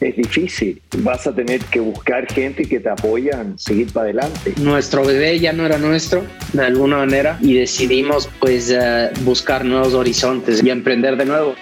es 0.00 0.16
difícil. 0.16 0.80
Vas 0.98 1.26
a 1.26 1.34
tener 1.34 1.60
que 1.66 1.80
buscar 1.80 2.26
gente 2.32 2.64
que 2.64 2.80
te 2.80 2.88
apoyan, 2.88 3.58
seguir 3.58 3.92
para 3.92 4.04
adelante. 4.04 4.54
Nuestro 4.60 5.04
bebé 5.04 5.38
ya 5.38 5.52
no 5.52 5.66
era 5.66 5.78
nuestro, 5.78 6.24
de 6.52 6.64
alguna 6.64 6.98
manera, 6.98 7.38
y 7.40 7.54
decidimos 7.54 8.28
pues 8.40 8.70
eh, 8.70 9.10
buscar 9.22 9.64
nuevos 9.64 9.94
horizontes 9.94 10.62
y 10.62 10.70
emprender 10.70 11.16
de 11.16 11.26
nuevo. 11.26 11.54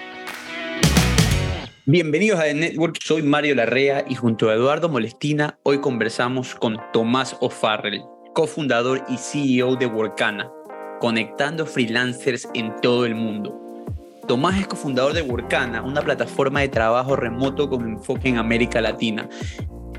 Bienvenidos 1.85 2.39
a 2.39 2.43
The 2.43 2.53
Network, 2.53 2.97
soy 3.01 3.23
Mario 3.23 3.55
Larrea 3.55 4.05
y 4.07 4.13
junto 4.13 4.49
a 4.49 4.53
Eduardo 4.53 4.89
Molestina 4.89 5.57
hoy 5.63 5.81
conversamos 5.81 6.53
con 6.53 6.77
Tomás 6.93 7.35
O'Farrell, 7.39 8.03
cofundador 8.35 9.03
y 9.09 9.17
CEO 9.17 9.75
de 9.75 9.87
Workana, 9.87 10.51
conectando 10.99 11.65
freelancers 11.65 12.47
en 12.53 12.75
todo 12.81 13.07
el 13.07 13.15
mundo. 13.15 13.68
Tomás 14.29 14.59
es 14.59 14.67
cofundador 14.67 15.13
de 15.13 15.23
Workana, 15.23 15.81
una 15.81 16.03
plataforma 16.03 16.59
de 16.59 16.67
trabajo 16.69 17.15
remoto 17.15 17.67
con 17.67 17.81
enfoque 17.81 18.29
en 18.29 18.37
América 18.37 18.79
Latina, 18.79 19.27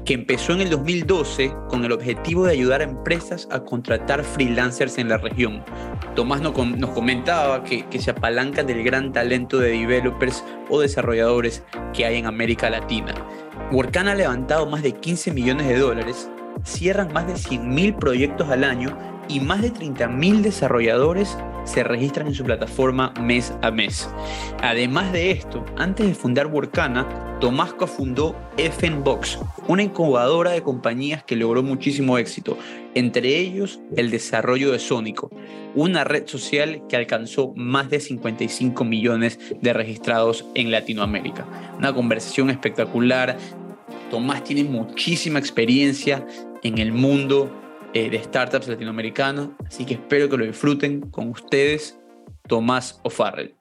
que 0.05 0.15
empezó 0.15 0.53
en 0.53 0.61
el 0.61 0.71
2012 0.71 1.53
con 1.69 1.85
el 1.85 1.91
objetivo 1.91 2.45
de 2.45 2.53
ayudar 2.53 2.81
a 2.81 2.85
empresas 2.85 3.49
a 3.51 3.65
contratar 3.65 4.23
freelancers 4.23 4.99
en 4.99 5.09
la 5.09 5.19
región. 5.19 5.65
Tomás 6.15 6.43
nos, 6.43 6.53
comentaba 6.53 7.65
que, 7.65 7.85
se 7.99 8.13
apalanca 8.13 8.63
del 8.63 8.85
gran 8.85 9.13
talento 9.13 9.59
de 9.59 9.71
developers 9.71 10.45
o 10.69 10.79
desarrolladores 10.79 11.65
que 11.93 12.05
hay 12.05 12.19
en 12.19 12.27
América 12.27 12.71
Latina. 12.71 13.13
Workana 13.73 14.13
ha 14.13 14.15
levantado 14.15 14.65
más 14.65 14.85
de 14.85 14.93
15 14.93 15.33
millones 15.33 15.67
de 15.67 15.77
dólares, 15.77 16.31
cierran 16.63 17.13
más 17.13 17.27
de 17.27 17.33
100.000 17.33 17.99
proyectos 17.99 18.49
al 18.49 18.63
año 18.63 18.97
y 19.31 19.41
más 19.41 19.63
de 19.63 19.73
30.000 19.73 20.41
desarrolladores 20.41 21.39
se 21.65 21.85
registran 21.85 22.27
en 22.27 22.35
su 22.35 22.45
plataforma 22.45 23.15
mes 23.21 23.53
a 23.63 23.71
mes. 23.71 24.09
Además 24.61 25.13
de 25.13 25.31
esto, 25.31 25.65
antes 25.77 26.07
de 26.07 26.15
fundar 26.15 26.49
Workana, 26.49 27.39
Tomás 27.41 27.73
cofundó 27.73 28.37
FNBox, 28.59 29.39
una 29.69 29.83
incubadora 29.83 30.51
de 30.51 30.63
compañías 30.63 31.23
que 31.23 31.37
logró 31.37 31.63
muchísimo 31.63 32.19
éxito, 32.19 32.59
entre 32.95 33.39
ellos 33.39 33.81
el 33.97 34.11
desarrollo 34.11 34.73
de 34.73 34.79
Sónico, 34.79 35.31
una 35.75 36.05
red 36.05 36.27
social 36.27 36.83
que 36.89 36.97
alcanzó 36.97 37.53
más 37.55 37.89
de 37.89 38.01
55 38.01 38.85
millones 38.85 39.39
de 39.61 39.73
registrados 39.73 40.45
en 40.55 40.71
Latinoamérica. 40.71 41.47
Una 41.79 41.95
conversación 41.95 42.51
espectacular. 42.51 43.39
Tomás 44.11 44.43
tiene 44.43 44.65
muchísima 44.65 45.39
experiencia 45.39 46.27
en 46.63 46.79
el 46.79 46.93
mundo 46.93 47.51
eh, 47.95 48.11
de 48.11 48.23
startups 48.23 48.69
latinoamericanos, 48.69 49.51
así 49.67 49.85
que 49.85 49.95
espero 49.95 50.29
que 50.29 50.37
lo 50.37 50.45
disfruten 50.45 51.01
con 51.11 51.29
ustedes, 51.29 51.99
Tomás 52.49 53.01
O'Farrell. 53.03 53.55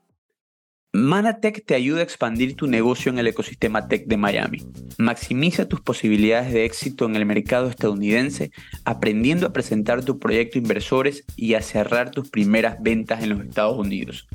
Manatech 0.91 1.66
te 1.66 1.75
ayuda 1.75 1.99
a 1.99 2.03
expandir 2.03 2.55
tu 2.55 2.66
negocio 2.66 3.11
en 3.11 3.19
el 3.19 3.27
ecosistema 3.27 3.88
tech 3.88 4.08
de 4.08 4.17
Miami. 4.17 4.63
Maximiza 4.97 5.67
tus 5.67 5.81
posibilidades 5.81 6.52
de 6.52 6.66
éxito 6.66 7.05
en 7.05 7.16
el 7.16 7.27
mercado 7.27 7.69
estadounidense 7.69 8.49
aprendiendo 8.86 9.45
a 9.45 9.53
presentar 9.53 10.03
tu 10.03 10.17
proyecto 10.17 10.58
a 10.58 10.61
inversores 10.64 11.25
y 11.36 11.53
a 11.53 11.61
cerrar 11.61 12.09
tus 12.09 12.31
primeras 12.31 12.81
ventas 12.81 13.21
en 13.21 13.30
los 13.30 13.41
Estados 13.41 13.77
Unidos. 13.77 14.27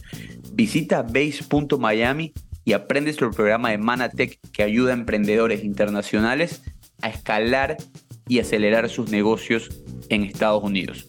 Visita 0.53 1.03
base.miami 1.03 2.33
y 2.65 2.73
aprende 2.73 3.13
sobre 3.13 3.31
el 3.31 3.35
programa 3.35 3.71
de 3.71 3.79
Manatech 3.79 4.39
que 4.53 4.63
ayuda 4.63 4.93
a 4.93 4.97
emprendedores 4.97 5.65
internacionales 5.65 6.63
a 7.03 7.09
escalar 7.09 7.77
y 8.29 8.39
acelerar 8.39 8.89
sus 8.89 9.11
negocios 9.11 9.71
en 10.09 10.25
Estados 10.25 10.63
Unidos. 10.63 11.09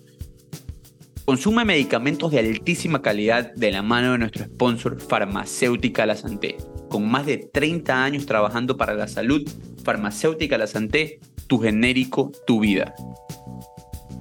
Consume 1.25 1.65
medicamentos 1.65 2.31
de 2.31 2.39
altísima 2.39 3.01
calidad 3.01 3.51
de 3.55 3.71
la 3.71 3.81
mano 3.81 4.11
de 4.11 4.19
nuestro 4.19 4.45
sponsor 4.45 5.01
Farmacéutica 5.01 6.05
La 6.05 6.15
Santé. 6.15 6.57
Con 6.87 7.09
más 7.09 7.25
de 7.25 7.37
30 7.37 8.03
años 8.03 8.27
trabajando 8.27 8.77
para 8.77 8.93
la 8.93 9.07
salud, 9.07 9.41
Farmacéutica 9.83 10.59
La 10.59 10.67
Santé, 10.67 11.19
tu 11.47 11.59
genérico, 11.59 12.31
tu 12.45 12.59
vida. 12.59 12.93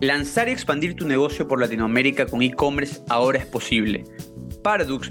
Lanzar 0.01 0.49
y 0.49 0.53
expandir 0.53 0.97
tu 0.97 1.07
negocio 1.07 1.47
por 1.47 1.61
Latinoamérica 1.61 2.25
con 2.25 2.43
e-commerce 2.43 3.03
ahora 3.11 3.39
es 3.39 3.47
posible. 3.47 4.05
Pardux 4.63 5.11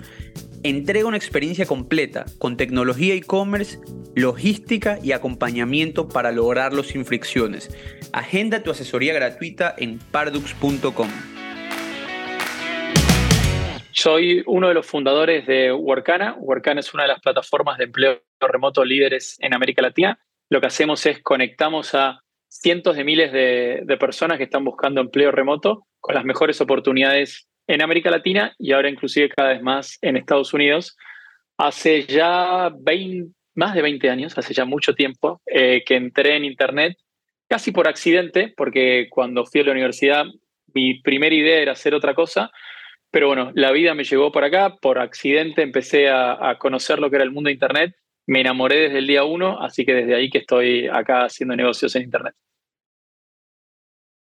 entrega 0.63 1.07
una 1.07 1.17
experiencia 1.17 1.65
completa 1.65 2.25
con 2.39 2.57
tecnología 2.57 3.13
e-commerce, 3.13 3.79
logística 4.15 4.99
y 5.01 5.11
acompañamiento 5.11 6.07
para 6.07 6.31
lograrlo 6.31 6.83
sin 6.83 7.05
fricciones. 7.05 7.69
Agenda 8.11 8.63
tu 8.63 8.71
asesoría 8.71 9.13
gratuita 9.13 9.73
en 9.77 9.99
pardux.com. 9.99 11.09
Soy 13.91 14.43
uno 14.47 14.67
de 14.67 14.73
los 14.73 14.85
fundadores 14.85 15.45
de 15.45 15.71
Workana. 15.71 16.35
Workana 16.39 16.79
es 16.79 16.93
una 16.93 17.03
de 17.03 17.09
las 17.09 17.21
plataformas 17.21 17.77
de 17.77 17.85
empleo 17.85 18.21
remoto 18.39 18.83
líderes 18.83 19.37
en 19.39 19.53
América 19.53 19.81
Latina. 19.81 20.19
Lo 20.49 20.59
que 20.59 20.67
hacemos 20.67 21.05
es 21.05 21.21
conectamos 21.21 21.93
a 21.95 22.21
cientos 22.49 22.95
de 22.95 23.03
miles 23.03 23.31
de, 23.31 23.81
de 23.85 23.97
personas 23.97 24.37
que 24.37 24.43
están 24.45 24.63
buscando 24.63 24.99
empleo 24.99 25.31
remoto 25.31 25.87
con 25.99 26.15
las 26.15 26.25
mejores 26.25 26.59
oportunidades 26.59 27.47
en 27.67 27.81
América 27.81 28.11
Latina 28.11 28.53
y 28.59 28.73
ahora 28.73 28.89
inclusive 28.89 29.29
cada 29.29 29.49
vez 29.49 29.61
más 29.61 29.97
en 30.01 30.17
Estados 30.17 30.53
Unidos. 30.53 30.97
Hace 31.57 32.05
ya 32.05 32.71
más 33.55 33.73
de 33.75 33.81
20 33.81 34.09
años, 34.09 34.37
hace 34.37 34.53
ya 34.53 34.65
mucho 34.65 34.95
tiempo, 34.95 35.41
eh, 35.45 35.83
que 35.85 35.95
entré 35.95 36.35
en 36.35 36.45
Internet, 36.45 36.97
casi 37.47 37.71
por 37.71 37.87
accidente, 37.87 38.53
porque 38.55 39.07
cuando 39.09 39.45
fui 39.45 39.61
a 39.61 39.65
la 39.65 39.71
universidad 39.71 40.25
mi 40.73 40.99
primera 41.01 41.35
idea 41.35 41.61
era 41.61 41.73
hacer 41.73 41.93
otra 41.93 42.15
cosa, 42.15 42.51
pero 43.11 43.27
bueno, 43.27 43.51
la 43.53 43.71
vida 43.71 43.93
me 43.93 44.03
llevó 44.03 44.31
por 44.31 44.43
acá, 44.43 44.75
por 44.81 44.97
accidente 44.97 45.61
empecé 45.61 46.09
a, 46.09 46.49
a 46.49 46.57
conocer 46.57 46.97
lo 46.97 47.09
que 47.09 47.17
era 47.17 47.23
el 47.23 47.31
mundo 47.31 47.49
de 47.49 47.53
Internet, 47.53 47.95
me 48.25 48.41
enamoré 48.41 48.79
desde 48.79 48.99
el 48.99 49.07
día 49.07 49.23
uno, 49.23 49.61
así 49.61 49.85
que 49.85 49.93
desde 49.93 50.15
ahí 50.15 50.29
que 50.29 50.39
estoy 50.39 50.87
acá 50.87 51.25
haciendo 51.25 51.55
negocios 51.55 51.95
en 51.95 52.03
Internet. 52.03 52.33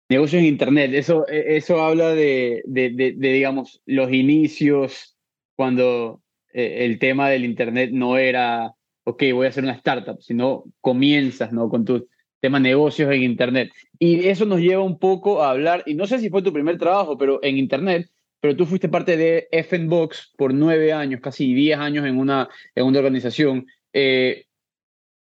Negocios 0.08 0.40
en 0.40 0.48
Internet, 0.48 0.92
eso, 0.94 1.26
e, 1.28 1.56
eso 1.56 1.82
habla 1.82 2.14
de, 2.14 2.62
de, 2.64 2.90
de, 2.90 3.12
digamos, 3.12 3.82
los 3.86 4.12
inicios, 4.12 5.16
cuando 5.56 6.22
eh, 6.52 6.84
el 6.84 6.98
tema 6.98 7.28
del 7.28 7.44
Internet 7.44 7.90
no 7.92 8.18
era, 8.18 8.75
ok, 9.06 9.22
voy 9.32 9.46
a 9.46 9.50
hacer 9.50 9.64
una 9.64 9.74
startup, 9.74 10.20
sino 10.20 10.64
comienzas, 10.80 11.52
¿no? 11.52 11.68
Con 11.68 11.84
tus 11.84 12.04
temas 12.40 12.60
negocios 12.60 13.10
en 13.12 13.22
Internet. 13.22 13.70
Y 13.98 14.26
eso 14.26 14.44
nos 14.44 14.60
lleva 14.60 14.82
un 14.82 14.98
poco 14.98 15.42
a 15.42 15.50
hablar, 15.50 15.82
y 15.86 15.94
no 15.94 16.06
sé 16.06 16.18
si 16.18 16.28
fue 16.28 16.42
tu 16.42 16.52
primer 16.52 16.78
trabajo, 16.78 17.16
pero 17.16 17.38
en 17.42 17.56
Internet, 17.56 18.10
pero 18.40 18.56
tú 18.56 18.66
fuiste 18.66 18.88
parte 18.88 19.16
de 19.16 19.48
FNBox 19.50 20.34
por 20.36 20.52
nueve 20.52 20.92
años, 20.92 21.20
casi 21.20 21.54
diez 21.54 21.78
años 21.78 22.04
en 22.06 22.18
una, 22.18 22.48
en 22.74 22.84
una 22.84 22.98
organización. 22.98 23.66
Eh, 23.92 24.46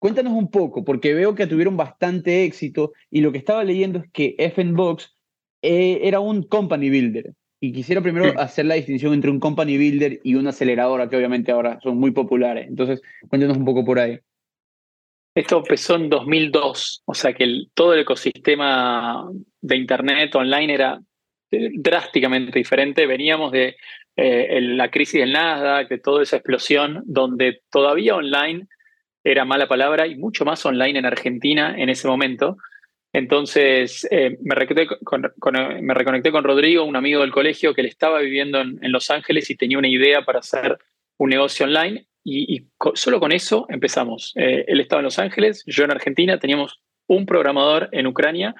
Cuéntanos 0.04 0.34
un 0.34 0.50
poco, 0.50 0.84
porque 0.84 1.14
veo 1.14 1.34
que 1.34 1.46
tuvieron 1.46 1.78
bastante 1.78 2.44
éxito 2.44 2.92
y 3.10 3.22
lo 3.22 3.32
que 3.32 3.38
estaba 3.38 3.64
leyendo 3.64 4.00
es 4.00 4.10
que 4.12 4.36
FNBox 4.38 5.16
eh, 5.62 6.00
era 6.02 6.20
un 6.20 6.42
company 6.42 6.90
builder. 6.90 7.32
Y 7.64 7.72
quisiera 7.72 8.02
primero 8.02 8.38
hacer 8.38 8.66
la 8.66 8.74
distinción 8.74 9.14
entre 9.14 9.30
un 9.30 9.40
company 9.40 9.78
builder 9.78 10.20
y 10.22 10.34
una 10.34 10.50
aceleradora, 10.50 11.08
que 11.08 11.16
obviamente 11.16 11.50
ahora 11.50 11.78
son 11.82 11.96
muy 11.96 12.10
populares. 12.10 12.68
Entonces, 12.68 13.00
cuéntanos 13.26 13.56
un 13.56 13.64
poco 13.64 13.86
por 13.86 13.98
ahí. 13.98 14.18
Esto 15.34 15.56
empezó 15.56 15.96
en 15.96 16.10
2002, 16.10 17.02
o 17.06 17.14
sea 17.14 17.32
que 17.32 17.62
todo 17.72 17.94
el 17.94 18.00
ecosistema 18.00 19.30
de 19.62 19.76
Internet 19.76 20.34
online 20.34 20.74
era 20.74 21.00
eh, 21.50 21.70
drásticamente 21.72 22.58
diferente. 22.58 23.06
Veníamos 23.06 23.50
de 23.50 23.76
eh, 24.14 24.60
la 24.60 24.90
crisis 24.90 25.20
del 25.20 25.32
Nasdaq, 25.32 25.88
de 25.88 25.98
toda 26.00 26.22
esa 26.22 26.36
explosión, 26.36 27.02
donde 27.06 27.62
todavía 27.70 28.14
online 28.14 28.68
era 29.24 29.46
mala 29.46 29.66
palabra 29.68 30.06
y 30.06 30.16
mucho 30.16 30.44
más 30.44 30.66
online 30.66 30.98
en 30.98 31.06
Argentina 31.06 31.74
en 31.78 31.88
ese 31.88 32.08
momento. 32.08 32.58
Entonces 33.14 34.06
eh, 34.10 34.36
me, 34.42 34.56
reconecté 34.56 36.32
con, 36.32 36.44
Rodrigo, 36.44 36.82
un 36.84 36.96
amigo 36.96 37.20
del 37.20 37.30
colegio 37.30 37.72
que 37.72 37.80
él 37.80 37.86
estaba 37.86 38.18
viviendo 38.18 38.60
en, 38.60 38.92
Los 38.92 39.08
Ángeles 39.08 39.48
y 39.50 39.56
tenía 39.56 39.78
una 39.78 39.88
idea 39.88 40.22
para 40.22 40.40
hacer 40.40 40.76
un 41.16 41.30
negocio 41.30 41.64
online 41.64 42.08
y, 42.24 42.66
solo 42.94 43.20
con 43.20 43.30
eso 43.30 43.66
empezamos. 43.68 44.32
Eh, 44.34 44.64
él 44.66 44.80
estaba 44.80 44.98
en 44.98 45.04
Los 45.04 45.20
Ángeles, 45.20 45.62
yo 45.64 45.84
en 45.84 45.92
Argentina, 45.92 46.40
teníamos 46.40 46.80
un 47.06 47.24
programador 47.24 47.88
en 47.92 48.08
Ucrania 48.08 48.52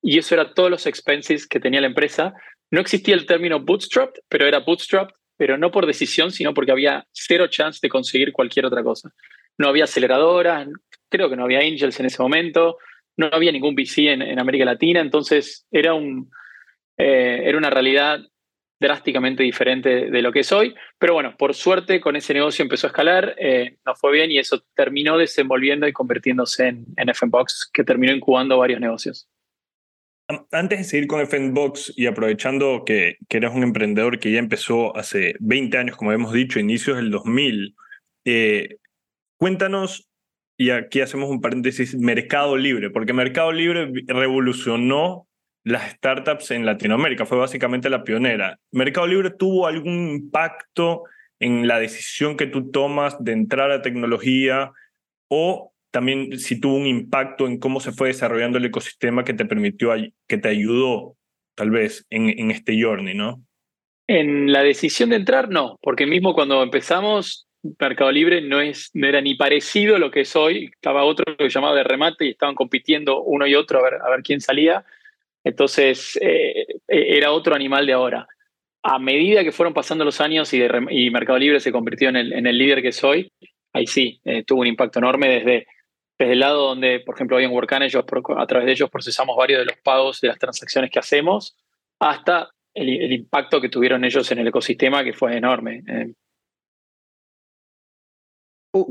y 0.00 0.18
eso 0.18 0.34
era 0.34 0.54
todos 0.54 0.70
los 0.70 0.86
expenses 0.86 1.46
que 1.46 1.60
tenía 1.60 1.82
la 1.82 1.88
empresa. 1.88 2.32
No 2.70 2.80
existía 2.80 3.14
el 3.14 3.26
término 3.26 3.60
bootstrap, 3.60 4.16
pero 4.30 4.46
era 4.46 4.60
bootstrap, 4.60 5.10
pero 5.36 5.58
no 5.58 5.70
por 5.70 5.84
decisión, 5.84 6.30
sino 6.30 6.54
porque 6.54 6.72
había 6.72 7.06
cero 7.12 7.48
chance 7.48 7.78
de 7.82 7.90
conseguir 7.90 8.32
cualquier 8.32 8.64
otra 8.64 8.82
cosa 8.82 9.12
no 9.58 9.68
había 9.68 9.84
aceleradoras, 9.84 10.68
creo 11.10 11.28
que 11.28 11.36
no 11.36 11.44
había 11.44 11.60
angels 11.60 11.98
en 12.00 12.06
ese 12.06 12.22
momento, 12.22 12.78
no 13.18 13.28
había 13.32 13.52
ningún 13.52 13.74
VC 13.74 14.12
en, 14.12 14.38
América 14.38 14.64
Latina, 14.64 15.00
entonces 15.00 15.66
era, 15.70 15.92
un, 15.92 16.30
eh, 16.96 17.42
era 17.44 17.58
una 17.58 17.68
realidad 17.68 18.20
drásticamente 18.80 19.42
diferente 19.42 20.08
de 20.10 20.22
lo 20.22 20.32
que 20.32 20.44
soy. 20.44 20.74
Pero 20.98 21.14
bueno, 21.14 21.34
por 21.36 21.52
suerte 21.54 22.00
con 22.00 22.16
ese 22.16 22.32
negocio 22.32 22.62
empezó 22.62 22.86
a 22.86 22.90
escalar, 22.90 23.34
eh, 23.38 23.76
nos 23.84 24.00
fue 24.00 24.12
bien 24.12 24.30
y 24.30 24.38
eso 24.38 24.62
terminó 24.74 25.18
desenvolviendo 25.18 25.86
y 25.88 25.92
convirtiéndose 25.92 26.68
en, 26.68 26.86
en 26.96 27.08
FNBox, 27.08 27.70
que 27.72 27.84
terminó 27.84 28.12
incubando 28.12 28.56
varios 28.56 28.80
negocios. 28.80 29.28
Antes 30.52 30.78
de 30.78 30.84
seguir 30.84 31.06
con 31.06 31.20
FNBox 31.20 31.94
y 31.96 32.06
aprovechando 32.06 32.84
que, 32.84 33.16
que 33.28 33.38
eres 33.38 33.50
un 33.52 33.62
emprendedor 33.62 34.20
que 34.20 34.30
ya 34.30 34.38
empezó 34.38 34.94
hace 34.94 35.34
20 35.40 35.78
años, 35.78 35.96
como 35.96 36.12
hemos 36.12 36.32
dicho, 36.34 36.60
inicios 36.60 36.98
del 36.98 37.10
2000, 37.10 37.74
eh, 38.26 38.76
cuéntanos, 39.38 40.07
y 40.58 40.70
aquí 40.70 41.00
hacemos 41.00 41.30
un 41.30 41.40
paréntesis, 41.40 41.96
Mercado 41.96 42.56
Libre, 42.56 42.90
porque 42.90 43.12
Mercado 43.12 43.52
Libre 43.52 43.90
revolucionó 44.08 45.28
las 45.62 45.92
startups 45.92 46.50
en 46.50 46.66
Latinoamérica, 46.66 47.26
fue 47.26 47.38
básicamente 47.38 47.88
la 47.88 48.02
pionera. 48.02 48.58
¿Mercado 48.72 49.06
Libre 49.06 49.30
tuvo 49.30 49.68
algún 49.68 50.08
impacto 50.08 51.04
en 51.38 51.68
la 51.68 51.78
decisión 51.78 52.36
que 52.36 52.46
tú 52.46 52.72
tomas 52.72 53.22
de 53.22 53.32
entrar 53.32 53.70
a 53.70 53.82
tecnología 53.82 54.72
o 55.28 55.72
también 55.92 56.38
si 56.38 56.60
tuvo 56.60 56.74
un 56.74 56.86
impacto 56.86 57.46
en 57.46 57.58
cómo 57.58 57.78
se 57.78 57.92
fue 57.92 58.08
desarrollando 58.08 58.58
el 58.58 58.64
ecosistema 58.64 59.24
que 59.24 59.34
te 59.34 59.44
permitió, 59.44 59.92
que 60.26 60.38
te 60.38 60.48
ayudó 60.48 61.16
tal 61.54 61.70
vez 61.70 62.04
en, 62.10 62.28
en 62.36 62.50
este 62.50 62.80
journey, 62.80 63.14
¿no? 63.14 63.42
En 64.08 64.52
la 64.52 64.62
decisión 64.62 65.10
de 65.10 65.16
entrar, 65.16 65.50
no, 65.50 65.78
porque 65.82 66.06
mismo 66.06 66.34
cuando 66.34 66.62
empezamos, 66.62 67.47
Mercado 67.78 68.12
Libre 68.12 68.40
no, 68.40 68.60
es, 68.60 68.90
no 68.94 69.06
era 69.06 69.20
ni 69.20 69.34
parecido 69.34 69.96
a 69.96 69.98
lo 69.98 70.10
que 70.10 70.20
es 70.20 70.36
hoy. 70.36 70.70
Estaba 70.72 71.04
otro 71.04 71.36
que 71.36 71.48
llamaba 71.48 71.76
de 71.76 71.84
remate 71.84 72.26
y 72.26 72.30
estaban 72.30 72.54
compitiendo 72.54 73.22
uno 73.22 73.46
y 73.46 73.54
otro 73.54 73.80
a 73.80 73.82
ver, 73.82 73.94
a 73.94 74.10
ver 74.10 74.22
quién 74.22 74.40
salía. 74.40 74.84
Entonces, 75.44 76.18
eh, 76.20 76.66
e, 76.86 77.16
era 77.16 77.32
otro 77.32 77.54
animal 77.54 77.86
de 77.86 77.92
ahora. 77.92 78.26
A 78.82 78.98
medida 78.98 79.42
que 79.42 79.52
fueron 79.52 79.74
pasando 79.74 80.04
los 80.04 80.20
años 80.20 80.52
y, 80.52 81.10
Mercado 81.10 81.38
Libre 81.38 81.60
se 81.60 81.72
convirtió 81.72 82.08
en 82.10 82.16
el, 82.16 82.58
líder 82.58 82.80
que 82.80 82.92
soy, 82.92 83.32
ahí 83.72 83.86
sí, 83.86 84.20
eh, 84.24 84.44
tuvo 84.44 84.60
un 84.60 84.66
impacto 84.68 85.00
enorme 85.00 85.28
desde, 85.28 85.66
desde 86.18 86.32
el 86.32 86.40
lado 86.40 86.68
donde, 86.68 87.00
por 87.00 87.14
ejemplo, 87.14 87.36
hoy 87.36 87.44
en 87.44 87.50
Workana, 87.50 87.86
ellos, 87.86 88.04
a 88.36 88.46
través 88.46 88.66
de 88.66 88.72
ellos 88.72 88.88
procesamos 88.88 89.36
varios 89.36 89.60
de 89.60 89.66
los 89.66 89.76
pagos 89.78 90.20
de 90.20 90.28
las 90.28 90.38
transacciones 90.38 90.90
que 90.90 90.98
hacemos, 90.98 91.56
hasta 91.98 92.50
el, 92.74 93.12
impacto 93.12 93.60
que 93.60 93.68
tuvieron 93.68 94.04
ellos 94.04 94.30
en 94.30 94.38
el 94.38 94.48
ecosistema, 94.48 95.02
que 95.02 95.12
fue 95.12 95.36
enorme. 95.36 95.82
Eh, 95.86 96.12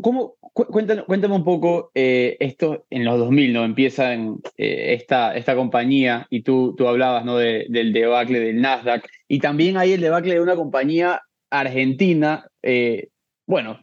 ¿Cómo, 0.01 0.35
cuéntame, 0.53 1.35
un 1.35 1.43
poco 1.43 1.91
eh, 1.93 2.37
esto 2.39 2.85
en 2.89 3.05
los 3.05 3.19
2000, 3.19 3.53
¿no? 3.53 3.65
Empieza 3.65 4.13
eh, 4.13 4.37
esta, 4.57 5.35
esta 5.35 5.55
compañía 5.55 6.27
y 6.29 6.41
tú, 6.41 6.75
tú 6.77 6.87
hablabas, 6.87 7.25
¿no? 7.25 7.37
De, 7.37 7.65
del 7.69 7.93
debacle 7.93 8.39
del 8.39 8.61
Nasdaq 8.61 9.07
y 9.27 9.39
también 9.39 9.77
hay 9.77 9.93
el 9.93 10.01
debacle 10.01 10.33
de 10.33 10.41
una 10.41 10.55
compañía 10.55 11.21
argentina. 11.49 12.47
Eh, 12.61 13.09
bueno, 13.45 13.79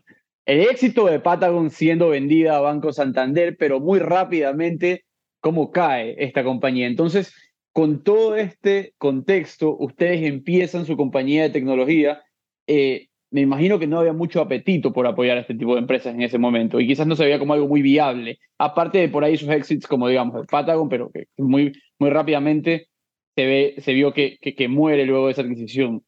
el 0.46 0.60
éxito 0.60 1.06
de 1.06 1.20
Patagon 1.20 1.70
siendo 1.70 2.10
vendida 2.10 2.56
a 2.56 2.60
Banco 2.60 2.92
Santander, 2.92 3.56
pero 3.58 3.80
muy 3.80 3.98
rápidamente 3.98 5.04
cómo 5.40 5.70
cae 5.70 6.16
esta 6.18 6.44
compañía. 6.44 6.86
Entonces, 6.86 7.34
con 7.72 8.02
todo 8.02 8.36
este 8.36 8.94
contexto, 8.98 9.76
ustedes 9.76 10.22
empiezan 10.22 10.86
su 10.86 10.96
compañía 10.96 11.42
de 11.42 11.50
tecnología. 11.50 12.22
Eh, 12.66 13.08
me 13.34 13.40
imagino 13.40 13.80
que 13.80 13.88
no 13.88 13.98
había 13.98 14.12
mucho 14.12 14.40
apetito 14.40 14.92
por 14.92 15.08
apoyar 15.08 15.36
a 15.36 15.40
este 15.40 15.56
tipo 15.56 15.74
de 15.74 15.80
empresas 15.80 16.14
en 16.14 16.22
ese 16.22 16.38
momento 16.38 16.78
y 16.78 16.86
quizás 16.86 17.04
no 17.04 17.16
se 17.16 17.24
veía 17.24 17.40
como 17.40 17.52
algo 17.52 17.66
muy 17.66 17.82
viable, 17.82 18.38
aparte 18.58 18.98
de 18.98 19.08
por 19.08 19.24
ahí 19.24 19.36
sus 19.36 19.48
exits 19.48 19.88
como 19.88 20.06
digamos 20.06 20.40
el 20.40 20.46
Patagon, 20.46 20.88
pero 20.88 21.10
que 21.12 21.26
muy, 21.38 21.72
muy 21.98 22.10
rápidamente 22.10 22.86
se, 23.34 23.44
ve, 23.44 23.74
se 23.78 23.92
vio 23.92 24.12
que, 24.12 24.38
que, 24.38 24.68
muere 24.68 25.04
luego 25.04 25.26
de 25.26 25.32
esa 25.32 25.42
adquisición. 25.42 26.04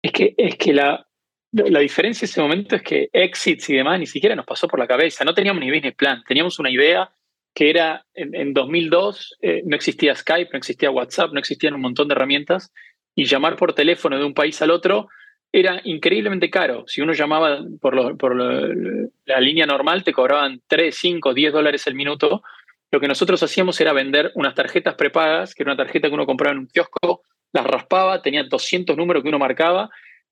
Es 0.00 0.12
que, 0.12 0.32
es 0.38 0.54
que 0.54 0.72
la, 0.72 1.04
la 1.50 1.80
diferencia 1.80 2.24
en 2.24 2.30
ese 2.30 2.40
momento 2.40 2.76
es 2.76 2.82
que 2.82 3.08
exits 3.12 3.68
y 3.70 3.74
demás 3.74 3.98
ni 3.98 4.06
siquiera 4.06 4.36
nos 4.36 4.46
pasó 4.46 4.68
por 4.68 4.78
la 4.78 4.86
cabeza, 4.86 5.24
no 5.24 5.34
teníamos 5.34 5.60
ni 5.60 5.72
business 5.72 5.96
plan, 5.96 6.22
teníamos 6.28 6.56
una 6.60 6.70
idea 6.70 7.10
que 7.52 7.68
era 7.68 8.06
en, 8.14 8.32
en 8.36 8.54
2002 8.54 9.38
eh, 9.42 9.62
no 9.66 9.74
existía 9.74 10.14
Skype, 10.14 10.50
no 10.52 10.58
existía 10.58 10.92
WhatsApp, 10.92 11.32
no 11.32 11.40
existían 11.40 11.74
un 11.74 11.80
montón 11.80 12.06
de 12.06 12.14
herramientas 12.14 12.72
y 13.16 13.24
llamar 13.24 13.56
por 13.56 13.74
teléfono 13.74 14.20
de 14.20 14.24
un 14.24 14.34
país 14.34 14.62
al 14.62 14.70
otro 14.70 15.08
era 15.52 15.82
increíblemente 15.84 16.48
caro. 16.48 16.84
Si 16.86 17.02
uno 17.02 17.12
llamaba 17.12 17.60
por, 17.78 18.34
la 18.34 19.40
línea 19.40 19.66
normal, 19.66 20.02
te 20.02 20.14
cobraban 20.14 20.62
3, 20.66 20.96
5, 20.96 21.34
10 21.34 21.52
dólares 21.52 21.86
el 21.86 21.94
minuto. 21.94 22.42
Lo 22.90 22.98
que 22.98 23.08
nosotros 23.08 23.42
hacíamos 23.42 23.78
era 23.80 23.92
vender 23.92 24.32
unas 24.34 24.54
tarjetas 24.54 24.94
prepagas, 24.94 25.54
que 25.54 25.62
era 25.62 25.72
una 25.72 25.84
tarjeta 25.84 26.08
que 26.08 26.14
uno 26.14 26.26
compraba 26.26 26.52
en 26.52 26.60
un 26.60 26.66
kiosco, 26.68 27.22
las 27.52 27.66
raspaba, 27.66 28.22
tenía 28.22 28.44
200 28.44 28.96
números 28.96 29.22
que 29.22 29.28
uno 29.28 29.38
marcaba, 29.38 29.90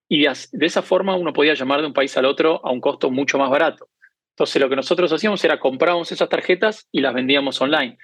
y 0.09 0.25
de 0.25 0.67
esa 0.67 0.83
forma 0.83 1.15
uno 1.15 1.33
podía 1.33 1.55
llamar 1.55 1.83
de 1.83 1.87
un 1.87 1.93
país 1.93 2.17
al 2.17 2.25
otro 2.25 2.61
a 2.65 2.73
un 2.73 2.81
costo 2.81 3.11
mucho 3.11 3.39
más 3.39 3.51
barato. 3.51 3.89
Entonces 4.33 4.61
lo 4.61 4.69
que 4.71 4.77
nosotros 4.77 5.13
hacíamos 5.13 5.45
era 5.45 5.61
comprábamos 5.61 6.11
esas 6.11 6.29
tarjetas 6.29 6.89
y 6.91 7.01
las 7.01 7.15
vendíamos 7.15 7.61
online. 7.61 7.99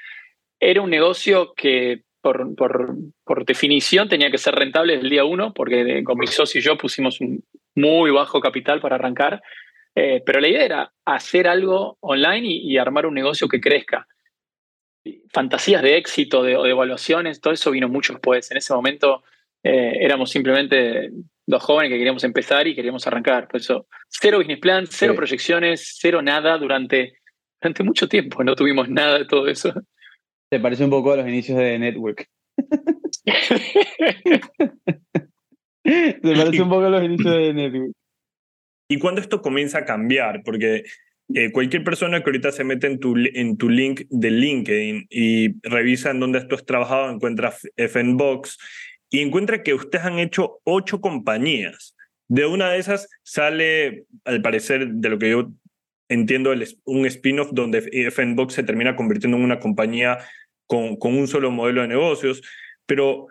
Era 0.60 0.82
un 0.82 0.90
negocio 0.90 1.54
que 1.54 2.04
por, 2.32 3.44
definición 3.44 4.08
tenía 4.08 4.30
que 4.30 4.38
ser 4.38 4.54
rentable 4.54 4.94
el 4.94 5.08
día 5.08 5.24
uno, 5.24 5.52
porque 5.54 6.02
con 6.02 6.18
mi 6.18 6.26
socio 6.26 6.60
y 6.60 6.64
yo 6.64 6.76
pusimos 6.76 7.20
un 7.20 7.44
muy 7.74 8.10
bajo 8.10 8.40
capital 8.40 8.80
para 8.80 8.96
arrancar. 8.96 9.42
Eh, 9.94 10.22
pero 10.26 10.40
la 10.40 10.48
idea 10.48 10.64
era 10.64 10.92
hacer 11.04 11.46
algo 11.48 11.96
online 12.00 12.46
y, 12.46 12.76
armar 12.78 13.06
un 13.06 13.14
negocio 13.14 13.48
que 13.48 13.60
crezca. 13.60 14.06
Fantasías 15.32 15.82
de 15.82 15.96
éxito, 15.96 16.42
de, 16.42 16.50
de, 16.56 16.70
evaluaciones, 16.70 17.40
todo 17.40 17.54
eso 17.54 17.70
vino 17.70 17.88
mucho 17.88 18.14
después. 18.14 18.50
En 18.50 18.56
ese 18.56 18.74
momento 18.74 19.22
eh, 19.62 19.98
éramos 20.00 20.30
simplemente 20.30 21.10
dos 21.46 21.62
jóvenes 21.62 21.90
que 21.90 21.98
queríamos 21.98 22.24
empezar 22.24 22.66
y 22.66 22.74
queríamos 22.74 23.06
arrancar. 23.06 23.48
Por 23.48 23.60
eso, 23.60 23.86
cero 24.08 24.38
business 24.38 24.58
plan, 24.58 24.86
cero 24.88 25.14
proyecciones, 25.14 25.96
cero 25.98 26.20
nada 26.20 26.58
durante, 26.58 27.20
durante 27.60 27.84
mucho 27.84 28.08
tiempo. 28.08 28.42
No 28.42 28.56
tuvimos 28.56 28.88
nada 28.88 29.18
de 29.18 29.24
todo 29.26 29.46
eso. 29.46 29.72
Se 30.56 30.60
parece 30.60 30.84
un 30.84 30.90
poco 30.90 31.12
a 31.12 31.16
los 31.16 31.28
inicios 31.28 31.58
de 31.58 31.78
Network. 31.78 32.26
Se 35.84 36.18
parece 36.22 36.62
un 36.62 36.70
poco 36.70 36.86
a 36.86 36.88
los 36.88 37.04
inicios 37.04 37.30
de 37.30 37.52
Network. 37.52 37.92
¿Y 38.88 38.98
cuándo 38.98 39.20
esto 39.20 39.42
comienza 39.42 39.80
a 39.80 39.84
cambiar? 39.84 40.42
Porque 40.46 40.84
eh, 41.34 41.52
cualquier 41.52 41.84
persona 41.84 42.22
que 42.22 42.30
ahorita 42.30 42.52
se 42.52 42.64
mete 42.64 42.86
en 42.86 43.00
tu, 43.00 43.14
en 43.18 43.58
tu 43.58 43.68
link 43.68 44.04
de 44.08 44.30
LinkedIn 44.30 45.08
y 45.10 45.60
revisa 45.68 46.10
en 46.10 46.20
dónde 46.20 46.42
tú 46.46 46.54
has 46.54 46.64
trabajado, 46.64 47.10
encuentra 47.10 47.52
FNBox 47.76 48.56
y 49.10 49.20
encuentra 49.20 49.62
que 49.62 49.74
ustedes 49.74 50.06
han 50.06 50.18
hecho 50.18 50.60
ocho 50.64 51.02
compañías. 51.02 51.94
De 52.28 52.46
una 52.46 52.70
de 52.70 52.78
esas 52.78 53.10
sale, 53.22 54.06
al 54.24 54.40
parecer, 54.40 54.88
de 54.88 55.08
lo 55.10 55.18
que 55.18 55.28
yo 55.32 55.50
entiendo, 56.08 56.54
un 56.84 57.04
spin-off 57.04 57.50
donde 57.52 57.82
FNBox 58.10 58.54
se 58.54 58.62
termina 58.62 58.96
convirtiendo 58.96 59.36
en 59.36 59.44
una 59.44 59.60
compañía 59.60 60.18
con, 60.66 60.96
con 60.96 61.16
un 61.16 61.28
solo 61.28 61.50
modelo 61.50 61.82
de 61.82 61.88
negocios, 61.88 62.42
pero 62.86 63.26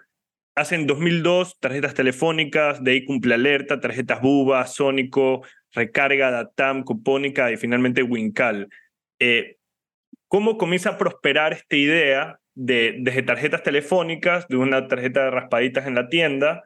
hacen 0.55 0.87
2002 0.87 1.59
tarjetas 1.59 1.93
telefónicas, 1.93 2.83
de 2.83 2.91
ahí 2.91 3.05
cumple 3.05 3.35
alerta, 3.35 3.79
tarjetas 3.79 4.21
Buba, 4.21 4.65
Sónico, 4.67 5.45
Recarga, 5.73 6.31
Datam, 6.31 6.83
Cupónica 6.83 7.51
y 7.51 7.57
finalmente 7.57 8.03
Wincal. 8.03 8.69
Eh, 9.19 9.57
¿Cómo 10.27 10.57
comienza 10.57 10.91
a 10.91 10.97
prosperar 10.97 11.53
esta 11.53 11.75
idea 11.75 12.39
de 12.55 12.95
desde 12.99 13.21
tarjetas 13.23 13.63
telefónicas, 13.63 14.47
de 14.47 14.57
una 14.57 14.87
tarjeta 14.87 15.25
de 15.25 15.31
raspaditas 15.31 15.85
en 15.87 15.95
la 15.95 16.07
tienda, 16.07 16.63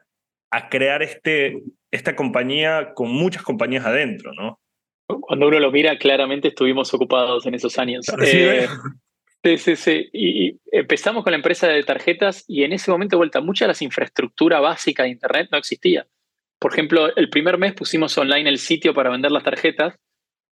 a 0.50 0.68
crear 0.68 1.02
este, 1.02 1.62
esta 1.90 2.16
compañía 2.16 2.92
con 2.94 3.10
muchas 3.10 3.42
compañías 3.42 3.84
adentro, 3.84 4.32
¿no? 4.34 4.60
Cuando 5.06 5.48
uno 5.48 5.58
lo 5.58 5.72
mira, 5.72 5.98
claramente 5.98 6.48
estuvimos 6.48 6.94
ocupados 6.94 7.44
en 7.46 7.54
esos 7.54 7.76
años. 7.78 8.06
Eh, 8.24 8.68
sí, 9.44 9.58
sí, 9.58 9.76
sí. 9.76 10.10
Y 10.12 10.60
empezamos 10.72 11.24
con 11.24 11.32
la 11.32 11.36
empresa 11.36 11.68
de 11.68 11.82
tarjetas 11.82 12.44
y 12.48 12.64
en 12.64 12.72
ese 12.72 12.90
momento, 12.90 13.16
vuelta, 13.16 13.40
mucha 13.40 13.64
de 13.64 13.68
las 13.68 13.82
infraestructura 13.82 14.60
básica 14.60 15.04
de 15.04 15.10
Internet 15.10 15.48
no 15.50 15.58
existía. 15.58 16.06
Por 16.58 16.72
ejemplo, 16.72 17.14
el 17.16 17.30
primer 17.30 17.58
mes 17.58 17.74
pusimos 17.74 18.16
online 18.18 18.48
el 18.48 18.58
sitio 18.58 18.92
para 18.92 19.10
vender 19.10 19.32
las 19.32 19.44
tarjetas 19.44 19.98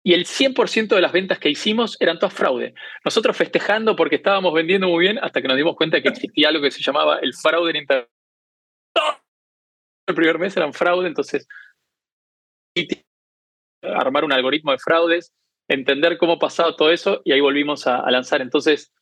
y 0.05 0.13
el 0.13 0.25
100% 0.25 0.95
de 0.95 1.01
las 1.01 1.13
ventas 1.13 1.39
que 1.39 1.49
hicimos 1.49 1.95
eran 2.01 2.19
todas 2.19 2.33
fraude. 2.33 2.73
Nosotros 3.05 3.37
festejando 3.37 3.95
porque 3.95 4.17
estábamos 4.17 4.53
vendiendo 4.53 4.89
muy 4.89 5.05
bien 5.05 5.17
hasta 5.21 5.41
que 5.41 5.47
nos 5.47 5.55
dimos 5.55 5.77
cuenta 5.77 6.01
que 6.01 6.09
existía 6.09 6.49
algo 6.49 6.61
que 6.61 6.71
se 6.71 6.83
llamaba 6.83 7.19
el 7.19 7.33
fraude 7.33 7.71
en 7.71 7.77
Internet. 7.77 8.09
El 10.05 10.15
primer 10.15 10.37
mes 10.37 10.57
eran 10.57 10.73
fraude, 10.73 11.07
entonces 11.07 11.47
armar 13.81 14.25
un 14.25 14.33
algoritmo 14.33 14.71
de 14.71 14.79
fraudes, 14.79 15.33
entender 15.67 16.17
cómo 16.17 16.39
pasaba 16.39 16.75
todo 16.75 16.91
eso 16.91 17.21
y 17.23 17.31
ahí 17.31 17.41
volvimos 17.41 17.87
a, 17.87 18.09
lanzar. 18.11 18.41
Entonces, 18.41 18.93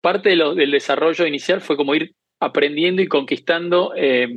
parte 0.00 0.30
del 0.30 0.70
desarrollo 0.70 1.26
inicial 1.26 1.60
fue 1.60 1.76
como 1.76 1.94
ir 1.94 2.14
aprendiendo 2.40 3.02
y 3.02 3.08
conquistando 3.08 3.92
eh, 3.96 4.28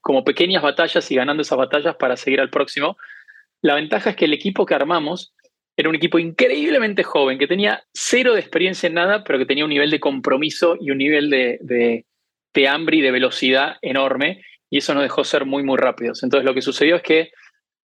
como 0.00 0.24
pequeñas 0.24 0.62
batallas 0.62 1.10
y 1.10 1.16
ganando 1.16 1.42
esas 1.42 1.58
batallas 1.58 1.96
para 1.96 2.16
seguir 2.16 2.40
al 2.40 2.50
próximo. 2.50 2.96
La 3.62 3.74
ventaja 3.74 4.10
es 4.10 4.16
que 4.16 4.26
el 4.26 4.34
equipo 4.34 4.66
que 4.66 4.74
armamos 4.74 5.34
era 5.76 5.88
un 5.88 5.94
equipo 5.94 6.18
increíblemente 6.18 7.02
joven, 7.02 7.38
que 7.38 7.46
tenía 7.46 7.82
cero 7.92 8.34
de 8.34 8.40
experiencia 8.40 8.86
en 8.86 8.94
nada, 8.94 9.24
pero 9.24 9.38
que 9.38 9.46
tenía 9.46 9.64
un 9.64 9.70
nivel 9.70 9.90
de 9.90 10.00
compromiso 10.00 10.76
y 10.80 10.90
un 10.90 10.98
nivel 10.98 11.28
de, 11.28 12.04
de 12.54 12.68
hambre 12.68 12.96
y 12.96 13.00
de 13.02 13.10
velocidad 13.10 13.76
enorme 13.82 14.42
y 14.70 14.78
eso 14.78 14.94
nos 14.94 15.02
dejó 15.02 15.24
ser 15.24 15.44
muy, 15.44 15.62
muy 15.62 15.78
rápidos. 15.78 16.22
Entonces 16.22 16.44
lo 16.44 16.54
que 16.54 16.62
sucedió 16.62 16.96
es 16.96 17.02
que 17.02 17.30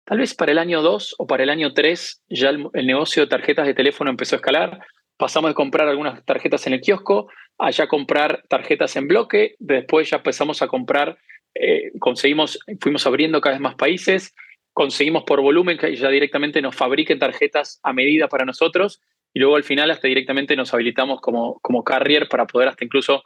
tal 0.07 0.19
vez 0.19 0.35
para 0.35 0.53
el 0.53 0.59
año 0.59 0.81
2 0.81 1.17
o 1.19 1.27
para 1.27 1.43
el 1.43 1.51
año 1.51 1.75
3 1.75 2.23
ya 2.31 2.49
el, 2.51 2.71
negocio 2.87 3.25
de 3.25 3.29
tarjetas 3.29 3.67
de 3.67 3.75
teléfono 3.75 4.11
empezó 4.11 4.37
a 4.37 4.39
escalar. 4.39 4.81
Pasamos 5.19 5.51
de 5.51 5.55
comprar 5.55 5.89
algunas 5.89 6.25
tarjetas 6.25 6.67
en 6.67 6.75
el 6.75 6.81
kiosco 6.81 7.29
a 7.59 7.71
ya 7.71 7.89
comprar 7.89 8.45
tarjetas 8.49 8.97
en 8.97 9.09
bloque, 9.09 9.57
después 9.59 10.11
ya 10.11 10.19
empezamos 10.19 10.63
a 10.63 10.69
comprar, 10.69 11.19
eh, 11.55 11.91
conseguimos, 11.99 12.59
fuimos 12.81 13.07
abriendo 13.07 13.41
cada 13.41 13.55
vez 13.55 13.61
más 13.61 13.75
países, 13.75 14.35
conseguimos 14.73 15.25
por 15.25 15.41
volumen 15.41 15.79
que 15.79 15.97
ya 15.97 16.09
directamente 16.09 16.63
nos 16.63 16.77
fabriquen 16.77 17.19
tarjetas 17.19 17.81
a 17.83 17.93
medida 17.93 18.29
para 18.29 18.45
nosotros 18.45 19.01
y 19.33 19.41
luego 19.41 19.57
al 19.57 19.65
final 19.65 19.91
hasta 19.91 20.07
directamente 20.07 20.55
nos 20.55 20.73
habilitamos 20.73 21.21
como, 21.21 21.59
como 21.61 21.83
carrier 21.83 22.29
para 22.29 22.47
poder 22.47 22.69
hasta 22.69 22.85
incluso 22.85 23.25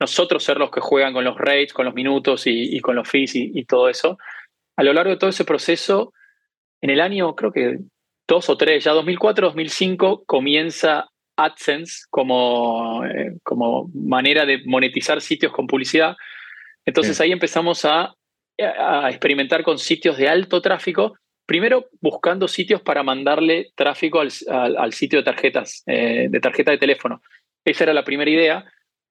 nosotros 0.00 0.44
ser 0.44 0.58
los 0.58 0.70
que 0.70 0.80
juegan 0.80 1.12
con 1.12 1.24
los 1.24 1.36
rates, 1.36 1.72
con 1.72 1.84
los 1.84 1.94
minutos 1.94 2.42
y, 2.46 2.78
con 2.80 2.96
los 2.96 3.08
fees 3.08 3.34
y, 3.34 3.64
todo 3.64 3.88
eso. 3.88 4.18
A 4.76 4.84
lo 4.84 4.92
largo 4.92 5.10
de 5.10 5.16
todo 5.16 5.30
ese 5.30 5.44
proceso, 5.44 6.12
en 6.80 6.90
el 6.90 7.00
año, 7.00 7.34
creo 7.34 7.52
que 7.52 7.78
dos 8.26 8.48
o 8.48 8.56
tres, 8.56 8.84
ya 8.84 8.92
2004, 8.92 9.48
2005, 9.48 10.24
comienza 10.26 11.08
AdSense 11.36 12.04
como, 12.10 13.04
eh, 13.04 13.36
como 13.42 13.90
manera 13.94 14.44
de 14.44 14.62
monetizar 14.66 15.20
sitios 15.20 15.52
con 15.52 15.66
publicidad. 15.66 16.16
Entonces 16.84 17.20
ahí 17.20 17.32
empezamos 17.32 17.84
a, 17.84 18.14
a, 18.58 19.10
experimentar 19.10 19.62
con 19.62 19.78
sitios 19.78 20.16
de 20.16 20.28
alto 20.28 20.60
tráfico, 20.60 21.16
primero 21.46 21.86
buscando 22.00 22.48
sitios 22.48 22.82
para 22.82 23.02
mandarle 23.02 23.70
tráfico 23.74 24.20
al, 24.20 24.30
al, 24.48 24.92
sitio 24.92 25.18
de 25.20 25.24
tarjetas, 25.24 25.82
eh, 25.86 26.28
de 26.30 26.40
tarjeta 26.40 26.70
de 26.70 26.78
teléfono. 26.78 27.22
Esa 27.64 27.84
era 27.84 27.92
la 27.92 28.04
primera 28.04 28.30
idea 28.30 28.64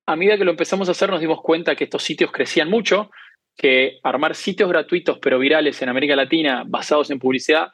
a 0.08 0.16
medida 0.16 0.38
que 0.38 0.46
lo 0.46 0.52
empezamos 0.52 0.88
a 0.88 0.92
hacer 0.92 1.10
nos 1.10 1.20
dimos 1.20 1.42
cuenta 1.42 1.76
que 1.76 1.84
estos 1.84 2.02
sitios 2.02 2.32
crecían 2.32 2.70
mucho, 2.70 3.12
que 3.58 4.00
armar 4.04 4.36
sitios 4.36 4.70
gratuitos 4.70 5.18
pero 5.20 5.40
virales 5.40 5.82
en 5.82 5.90
América 5.90 6.16
Latina 6.16 6.64
basados 6.66 7.10
en 7.10 7.20
publicidad 7.20 7.70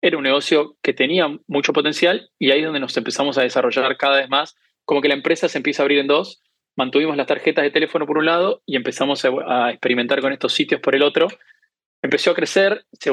era 0.00 0.16
un 0.16 0.24
negocio 0.24 0.76
que 0.82 0.92
tenía 0.92 1.28
mucho 1.46 1.72
potencial 1.72 2.30
y 2.38 2.50
ahí 2.50 2.60
es 2.60 2.64
donde 2.64 2.80
nos 2.80 2.96
empezamos 2.96 3.38
a 3.38 3.42
desarrollar 3.42 3.96
cada 3.96 4.18
vez 4.18 4.28
más, 4.28 4.54
como 4.84 5.00
que 5.00 5.08
la 5.08 5.14
empresa 5.14 5.48
se 5.48 5.58
empieza 5.58 5.82
a 5.82 5.84
abrir 5.84 5.98
en 5.98 6.06
dos, 6.06 6.42
mantuvimos 6.76 7.16
las 7.16 7.26
tarjetas 7.26 7.64
de 7.64 7.70
teléfono 7.70 8.06
por 8.06 8.18
un 8.18 8.26
lado 8.26 8.62
y 8.66 8.76
empezamos 8.76 9.24
a, 9.24 9.70
experimentar 9.70 10.20
con 10.20 10.32
estos 10.32 10.52
sitios 10.52 10.80
por 10.80 10.94
el 10.94 11.02
otro. 11.02 11.28
Empezó 12.02 12.32
a 12.32 12.34
crecer, 12.34 12.84
se 12.92 13.10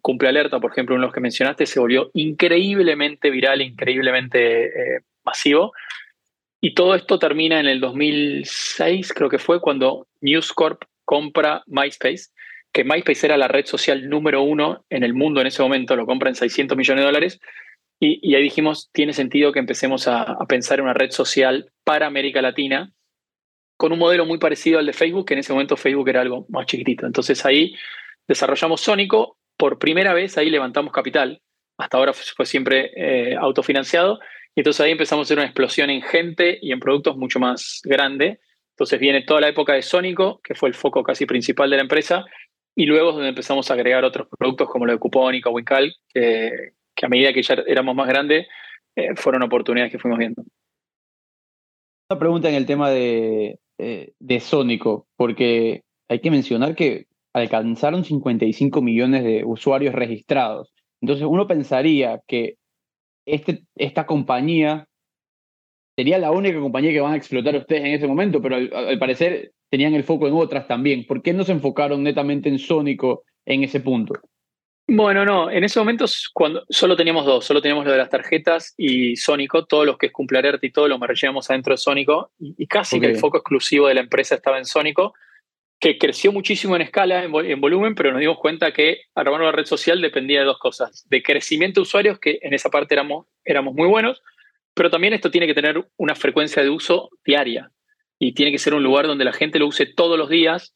cumple 0.00 0.28
alerta, 0.28 0.60
por 0.60 0.70
ejemplo, 0.72 0.94
uno 0.94 1.02
de 1.02 1.06
los 1.08 1.14
que 1.14 1.20
mencionaste, 1.20 1.66
se 1.66 1.78
volvió 1.78 2.10
increíblemente 2.14 3.30
viral, 3.30 3.60
increíblemente 3.60 4.64
eh, 4.64 5.00
masivo. 5.24 5.72
Y 6.62 6.74
todo 6.74 6.94
esto 6.94 7.18
termina 7.18 7.60
en 7.60 7.66
el 7.66 7.80
2006, 7.80 9.12
creo 9.12 9.28
que 9.28 9.38
fue, 9.38 9.60
cuando 9.60 10.06
News 10.20 10.52
Corp 10.52 10.84
compra 11.10 11.64
MySpace, 11.66 12.28
que 12.72 12.84
MySpace 12.84 13.26
era 13.26 13.36
la 13.36 13.48
red 13.48 13.66
social 13.66 14.08
número 14.08 14.42
uno 14.42 14.84
en 14.90 15.02
el 15.02 15.12
mundo 15.12 15.40
en 15.40 15.48
ese 15.48 15.60
momento, 15.60 15.96
lo 15.96 16.06
compra 16.06 16.28
en 16.28 16.36
600 16.36 16.78
millones 16.78 17.02
de 17.02 17.06
dólares. 17.06 17.40
Y, 17.98 18.32
ahí 18.36 18.44
dijimos, 18.44 18.90
tiene 18.92 19.12
sentido 19.12 19.50
que 19.50 19.58
empecemos 19.58 20.06
a, 20.06 20.38
pensar 20.48 20.78
en 20.78 20.84
una 20.84 20.94
red 20.94 21.10
social 21.10 21.72
para 21.82 22.06
América 22.06 22.40
Latina 22.40 22.92
con 23.76 23.90
un 23.90 23.98
modelo 23.98 24.24
muy 24.24 24.38
parecido 24.38 24.78
al 24.78 24.86
de 24.86 24.92
Facebook, 24.92 25.26
que 25.26 25.34
en 25.34 25.40
ese 25.40 25.52
momento 25.52 25.76
Facebook 25.76 26.08
era 26.08 26.20
algo 26.20 26.46
más 26.48 26.66
chiquitito. 26.66 27.06
Entonces 27.06 27.44
ahí 27.44 27.74
desarrollamos 28.28 28.80
Sónico, 28.80 29.36
por 29.56 29.80
primera 29.80 30.14
vez 30.14 30.38
ahí 30.38 30.48
levantamos 30.48 30.92
capital, 30.92 31.42
hasta 31.76 31.98
ahora 31.98 32.12
fue 32.12 32.46
siempre 32.46 32.92
eh, 32.94 33.34
autofinanciado, 33.34 34.20
y 34.54 34.60
entonces 34.60 34.80
ahí 34.80 34.92
empezamos 34.92 35.24
a 35.24 35.26
hacer 35.26 35.38
una 35.38 35.46
explosión 35.46 35.90
en 35.90 36.02
gente 36.02 36.56
y 36.62 36.70
en 36.70 36.78
productos 36.78 37.16
mucho 37.16 37.40
más 37.40 37.80
grande. 37.82 38.38
Entonces 38.80 38.98
viene 38.98 39.20
toda 39.20 39.42
la 39.42 39.48
época 39.48 39.74
de 39.74 39.82
Sónico, 39.82 40.40
que 40.42 40.54
fue 40.54 40.70
el 40.70 40.74
foco 40.74 41.02
casi 41.02 41.26
principal 41.26 41.68
de 41.68 41.76
la 41.76 41.82
empresa, 41.82 42.24
y 42.74 42.86
luego 42.86 43.10
es 43.10 43.14
donde 43.16 43.28
empezamos 43.28 43.70
a 43.70 43.74
agregar 43.74 44.06
otros 44.06 44.26
productos 44.38 44.70
como 44.70 44.86
lo 44.86 44.92
de 44.92 44.98
Cupónica, 44.98 45.50
Wincal, 45.50 45.92
que, 46.08 46.70
que 46.96 47.04
a 47.04 47.10
medida 47.10 47.34
que 47.34 47.42
ya 47.42 47.56
éramos 47.66 47.94
más 47.94 48.08
grandes, 48.08 48.46
eh, 48.96 49.14
fueron 49.16 49.42
oportunidades 49.42 49.92
que 49.92 49.98
fuimos 49.98 50.18
viendo. 50.18 50.42
Una 52.08 52.18
pregunta 52.18 52.48
en 52.48 52.54
el 52.54 52.64
tema 52.64 52.88
de, 52.88 53.58
eh, 53.76 54.40
Sónico, 54.40 55.06
porque 55.14 55.82
hay 56.08 56.20
que 56.20 56.30
mencionar 56.30 56.74
que 56.74 57.04
alcanzaron 57.34 58.02
55 58.02 58.80
millones 58.80 59.24
de 59.24 59.44
usuarios 59.44 59.94
registrados. 59.94 60.72
Entonces 61.02 61.26
uno 61.28 61.46
pensaría 61.46 62.22
que 62.26 62.54
este, 63.26 63.64
esta 63.76 64.06
compañía 64.06 64.88
sería 65.96 66.18
la 66.18 66.30
única 66.30 66.58
compañía 66.60 66.92
que 66.92 67.00
van 67.00 67.12
a 67.12 67.16
explotar 67.16 67.56
ustedes 67.56 67.82
en 67.82 67.92
ese 67.92 68.06
momento, 68.06 68.40
pero 68.40 68.56
al, 68.56 68.98
parecer 68.98 69.52
tenían 69.70 69.94
el 69.94 70.04
foco 70.04 70.26
en 70.26 70.34
otras 70.34 70.66
también. 70.66 71.06
¿Por 71.06 71.22
qué 71.22 71.32
no 71.32 71.44
se 71.44 71.52
enfocaron 71.52 72.02
netamente 72.02 72.48
en 72.48 72.58
Sónico 72.58 73.24
en 73.44 73.64
ese 73.64 73.80
punto? 73.80 74.14
Bueno, 74.92 75.24
no, 75.24 75.50
en 75.50 75.62
ese 75.62 75.78
momento 75.78 76.04
cuando 76.32 76.64
solo 76.68 76.96
teníamos 76.96 77.24
dos, 77.24 77.44
solo 77.44 77.62
teníamos 77.62 77.84
lo 77.84 77.92
de 77.92 77.98
las 77.98 78.08
tarjetas 78.08 78.74
y 78.76 79.14
Sónico, 79.16 79.64
todos 79.64 79.86
los 79.86 79.96
que 79.96 80.06
es 80.06 80.12
Cumplealerta 80.12 80.66
y 80.66 80.72
todo 80.72 80.88
lo 80.88 80.98
llevamos 80.98 81.48
adentro 81.48 81.74
de 81.74 81.78
Sónico, 81.78 82.32
y, 82.40 82.66
casi 82.66 82.98
que 82.98 83.06
el 83.06 83.16
foco 83.16 83.36
exclusivo 83.38 83.86
de 83.86 83.94
la 83.94 84.00
empresa 84.00 84.34
estaba 84.34 84.58
en 84.58 84.64
Sónico, 84.64 85.14
que 85.78 85.96
creció 85.96 86.32
muchísimo 86.32 86.74
en 86.74 86.82
escala, 86.82 87.22
en, 87.22 87.60
volumen, 87.60 87.94
pero 87.94 88.10
nos 88.10 88.20
dimos 88.20 88.38
cuenta 88.38 88.72
que 88.72 89.02
armar 89.14 89.40
una 89.40 89.52
red 89.52 89.64
social 89.64 90.00
dependía 90.00 90.40
de 90.40 90.46
dos 90.46 90.58
cosas, 90.58 91.06
de 91.08 91.22
crecimiento 91.22 91.80
de 91.80 91.82
usuarios, 91.82 92.18
que 92.18 92.40
en 92.42 92.52
esa 92.52 92.68
parte 92.68 92.94
éramos, 92.94 93.26
éramos 93.44 93.74
muy 93.74 93.86
buenos, 93.86 94.22
pero 94.74 94.90
también 94.90 95.12
esto 95.12 95.30
tiene 95.30 95.46
que 95.46 95.54
tener 95.54 95.84
una 95.96 96.14
frecuencia 96.14 96.62
de 96.62 96.70
uso 96.70 97.10
diaria 97.24 97.70
y 98.18 98.32
tiene 98.32 98.52
que 98.52 98.58
ser 98.58 98.74
un 98.74 98.82
lugar 98.82 99.06
donde 99.06 99.24
la 99.24 99.32
gente 99.32 99.58
lo 99.58 99.66
use 99.66 99.86
todos 99.86 100.18
los 100.18 100.28
días. 100.28 100.74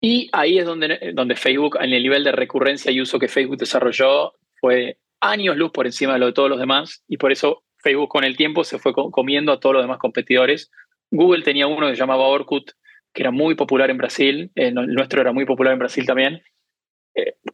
Y 0.00 0.28
ahí 0.32 0.58
es 0.58 0.66
donde, 0.66 1.12
donde 1.14 1.36
Facebook, 1.36 1.78
en 1.80 1.92
el 1.92 2.02
nivel 2.02 2.24
de 2.24 2.32
recurrencia 2.32 2.90
y 2.90 3.00
uso 3.00 3.18
que 3.18 3.28
Facebook 3.28 3.56
desarrolló, 3.56 4.32
fue 4.60 4.98
años 5.20 5.56
luz 5.56 5.70
por 5.72 5.86
encima 5.86 6.14
de 6.14 6.18
lo 6.18 6.26
de 6.26 6.32
todos 6.32 6.50
los 6.50 6.58
demás. 6.58 7.02
Y 7.08 7.16
por 7.16 7.32
eso 7.32 7.62
Facebook 7.78 8.08
con 8.08 8.24
el 8.24 8.36
tiempo 8.36 8.64
se 8.64 8.78
fue 8.78 8.92
comiendo 8.92 9.52
a 9.52 9.60
todos 9.60 9.74
los 9.74 9.84
demás 9.84 9.98
competidores. 9.98 10.70
Google 11.10 11.42
tenía 11.42 11.66
uno 11.66 11.86
que 11.86 11.94
se 11.94 12.00
llamaba 12.00 12.26
Orkut, 12.26 12.72
que 13.12 13.22
era 13.22 13.30
muy 13.30 13.54
popular 13.54 13.90
en 13.90 13.96
Brasil, 13.96 14.50
eh, 14.56 14.68
el 14.68 14.74
nuestro 14.74 15.20
era 15.20 15.32
muy 15.32 15.46
popular 15.46 15.72
en 15.72 15.78
Brasil 15.78 16.04
también. 16.04 16.42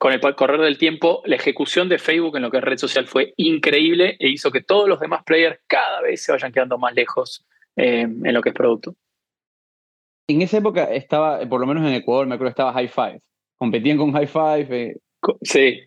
Eh, 0.01 0.19
con 0.19 0.29
el 0.29 0.35
correr 0.35 0.61
del 0.61 0.77
tiempo, 0.77 1.21
la 1.25 1.35
ejecución 1.35 1.87
de 1.87 1.99
Facebook 1.99 2.35
en 2.35 2.41
lo 2.41 2.49
que 2.49 2.57
es 2.57 2.63
red 2.63 2.77
social 2.77 3.07
fue 3.07 3.33
increíble 3.37 4.15
e 4.19 4.29
hizo 4.29 4.49
que 4.49 4.61
todos 4.61 4.89
los 4.89 4.99
demás 4.99 5.23
players 5.23 5.59
cada 5.67 6.01
vez 6.01 6.23
se 6.23 6.31
vayan 6.31 6.51
quedando 6.51 6.77
más 6.79 6.95
lejos 6.95 7.45
eh, 7.75 8.01
en 8.01 8.33
lo 8.33 8.41
que 8.41 8.49
es 8.49 8.55
producto. 8.55 8.95
En 10.27 10.41
esa 10.41 10.57
época 10.57 10.85
estaba, 10.85 11.47
por 11.47 11.61
lo 11.61 11.67
menos 11.67 11.87
en 11.87 11.93
Ecuador, 11.93 12.25
me 12.25 12.35
acuerdo 12.35 12.49
estaba 12.49 12.73
High 12.73 12.87
Five. 12.87 13.21
Competían 13.57 13.97
con 13.97 14.11
High 14.13 14.27
Five. 14.27 14.95
Sí, 15.43 15.81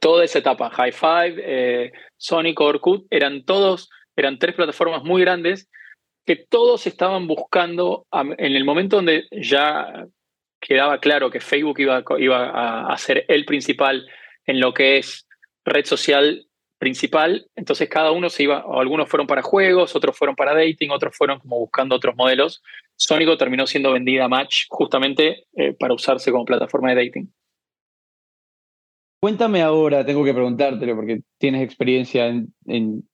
toda 0.00 0.24
esa 0.24 0.40
etapa, 0.40 0.68
High 0.70 0.92
Five, 0.92 1.92
Sonic, 2.18 2.60
Orkut, 2.60 3.06
eran 3.10 3.44
todos, 3.44 3.88
eran 4.16 4.38
tres 4.38 4.54
plataformas 4.54 5.02
muy 5.02 5.22
grandes 5.22 5.70
que 6.26 6.36
todos 6.36 6.86
estaban 6.86 7.26
buscando, 7.26 8.06
en 8.12 8.56
el 8.56 8.64
momento 8.64 8.96
donde 8.96 9.24
ya 9.30 10.06
quedaba 10.60 10.98
claro 11.00 11.30
que 11.30 11.40
Facebook 11.40 11.78
iba, 11.78 12.02
a, 12.90 12.96
ser 12.98 13.24
el 13.28 13.44
principal 13.44 14.06
en 14.46 14.60
lo 14.60 14.74
que 14.74 14.98
es 14.98 15.26
red 15.64 15.84
social 15.84 16.46
principal, 16.78 17.48
entonces 17.56 17.88
cada 17.88 18.12
uno 18.12 18.28
se 18.28 18.42
iba, 18.42 18.64
o 18.66 18.80
algunos 18.80 19.08
fueron 19.08 19.26
para 19.26 19.42
juegos, 19.42 19.96
otros 19.96 20.16
fueron 20.16 20.36
para 20.36 20.54
dating, 20.54 20.90
otros 20.90 21.16
fueron 21.16 21.38
como 21.38 21.58
buscando 21.58 21.96
otros 21.96 22.14
modelos. 22.16 22.62
Sónico 22.96 23.36
terminó 23.36 23.66
siendo 23.66 23.92
vendida 23.92 24.24
a 24.24 24.28
Match 24.28 24.64
justamente 24.68 25.46
eh, 25.54 25.72
para 25.78 25.94
usarse 25.94 26.30
como 26.30 26.44
plataforma 26.44 26.90
de 26.90 27.04
dating. 27.06 27.32
Cuéntame 29.20 29.62
ahora, 29.62 30.04
tengo 30.04 30.24
que 30.24 30.34
preguntártelo 30.34 30.94
porque 30.94 31.20
tienes 31.38 31.62
experiencia 31.62 32.26
en 32.26 33.08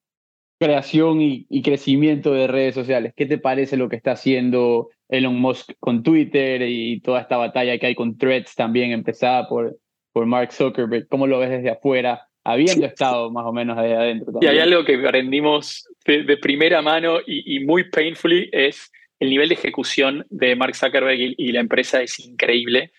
creación 0.62 1.20
y, 1.20 1.62
crecimiento 1.62 2.32
de 2.32 2.46
redes 2.46 2.74
sociales. 2.74 3.12
¿Qué 3.16 3.26
te 3.26 3.36
parece 3.36 3.76
lo 3.76 3.88
que 3.88 3.96
está 3.96 4.12
haciendo 4.12 4.90
Elon 5.12 5.38
Musk 5.38 5.72
con 5.78 6.02
Twitter 6.02 6.62
y 6.62 7.00
toda 7.00 7.20
esta 7.20 7.36
batalla 7.36 7.76
que 7.78 7.86
hay 7.86 7.94
con 7.94 8.16
Threads 8.16 8.54
también 8.54 8.92
empezada 8.92 9.46
por, 9.46 9.76
por 10.12 10.24
Mark 10.24 10.52
Zuckerberg? 10.52 11.06
¿Cómo 11.08 11.26
lo 11.26 11.38
ves 11.38 11.50
desde 11.50 11.68
afuera, 11.68 12.28
habiendo 12.42 12.86
estado 12.86 13.30
más 13.30 13.44
o 13.44 13.52
menos 13.52 13.76
ahí 13.76 13.92
adentro? 13.92 14.32
Y 14.40 14.46
hay 14.46 14.58
algo 14.58 14.84
que 14.84 14.94
aprendimos 15.06 15.86
de, 16.06 16.36
primera 16.38 16.80
mano 16.80 17.18
y, 17.26 17.60
muy 17.60 17.90
painfully 17.90 18.48
es 18.52 18.90
el 19.20 19.28
nivel 19.28 19.50
de 19.50 19.54
ejecución 19.54 20.26
de 20.30 20.56
Mark 20.56 20.74
Zuckerberg 20.74 21.34
y, 21.36 21.52
la 21.52 21.60
empresa 21.60 22.00
es 22.00 22.18
increíble. 22.18 22.92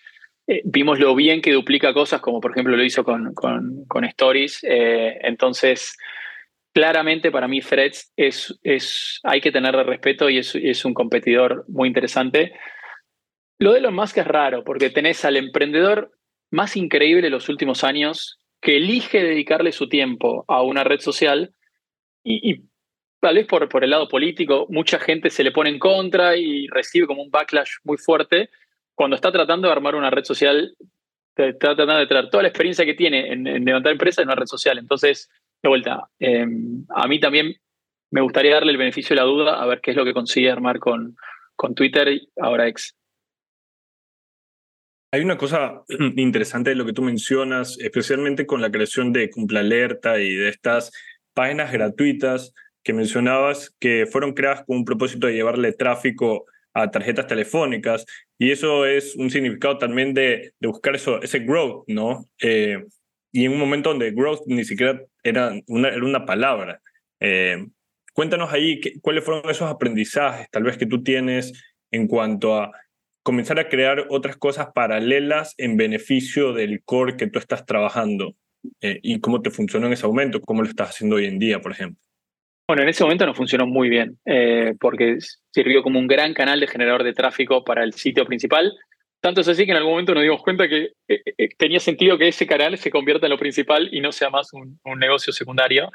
Eh, 0.46 0.62
vimos 0.66 1.00
lo 1.00 1.16
bien 1.16 1.42
que 1.42 1.52
duplica 1.52 1.96
cosas, 1.96 2.22
como 2.22 2.40
por 2.42 2.52
ejemplo 2.52 2.78
lo 2.78 2.84
hizo 2.84 3.04
con, 3.04 3.34
con, 3.34 3.86
con 3.88 4.04
Stories. 4.04 4.60
Eh, 4.64 5.18
entonces, 5.24 5.98
claramente 6.74 7.32
para 7.32 7.48
mí 7.48 7.62
Threads 7.62 8.12
es, 8.18 8.60
es, 8.64 9.20
hay 9.24 9.42
que 9.42 9.52
tenerle 9.52 9.84
respeto 9.84 10.30
y 10.30 10.40
es, 10.40 10.56
es, 10.56 10.84
un 10.86 10.94
competidor 10.94 11.66
muy 11.68 11.88
interesante. 11.88 12.54
Lo 13.60 13.74
de 13.74 13.80
Elon 13.80 13.94
Musk 13.94 14.18
es 14.18 14.28
raro 14.28 14.64
porque 14.64 14.90
tenés 14.90 15.24
al 15.24 15.38
emprendedor 15.38 16.12
más 16.52 16.76
increíble 16.76 17.24
de 17.24 17.30
los 17.30 17.48
últimos 17.50 17.84
años 17.84 18.40
que 18.60 18.78
elige 18.78 19.22
dedicarle 19.22 19.72
su 19.72 19.88
tiempo 19.88 20.46
a 20.48 20.62
una 20.64 20.84
red 20.84 21.00
social 21.00 21.54
y, 22.24 22.62
tal 23.20 23.36
vez 23.36 23.46
por, 23.48 23.68
por 23.70 23.84
el 23.84 23.90
lado 23.90 24.08
político 24.08 24.66
mucha 24.70 25.00
gente 25.00 25.30
se 25.30 25.44
le 25.44 25.52
pone 25.52 25.70
en 25.70 25.80
contra 25.80 26.38
y 26.38 26.68
recibe 26.68 27.08
como 27.08 27.22
un 27.22 27.32
backlash 27.32 27.72
muy 27.84 27.98
fuerte, 27.98 28.50
cuando 28.96 29.16
está 29.16 29.32
tratando 29.32 29.68
de 29.68 29.74
armar 29.74 29.96
una 29.96 30.10
red 30.10 30.24
social, 30.24 30.76
está 31.36 31.76
tratando 31.76 31.98
de 31.98 32.08
traer 32.08 32.30
toda 32.30 32.44
la 32.44 32.50
experiencia 32.50 32.86
que 32.86 32.94
tiene 32.94 33.32
en, 33.32 33.44
levantar 33.66 33.92
empresas 33.92 34.24
en 34.24 34.30
una 34.30 34.36
red 34.36 34.46
social. 34.46 34.78
Entonces, 34.78 35.30
de 35.64 35.70
vuelta, 35.70 36.10
em, 36.20 36.86
a 36.90 37.08
mí 37.08 37.20
también 37.20 37.56
me 38.12 38.22
gustaría 38.22 38.54
darle 38.54 38.72
el 38.72 38.78
beneficio 38.78 39.16
de 39.16 39.22
la 39.22 39.28
duda 39.28 39.62
a 39.62 39.66
ver 39.66 39.80
qué 39.82 39.92
es 39.92 39.98
lo 39.98 40.06
que 40.06 40.14
consigue 40.14 40.52
armar 40.52 40.80
con, 40.80 41.16
con 41.56 41.74
Twitter 41.74 42.10
y 42.10 42.30
ahora 42.40 42.68
X. 42.68 42.96
Hay 45.12 45.22
una 45.22 45.38
cosa 45.38 45.84
interesante 46.18 46.72
de 46.72 46.76
lo 46.76 46.86
que 46.86 46.94
tú 46.94 47.02
mencionas, 47.02 47.80
especialmente 47.80 48.46
con 48.46 48.62
la 48.62 48.72
creación 48.72 49.14
de 49.14 49.30
Alerta 49.56 50.20
y 50.20 50.34
de 50.34 50.50
estas 50.50 50.92
páginas 51.34 51.72
gratuitas 51.72 52.54
que 52.84 52.94
mencionabas 52.94 53.74
que 53.80 54.06
fueron 54.06 54.34
creadas 54.34 54.66
con 54.66 54.78
un 54.78 54.86
propósito 54.86 55.28
de 55.28 55.34
llevarle 55.34 55.72
tráfico 55.72 56.46
a 56.74 56.92
tarjetas 56.92 57.28
telefónicas 57.28 58.06
y 58.38 58.52
eso 58.52 58.86
es 58.86 59.16
un 59.16 59.30
significado 59.30 59.78
también 59.78 60.14
de, 60.14 60.54
de 60.60 60.68
buscar 60.68 60.96
eso, 60.96 61.22
ese 61.22 61.40
growth, 61.40 61.86
¿no? 61.88 62.26
Eh, 62.42 62.84
y 63.34 63.46
en 63.46 63.52
un 63.52 63.60
momento 63.60 63.90
donde 63.90 64.12
growth 64.12 64.44
ni 64.46 64.64
siquiera 64.64 65.02
era 65.24 65.52
una, 65.68 66.26
palabra. 66.26 66.80
Eh, 67.20 67.66
cuéntanos 68.14 68.54
ahí 68.54 68.80
cuáles 69.02 69.26
fueron 69.26 69.50
esos 69.50 69.70
aprendizajes 69.70 70.48
tal 70.52 70.64
vez 70.64 70.78
que 70.78 70.86
tú 70.86 71.04
tienes 71.04 71.52
en 71.92 72.08
cuanto 72.08 72.56
a 72.56 72.72
comenzar 73.24 73.60
a 73.60 73.70
crear 73.70 74.06
otras 74.10 74.38
cosas 74.38 74.68
paralelas 74.74 75.56
en 75.58 75.78
beneficio 75.78 76.54
del 76.54 76.84
core 76.84 77.18
que 77.18 77.28
tú 77.28 77.40
estás 77.40 77.66
trabajando 77.66 78.36
eh, 78.82 79.00
y 79.02 79.20
cómo 79.20 79.42
te 79.42 79.50
funcionó 79.50 79.88
en 79.88 79.94
ese 79.94 80.06
momento, 80.06 80.42
cómo 80.42 80.62
lo 80.62 80.70
estás 80.70 80.90
haciendo 80.90 81.16
hoy 81.16 81.26
en 81.26 81.40
día, 81.40 81.60
por 81.60 81.72
ejemplo. 81.72 82.00
Bueno, 82.68 82.84
en 82.84 82.90
ese 82.90 83.04
momento 83.04 83.26
no 83.26 83.34
funcionó 83.34 83.66
muy 83.66 83.90
bien, 83.90 84.18
eh, 84.26 84.76
porque 84.80 85.18
sirvió 85.52 85.84
como 85.84 86.00
un 86.00 86.08
gran 86.08 86.34
canal 86.34 86.60
de 86.60 86.68
generador 86.68 87.04
de 87.04 87.14
tráfico 87.14 87.64
para 87.64 87.84
el 87.84 87.94
sitio 87.94 88.26
principal. 88.26 88.72
Tanto 89.24 89.40
es 89.40 89.48
así 89.48 89.64
que 89.64 89.72
en 89.72 89.78
algún 89.78 89.94
momento 89.94 90.14
nos 90.14 90.24
dimos 90.24 90.44
cuenta 90.44 90.68
que 90.68 90.92
eh, 91.08 91.50
tenía 91.58 91.80
sentido 91.80 92.18
que 92.18 92.28
ese 92.28 92.46
canal 92.46 92.78
se 92.78 92.92
convierta 92.92 93.26
en 93.26 93.30
lo 93.30 93.38
principal 93.38 93.88
y 93.90 94.02
no 94.02 94.12
sea 94.12 94.30
más 94.30 94.52
un, 94.52 94.78
negocio 95.00 95.32
secundario. 95.32 95.90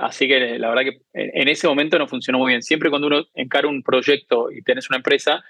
así 0.00 0.26
que 0.26 0.58
la 0.58 0.70
verdad 0.70 0.84
que 0.84 1.02
en 1.12 1.48
ese 1.48 1.68
momento 1.68 1.98
no 1.98 2.08
funcionó 2.08 2.38
muy 2.38 2.52
bien. 2.52 2.62
Siempre 2.62 2.88
cuando 2.88 3.08
uno 3.08 3.26
encara 3.34 3.68
un 3.68 3.82
proyecto 3.82 4.50
y 4.50 4.62
tienes 4.62 4.88
una 4.88 4.96
empresa, 4.96 5.44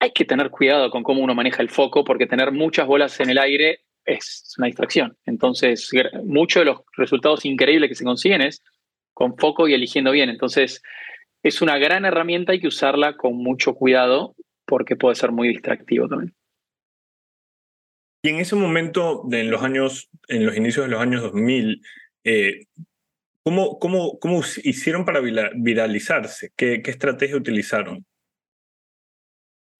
hay 0.00 0.10
que 0.10 0.24
tener 0.24 0.50
cuidado 0.50 0.90
con 0.90 1.04
cómo 1.04 1.22
uno 1.22 1.36
maneja 1.36 1.62
el 1.62 1.70
foco, 1.70 2.02
porque 2.02 2.26
tener 2.26 2.50
muchas 2.50 2.88
bolas 2.88 3.20
en 3.20 3.30
el 3.30 3.38
aire 3.38 3.82
es 4.04 4.54
una 4.58 4.66
distracción. 4.66 5.16
Entonces, 5.26 5.90
muchos 6.24 6.62
de 6.62 6.64
los 6.64 6.80
resultados 6.96 7.44
increíbles 7.44 7.88
que 7.88 7.94
se 7.94 8.04
consiguen 8.04 8.42
es 8.42 8.64
con 9.14 9.38
foco 9.38 9.68
y 9.68 9.74
eligiendo 9.74 10.10
bien. 10.10 10.28
Entonces, 10.28 10.82
es 11.44 11.62
una 11.62 11.78
gran 11.78 12.04
herramienta, 12.04 12.50
hay 12.50 12.58
que 12.58 12.66
usarla 12.66 13.16
con 13.16 13.36
mucho 13.36 13.74
cuidado 13.74 14.34
porque 14.68 14.94
puede 14.94 15.16
ser 15.16 15.32
muy 15.32 15.48
distractivo 15.48 16.06
también. 16.06 16.34
Y 18.22 18.28
en 18.28 18.36
ese 18.36 18.54
momento, 18.54 19.24
en 19.32 19.50
los 19.50 19.62
años, 19.62 20.10
en 20.28 20.44
los 20.44 20.56
inicios 20.56 20.86
de 20.86 20.92
los 20.92 21.00
años 21.00 21.22
2000, 21.22 21.80
eh, 22.24 22.66
¿cómo, 23.42 23.78
cómo, 23.78 24.18
cómo 24.18 24.40
hicieron 24.62 25.04
para 25.04 25.20
viralizarse? 25.20 26.50
¿Qué, 26.54 26.82
¿Qué 26.82 26.90
estrategia 26.90 27.36
utilizaron? 27.36 28.04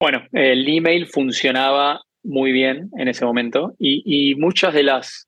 Bueno, 0.01 0.25
el 0.31 0.67
email 0.67 1.07
funcionaba 1.07 2.01
muy 2.23 2.51
bien 2.51 2.89
en 2.97 3.07
ese 3.07 3.25
momento 3.25 3.75
y, 3.77 4.35
muchas 4.35 4.73
de 4.73 4.83
las 4.83 5.27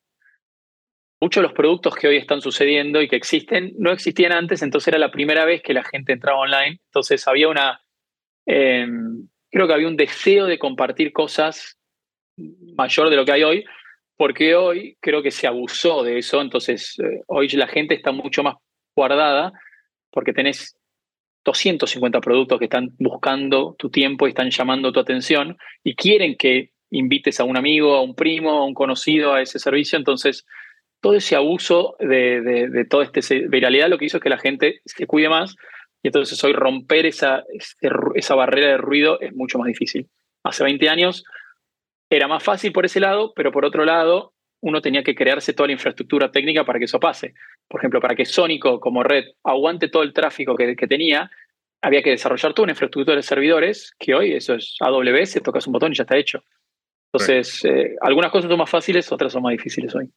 muchos 1.21 1.41
de 1.41 1.47
los 1.47 1.53
productos 1.53 1.95
que 1.95 2.07
hoy 2.07 2.17
están 2.17 2.41
sucediendo 2.41 2.99
y 3.01 3.07
que 3.07 3.15
existen 3.15 3.73
no 3.77 3.91
existían 3.91 4.31
antes, 4.31 4.63
entonces 4.63 4.87
era 4.87 4.97
la 4.97 5.11
primera 5.11 5.45
vez 5.45 5.61
que 5.61 5.73
la 5.73 5.83
gente 5.83 6.13
entraba 6.13 6.39
online, 6.39 6.79
entonces 6.85 7.27
había 7.27 7.47
una, 7.47 7.81
em, 8.47 9.27
creo 9.51 9.67
que 9.67 9.73
había 9.73 9.87
un 9.87 9.97
deseo 9.97 10.45
de 10.45 10.57
compartir 10.57 11.11
cosas 11.11 11.77
mayor 12.75 13.09
de 13.09 13.15
lo 13.15 13.25
que 13.25 13.33
hay 13.33 13.43
hoy, 13.43 13.65
porque 14.17 14.55
hoy 14.55 14.97
creo 14.99 15.21
que 15.21 15.31
se 15.31 15.47
abusó 15.47 16.03
de 16.03 16.17
eso, 16.17 16.41
entonces 16.41 16.97
eh, 16.99 17.21
hoy 17.27 17.47
la 17.49 17.67
gente 17.67 17.93
está 17.93 18.11
mucho 18.11 18.43
más 18.43 18.55
guardada 18.95 19.51
porque 20.11 20.33
tenés 20.33 20.75
250 21.43 22.21
productos 22.21 22.59
que 22.59 22.65
están 22.65 22.89
buscando 22.99 23.75
tu 23.77 23.89
tiempo 23.89 24.27
y 24.27 24.29
están 24.29 24.51
llamando 24.51 24.91
tu 24.91 24.99
atención 24.99 25.57
y 25.83 25.95
quieren 25.95 26.35
que 26.35 26.71
invites 26.91 27.39
a 27.39 27.45
un 27.45 27.57
amigo, 27.57 27.95
a 27.95 28.01
un 28.01 28.15
primo, 28.15 28.51
a 28.51 28.65
un 28.65 28.73
conocido 28.73 29.33
a 29.33 29.41
ese 29.41 29.57
servicio. 29.57 29.97
Entonces, 29.97 30.45
todo 30.99 31.15
ese 31.15 31.35
abuso 31.35 31.95
de, 31.99 32.41
de, 32.41 32.85
toda 32.85 33.05
esta 33.05 33.21
viralidad 33.47 33.89
lo 33.89 33.97
que 33.97 34.05
hizo 34.05 34.17
es 34.17 34.23
que 34.23 34.29
la 34.29 34.37
gente 34.37 34.81
se 34.85 35.07
cuide 35.07 35.29
más 35.29 35.55
y 36.03 36.07
entonces 36.07 36.43
hoy 36.43 36.53
romper 36.53 37.05
esa, 37.05 37.43
esa 38.15 38.35
barrera 38.35 38.69
de 38.69 38.77
ruido 38.77 39.19
es 39.21 39.33
mucho 39.33 39.59
más 39.59 39.67
difícil. 39.67 40.09
Hace 40.43 40.63
20 40.63 40.89
años 40.89 41.23
era 42.09 42.27
más 42.27 42.43
fácil 42.43 42.71
por 42.71 42.85
ese 42.85 42.99
lado, 42.99 43.33
pero 43.35 43.51
por 43.51 43.65
otro 43.65 43.85
lado 43.85 44.33
uno 44.61 44.81
tenía 44.81 45.03
que 45.03 45.15
crearse 45.15 45.53
toda 45.53 45.67
la 45.67 45.73
infraestructura 45.73 46.31
técnica 46.31 46.65
para 46.65 46.79
que 46.79 46.85
eso 46.85 46.99
pase. 46.99 47.33
Por 47.67 47.79
ejemplo, 47.79 47.99
para 47.99 48.15
que 48.15 48.25
Sónico 48.25 48.79
como 48.79 49.03
red 49.03 49.25
aguante 49.43 49.87
todo 49.87 50.03
el 50.03 50.13
tráfico 50.13 50.55
que, 50.55 50.75
tenía, 50.87 51.31
había 51.81 52.03
que 52.03 52.11
desarrollar 52.11 52.53
toda 52.53 52.65
una 52.65 52.73
infraestructura 52.73 53.15
de 53.15 53.23
servidores, 53.23 53.93
que 53.97 54.13
hoy 54.13 54.33
eso 54.33 54.55
es 54.55 54.75
AWS, 54.79 55.41
tocas 55.43 55.65
un 55.67 55.73
botón 55.73 55.91
y 55.91 55.95
ya 55.95 56.03
está 56.03 56.17
hecho. 56.17 56.43
Entonces, 57.11 57.65
eh, 57.65 57.95
algunas 58.01 58.31
cosas 58.31 58.49
son 58.49 58.59
más 58.59 58.69
fáciles, 58.69 59.11
otras 59.11 59.33
son 59.33 59.43
más 59.43 59.51
difíciles 59.51 59.93
hoy. 59.95 60.09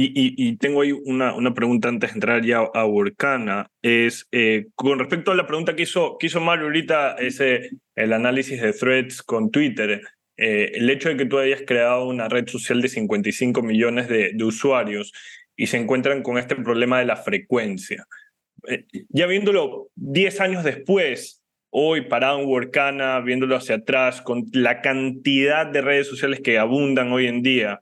Y, 0.00 0.56
tengo 0.58 0.82
ahí 0.82 0.92
una, 0.92 1.34
una, 1.34 1.54
pregunta 1.54 1.88
antes 1.88 2.10
de 2.10 2.14
entrar 2.14 2.44
ya 2.44 2.58
a 2.58 2.86
Workana. 2.86 3.68
Es 3.82 4.28
eh, 4.30 4.68
con 4.76 4.96
respecto 4.96 5.32
a 5.32 5.34
la 5.34 5.48
pregunta 5.48 5.74
que 5.74 5.82
hizo, 5.82 6.18
que 6.18 6.28
hizo 6.28 6.40
Mario 6.40 6.66
ahorita, 6.66 7.16
ese, 7.18 7.70
el 7.96 8.12
análisis 8.12 8.62
de 8.62 8.72
threads 8.72 9.22
con 9.24 9.50
Twitter. 9.50 10.00
Eh, 10.36 10.70
el 10.74 10.88
hecho 10.88 11.08
de 11.08 11.16
que 11.16 11.24
tú 11.24 11.36
hayas 11.38 11.62
creado 11.66 12.06
una 12.06 12.28
red 12.28 12.46
social 12.46 12.80
de 12.80 12.88
55 12.88 13.60
millones 13.60 14.08
de, 14.08 14.32
usuarios 14.44 15.12
y 15.56 15.66
se 15.66 15.78
encuentran 15.78 16.22
con 16.22 16.38
este 16.38 16.54
problema 16.54 17.00
de 17.00 17.06
la 17.06 17.16
frecuencia. 17.16 18.06
Eh, 18.68 18.86
ya 19.08 19.26
viéndolo 19.26 19.88
10 19.96 20.40
años 20.40 20.62
después, 20.62 21.42
hoy 21.70 22.02
para 22.02 22.34
en 22.34 22.46
Workana, 22.46 23.18
viéndolo 23.18 23.56
hacia 23.56 23.74
atrás, 23.74 24.22
con 24.22 24.44
la 24.52 24.80
cantidad 24.80 25.66
de 25.66 25.82
redes 25.82 26.06
sociales 26.06 26.40
que 26.40 26.56
abundan 26.56 27.10
hoy 27.10 27.26
en 27.26 27.42
día, 27.42 27.80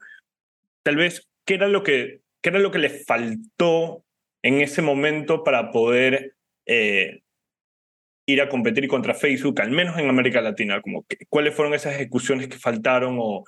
tal 0.83 0.96
vez, 0.96 1.25
¿qué 1.46 1.54
era 1.54 1.68
lo 1.68 1.82
que, 1.82 2.20
qué 2.42 2.50
era 2.50 2.59
lo 2.59 2.70
que 2.70 2.78
le 2.78 2.90
faltó 2.90 4.04
en 4.42 4.61
ese 4.61 4.82
momento 4.82 5.42
para 5.42 5.70
poder 5.70 6.35
eh, 6.66 7.22
ir 8.26 8.42
a 8.42 8.48
competir 8.48 8.88
contra 8.88 9.14
Facebook, 9.14 9.61
al 9.61 9.70
menos 9.70 9.98
en 9.98 10.09
América 10.09 10.40
Latina? 10.42 10.82
Como 10.82 11.06
¿Cuáles 11.28 11.54
fueron 11.54 11.72
esas 11.74 11.94
ejecuciones 11.94 12.48
que 12.48 12.59
faltaron 12.59 13.16
o 13.20 13.44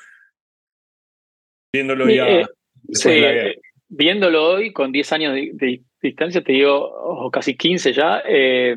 viéndolo 1.74 2.08
ya? 2.08 2.28
Eh, 2.28 2.46
sí, 2.92 3.10
eh, 3.10 3.58
viéndolo 3.88 4.44
hoy 4.44 4.72
con 4.72 4.92
10 4.92 5.12
años 5.12 5.34
de, 5.34 5.82
distancia, 6.00 6.42
te 6.42 6.52
digo, 6.52 6.78
o 6.78 7.30
casi 7.30 7.56
15 7.56 7.92
ya, 7.92 8.22
eh, 8.26 8.76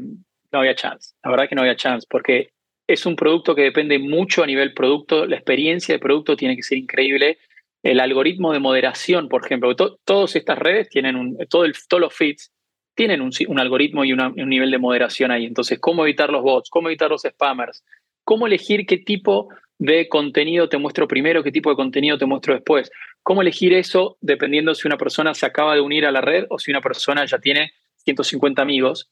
no 0.51 0.59
había 0.59 0.75
chance. 0.75 1.13
La 1.23 1.31
verdad 1.31 1.47
que 1.47 1.55
no 1.55 1.61
había 1.61 1.75
chance 1.75 2.07
porque 2.09 2.51
es 2.87 3.05
un 3.05 3.15
producto 3.15 3.55
que 3.55 3.61
depende 3.61 3.99
mucho 3.99 4.43
a 4.43 4.47
nivel 4.47 4.73
producto, 4.73 5.25
la 5.25 5.35
experiencia 5.35 5.93
de 5.95 5.99
producto 5.99 6.35
tiene 6.35 6.55
que 6.55 6.63
ser 6.63 6.79
increíble. 6.79 7.37
El 7.83 7.99
algoritmo 7.99 8.53
de 8.53 8.59
moderación, 8.59 9.27
por 9.27 9.45
ejemplo, 9.45 9.75
todas 9.75 10.35
estas 10.35 10.57
redes 10.57 10.89
tienen 10.89 11.37
todo 11.49 11.65
el, 11.65 11.73
todos 11.87 12.01
los 12.01 12.13
feeds 12.13 12.51
tienen 12.95 13.21
un, 13.21 13.59
algoritmo 13.59 14.03
y 14.03 14.13
un 14.13 14.49
nivel 14.49 14.71
de 14.71 14.77
moderación 14.77 15.31
ahí. 15.31 15.45
Entonces, 15.45 15.79
¿cómo 15.79 16.03
evitar 16.03 16.29
los 16.29 16.43
bots? 16.43 16.69
¿Cómo 16.69 16.89
evitar 16.89 17.09
los 17.09 17.23
spammers? 17.23 17.83
¿Cómo 18.23 18.47
elegir 18.47 18.85
qué 18.85 18.97
tipo 18.97 19.49
de 19.79 20.07
contenido 20.07 20.69
te 20.69 20.77
muestro 20.77 21.07
primero, 21.07 21.41
qué 21.41 21.51
tipo 21.51 21.69
de 21.69 21.75
contenido 21.75 22.17
te 22.17 22.25
muestro 22.25 22.53
después? 22.53 22.91
¿Cómo 23.23 23.41
elegir 23.41 23.73
eso 23.73 24.17
dependiendo 24.21 24.75
si 24.75 24.87
una 24.87 24.97
persona 24.97 25.33
se 25.33 25.45
acaba 25.45 25.73
de 25.73 25.81
unir 25.81 26.05
a 26.05 26.11
la 26.11 26.21
red 26.21 26.45
o 26.49 26.59
si 26.59 26.69
una 26.71 26.81
persona 26.81 27.25
ya 27.25 27.39
tiene 27.39 27.71
150 27.97 28.61
amigos? 28.61 29.09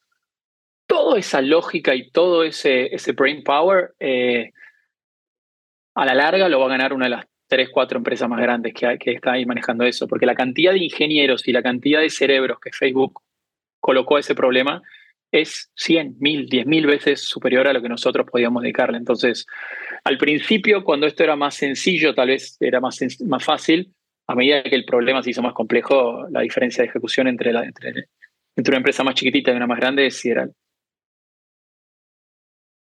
Toda 0.86 1.18
esa 1.18 1.42
lógica 1.42 1.96
y 1.96 2.10
todo 2.12 2.44
ese, 2.44 2.94
ese 2.94 3.14
brain 3.14 3.44
power, 3.44 3.94
eh, 4.00 4.52
a 5.96 6.06
la 6.06 6.14
larga 6.14 6.50
lo 6.50 6.60
va 6.60 6.66
a 6.66 6.70
ganar 6.70 6.94
una 6.94 7.06
de 7.06 7.12
las 7.12 7.26
tres, 7.50 7.70
cuatro 7.70 7.98
empresas 7.98 8.30
más 8.30 8.40
grandes 8.40 8.74
que, 8.74 8.98
que 8.98 9.12
está 9.12 9.34
ahí 9.34 9.46
manejando 9.46 9.84
eso, 9.84 10.08
porque 10.08 10.26
la 10.26 10.36
cantidad 10.36 10.72
de 10.72 10.80
ingenieros 10.80 11.48
y 11.48 11.52
la 11.52 11.64
cantidad 11.64 12.00
de 12.00 12.10
cerebros 12.10 12.60
que 12.62 12.72
Facebook 12.72 13.22
colocó 13.82 14.18
ese 14.18 14.36
problema 14.36 14.82
es 15.32 15.72
100, 15.76 16.18
1000, 16.20 16.48
10 16.48 16.66
mil 16.66 16.86
veces 16.88 17.22
superior 17.22 17.68
a 17.68 17.74
lo 17.74 17.82
que 17.82 17.90
nosotros 17.90 18.28
podíamos 18.30 18.64
dedicarle. 18.64 18.98
Entonces, 18.98 19.46
al 20.04 20.18
principio, 20.18 20.84
cuando 20.84 21.08
esto 21.08 21.24
era 21.24 21.36
más 21.36 21.56
sencillo, 21.56 22.16
tal 22.16 22.30
vez 22.30 22.58
era 22.60 22.80
más, 22.80 23.00
más 23.26 23.44
fácil, 23.44 23.94
a 24.28 24.36
medida 24.36 24.64
que 24.64 24.76
el 24.76 24.86
problema 24.86 25.24
se 25.24 25.32
hizo 25.32 25.42
más 25.42 25.54
complejo, 25.54 26.28
la 26.30 26.42
diferencia 26.42 26.84
de 26.84 26.90
ejecución 26.90 27.28
entre, 27.28 27.52
la, 27.52 27.64
entre, 27.64 28.06
entre 28.56 28.72
una 28.72 28.78
empresa 28.78 29.04
más 29.04 29.16
chiquitita 29.16 29.52
y 29.52 29.56
una 29.56 29.68
más 29.68 29.80
grande 29.80 30.10
sí 30.12 30.30
era. 30.30 30.48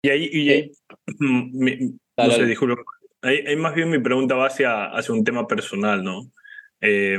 Y 0.03 0.09
ahí, 0.09 0.29
y 0.33 0.51
ahí 0.51 0.73
no 2.17 2.31
sé, 2.31 2.47
disculpe, 2.47 2.83
ahí, 3.27 3.57
más 3.57 3.75
bien 3.75 3.91
mi 3.91 3.99
pregunta 3.99 4.35
va 4.35 4.47
hacia, 4.47 4.87
hacia 4.87 5.15
un 5.15 5.25
tema 5.25 5.47
personal, 5.47 6.03
¿no? 6.03 6.31
Eh, 6.81 7.19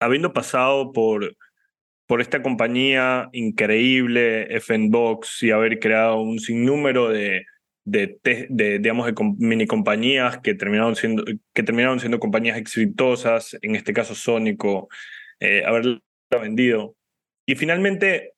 habiendo 0.00 0.32
pasado 0.32 0.92
por 0.92 1.36
por 2.08 2.22
esta 2.22 2.42
compañía 2.42 3.28
increíble, 3.32 4.56
FNBox, 4.56 5.42
y 5.42 5.50
haber 5.50 5.78
creado 5.78 6.22
un 6.22 6.38
sinnúmero 6.38 7.10
de, 7.10 7.44
de, 7.84 8.18
de, 8.48 8.78
digamos, 8.78 9.06
de 9.06 9.14
mini 9.36 9.66
compañías 9.66 10.38
que 10.38 10.54
terminaron, 10.54 10.96
siendo, 10.96 11.22
que 11.52 11.62
terminaron 11.62 12.00
siendo 12.00 12.18
compañías 12.18 12.56
exitosas, 12.56 13.58
en 13.60 13.76
este 13.76 13.92
caso 13.92 14.14
Sónico, 14.14 14.88
eh, 15.38 15.64
haberla 15.66 16.00
vendido. 16.40 16.96
Y 17.46 17.56
finalmente 17.56 18.32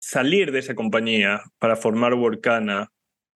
salir 0.00 0.50
de 0.50 0.60
esa 0.60 0.74
compañía 0.74 1.42
para 1.58 1.76
formar 1.76 2.14
Workana, 2.14 2.90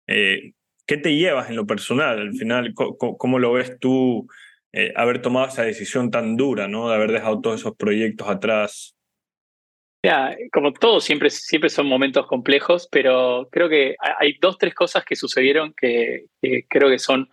eh, 0.05 0.53
¿qué 0.85 0.97
te 0.97 1.15
llevas 1.15 1.49
en 1.49 1.55
lo 1.55 1.65
personal? 1.65 2.19
Al 2.19 2.33
final, 2.33 2.73
¿cómo, 2.73 3.39
lo 3.39 3.53
ves 3.53 3.77
tú 3.79 4.27
eh, 4.71 4.91
haber 4.95 5.21
tomado 5.21 5.47
esa 5.47 5.63
decisión 5.63 6.11
tan 6.11 6.35
dura, 6.35 6.67
¿no? 6.67 6.89
de 6.89 6.95
haber 6.95 7.11
dejado 7.11 7.41
todos 7.41 7.61
esos 7.61 7.75
proyectos 7.75 8.27
atrás? 8.27 8.95
Ya, 10.05 10.35
como 10.51 10.73
todo, 10.73 10.99
siempre, 10.99 11.29
siempre 11.29 11.69
son 11.69 11.87
momentos 11.87 12.27
complejos, 12.27 12.89
pero 12.91 13.47
creo 13.49 13.69
que 13.69 13.95
hay 14.19 14.37
dos, 14.41 14.57
tres 14.57 14.75
cosas 14.75 15.05
que 15.05 15.15
sucedieron 15.15 15.73
que, 15.73 16.25
creo 16.67 16.89
que 16.89 16.99
son, 16.99 17.29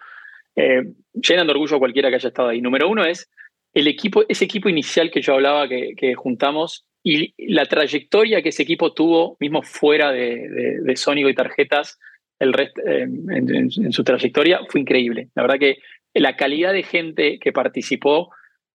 eh, 0.54 0.84
llenan 1.12 1.48
de 1.48 1.52
orgullo 1.52 1.76
a 1.76 1.80
cualquiera 1.80 2.10
que 2.10 2.14
haya 2.14 2.28
estado 2.28 2.50
ahí. 2.50 2.60
Número 2.60 2.88
uno 2.88 3.04
es 3.04 3.28
el 3.74 3.88
equipo, 3.88 4.22
ese 4.28 4.44
equipo 4.44 4.68
inicial 4.68 5.10
que 5.10 5.20
yo 5.20 5.34
hablaba 5.34 5.68
que, 5.68 6.14
juntamos 6.14 6.86
y 7.02 7.34
la 7.52 7.66
trayectoria 7.66 8.40
que 8.40 8.50
ese 8.50 8.62
equipo 8.62 8.92
tuvo, 8.92 9.36
mismo 9.40 9.62
fuera 9.62 10.12
de, 10.12 10.78
de, 10.82 10.96
Sónico 10.96 11.28
y 11.28 11.34
tarjetas, 11.34 11.98
el 12.40 12.52
resto, 12.52 12.80
eh, 12.84 13.02
en, 13.02 13.92
su 13.92 14.02
trayectoria, 14.02 14.60
fue 14.68 14.80
increíble. 14.80 15.28
La 15.34 15.42
verdad 15.42 15.58
que 15.58 15.78
la 16.14 16.36
calidad 16.36 16.72
de 16.72 16.82
gente 16.82 17.38
que 17.38 17.52
participó 17.52 18.30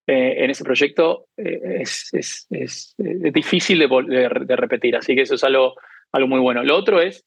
eh, 0.07 0.35
en 0.37 0.49
ese 0.51 0.63
proyecto 0.63 1.25
eh, 1.35 1.81
es, 1.81 2.47
difícil 3.33 3.79
de, 3.79 3.87
de, 4.45 4.55
repetir, 4.55 4.95
así 4.95 5.15
que 5.15 5.23
eso 5.23 5.35
es 5.35 5.43
algo, 5.43 5.75
algo 6.13 6.27
muy 6.27 6.39
bueno. 6.39 6.63
Lo 6.63 6.77
otro 6.77 7.01
es 7.01 7.25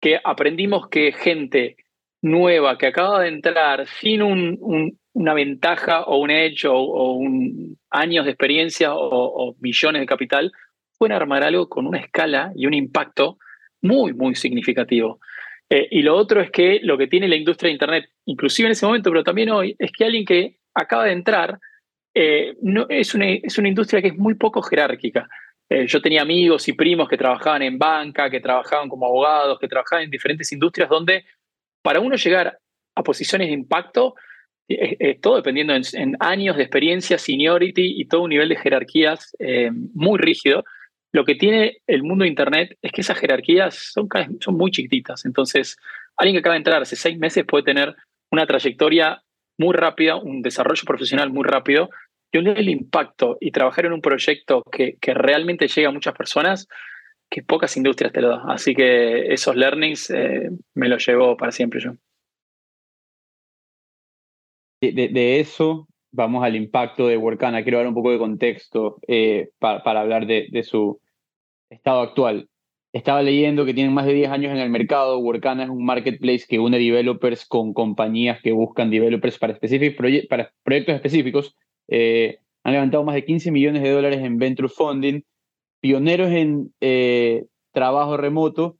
que 0.00 0.20
aprendimos 0.22 0.88
que 0.88 1.12
gente 1.12 1.76
nueva 2.22 2.76
que 2.76 2.86
acaba 2.86 3.22
de 3.22 3.28
entrar 3.28 3.86
sin 3.86 4.22
un, 4.22 4.98
una 5.12 5.34
ventaja 5.34 6.02
o 6.02 6.18
un 6.18 6.30
hecho 6.30 6.74
o, 6.74 7.12
un 7.12 7.78
años 7.90 8.24
de 8.24 8.32
experiencia 8.32 8.94
o, 8.94 9.56
millones 9.60 10.00
de 10.00 10.06
capital, 10.06 10.52
pueden 10.98 11.16
armar 11.16 11.44
algo 11.44 11.68
con 11.68 11.86
una 11.86 11.98
escala 11.98 12.52
y 12.54 12.66
un 12.66 12.74
impacto 12.74 13.38
muy, 13.80 14.12
muy 14.12 14.34
significativo. 14.34 15.20
Eh, 15.68 15.88
y 15.90 16.02
lo 16.02 16.16
otro 16.16 16.40
es 16.40 16.50
que 16.50 16.80
lo 16.82 16.96
que 16.96 17.08
tiene 17.08 17.28
la 17.28 17.36
industria 17.36 17.68
de 17.68 17.74
Internet, 17.74 18.10
inclusive 18.26 18.66
en 18.66 18.72
ese 18.72 18.86
momento, 18.86 19.10
pero 19.10 19.24
también 19.24 19.50
hoy, 19.50 19.74
es 19.78 19.90
que 19.92 20.04
alguien 20.04 20.24
que 20.24 20.58
acaba 20.74 21.04
de 21.04 21.12
entrar 21.12 21.58
eh, 22.14 22.54
no, 22.62 22.86
es, 22.88 23.14
una, 23.14 23.26
es 23.28 23.58
una 23.58 23.68
industria 23.68 24.00
que 24.00 24.08
es 24.08 24.16
muy 24.16 24.34
poco 24.34 24.62
jerárquica. 24.62 25.28
Eh, 25.68 25.86
yo 25.86 26.00
tenía 26.00 26.22
amigos 26.22 26.68
y 26.68 26.72
primos 26.72 27.08
que 27.08 27.16
trabajaban 27.16 27.62
en 27.62 27.78
banca, 27.78 28.30
que 28.30 28.40
trabajaban 28.40 28.88
como 28.88 29.06
abogados, 29.06 29.58
que 29.58 29.68
trabajaban 29.68 30.04
en 30.04 30.10
diferentes 30.10 30.50
industrias 30.52 30.88
donde 30.88 31.24
para 31.82 32.00
uno 32.00 32.16
llegar 32.16 32.58
a 32.94 33.02
posiciones 33.02 33.48
de 33.48 33.54
impacto, 33.54 34.14
todo 35.20 35.36
dependiendo 35.36 35.74
en, 35.74 36.16
años 36.18 36.56
de 36.56 36.62
experiencia, 36.62 37.18
seniority 37.18 38.00
y 38.00 38.08
todo 38.08 38.22
un 38.22 38.30
nivel 38.30 38.48
de 38.48 38.56
jerarquías 38.56 39.36
muy 39.94 40.18
rígido. 40.18 40.64
Lo 41.12 41.24
que 41.24 41.34
tiene 41.34 41.78
el 41.86 42.02
mundo 42.02 42.24
de 42.24 42.28
Internet 42.28 42.76
es 42.82 42.92
que 42.92 43.00
esas 43.00 43.18
jerarquías 43.18 43.74
son, 43.92 44.08
son 44.40 44.56
muy 44.56 44.70
chiquititas. 44.70 45.24
Entonces, 45.24 45.76
alguien 46.16 46.34
que 46.34 46.40
acaba 46.40 46.54
de 46.54 46.58
entrar 46.58 46.82
hace 46.82 46.96
seis 46.96 47.18
meses 47.18 47.44
puede 47.44 47.64
tener 47.64 47.94
una 48.30 48.46
trayectoria 48.46 49.22
muy 49.58 49.74
rápida, 49.74 50.16
un 50.16 50.42
desarrollo 50.42 50.82
profesional 50.84 51.30
muy 51.30 51.44
rápido 51.44 51.88
y 52.32 52.38
un 52.38 52.48
el 52.48 52.68
impacto 52.68 53.38
y 53.40 53.50
trabajar 53.50 53.86
en 53.86 53.92
un 53.92 54.02
proyecto 54.02 54.62
que, 54.70 54.96
que, 55.00 55.14
realmente 55.14 55.68
llega 55.68 55.88
a 55.88 55.92
muchas 55.92 56.14
personas 56.14 56.68
que 57.30 57.42
pocas 57.42 57.76
industrias 57.76 58.12
te 58.12 58.20
lo 58.20 58.28
dan. 58.28 58.50
Así 58.50 58.74
que 58.74 59.32
esos 59.32 59.56
learnings 59.56 60.10
eh, 60.10 60.50
me 60.74 60.88
los 60.88 61.06
llevo 61.06 61.36
para 61.36 61.52
siempre 61.52 61.80
yo. 61.80 61.92
De, 64.80 65.40
eso 65.40 65.88
vamos 66.16 66.42
al 66.42 66.56
impacto 66.56 67.06
de 67.06 67.16
Workana. 67.16 67.62
Quiero 67.62 67.78
dar 67.78 67.86
un 67.86 67.94
poco 67.94 68.10
de 68.10 68.18
contexto 68.18 68.98
eh, 69.06 69.50
para, 69.58 70.00
hablar 70.00 70.26
de, 70.26 70.62
su 70.64 71.00
estado 71.68 72.00
actual. 72.00 72.48
Estaba 72.92 73.22
leyendo 73.22 73.66
que 73.66 73.74
tienen 73.74 73.92
más 73.92 74.06
de 74.06 74.14
10 74.14 74.30
años 74.30 74.52
en 74.52 74.58
el 74.58 74.70
mercado. 74.70 75.18
Workana 75.18 75.64
es 75.64 75.68
un 75.68 75.84
marketplace 75.84 76.46
que 76.48 76.58
une 76.58 76.78
developers 76.78 77.46
con 77.46 77.74
compañías 77.74 78.40
que 78.42 78.52
buscan 78.52 78.90
developers 78.90 79.38
para, 79.38 79.58
proyectos 80.64 80.94
específicos. 80.94 81.54
Eh, 81.88 82.38
han 82.64 82.72
levantado 82.72 83.04
más 83.04 83.14
de 83.14 83.24
15 83.24 83.50
millones 83.52 83.82
de 83.82 83.90
dólares 83.90 84.20
en 84.20 84.38
venture 84.38 84.68
funding. 84.68 85.22
Pioneros 85.80 86.30
en 86.30 86.74
eh, 86.80 87.44
trabajo 87.72 88.16
remoto. 88.16 88.78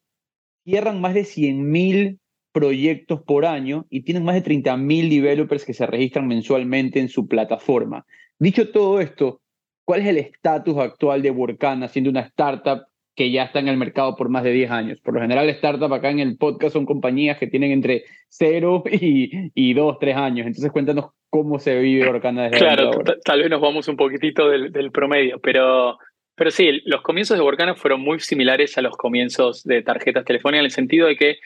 Cierran 0.64 1.01
más 1.01 1.12
de 1.14 1.20
100.000 1.20 2.18
proyectos 2.56 3.20
por 3.20 3.44
año 3.44 3.84
y 3.90 4.00
tienen 4.00 4.24
más 4.24 4.34
de 4.34 4.42
30.000 4.42 5.10
developers 5.10 5.66
que 5.66 5.74
se 5.74 5.84
registran 5.84 6.26
mensualmente 6.26 7.00
en 7.00 7.10
su 7.10 7.28
plataforma. 7.28 8.06
Dicho 8.38 8.70
todo 8.70 8.98
esto, 8.98 9.42
¿cuál 9.84 10.00
es 10.00 10.06
el 10.06 10.16
estatus 10.16 10.78
actual 10.78 11.20
de 11.20 11.30
Workana 11.30 11.86
siendo 11.88 12.08
una 12.08 12.22
startup 12.22 12.86
que 13.14 13.30
ya 13.30 13.42
está 13.42 13.58
en 13.58 13.68
el 13.68 13.76
mercado 13.76 14.16
por 14.16 14.30
más 14.30 14.42
de 14.42 14.52
10 14.52 14.70
años. 14.70 15.00
Por 15.00 15.14
lo 15.14 15.20
general, 15.20 15.50
startup 15.50 15.92
acá 15.92 16.10
en 16.10 16.20
el 16.20 16.38
podcast 16.38 16.72
son 16.72 16.86
compañías 16.86 17.38
que 17.38 17.46
tienen 17.46 17.72
entre 17.72 18.04
0 18.28 18.84
y, 18.90 19.50
y 19.54 19.74
2, 19.74 19.98
3 20.00 20.16
años. 20.16 20.46
Entonces, 20.46 20.72
cuéntanos 20.72 21.10
cómo 21.28 21.58
se 21.58 21.78
vive 21.78 22.08
Orcana 22.08 22.44
desde 22.44 22.58
Claro, 22.58 22.90
tal 23.22 23.40
vez 23.40 23.50
nos 23.50 23.60
vamos 23.60 23.86
un 23.88 23.96
poquitito 23.96 24.48
del, 24.48 24.72
del, 24.72 24.92
promedio, 24.92 25.38
pero, 25.40 25.98
pero 26.34 26.50
sí, 26.50 26.80
los 26.86 27.02
comienzos 27.02 27.36
de 27.36 27.44
Orcana 27.44 27.74
fueron 27.74 28.00
muy 28.00 28.18
similares 28.20 28.78
a 28.78 28.82
los 28.82 28.96
comienzos 28.96 29.62
de 29.64 29.82
tarjetas 29.82 30.24
telefónicas 30.24 30.60
en 30.60 30.64
el 30.64 30.70
sentido 30.70 31.06
de 31.06 31.16
que 31.16 31.36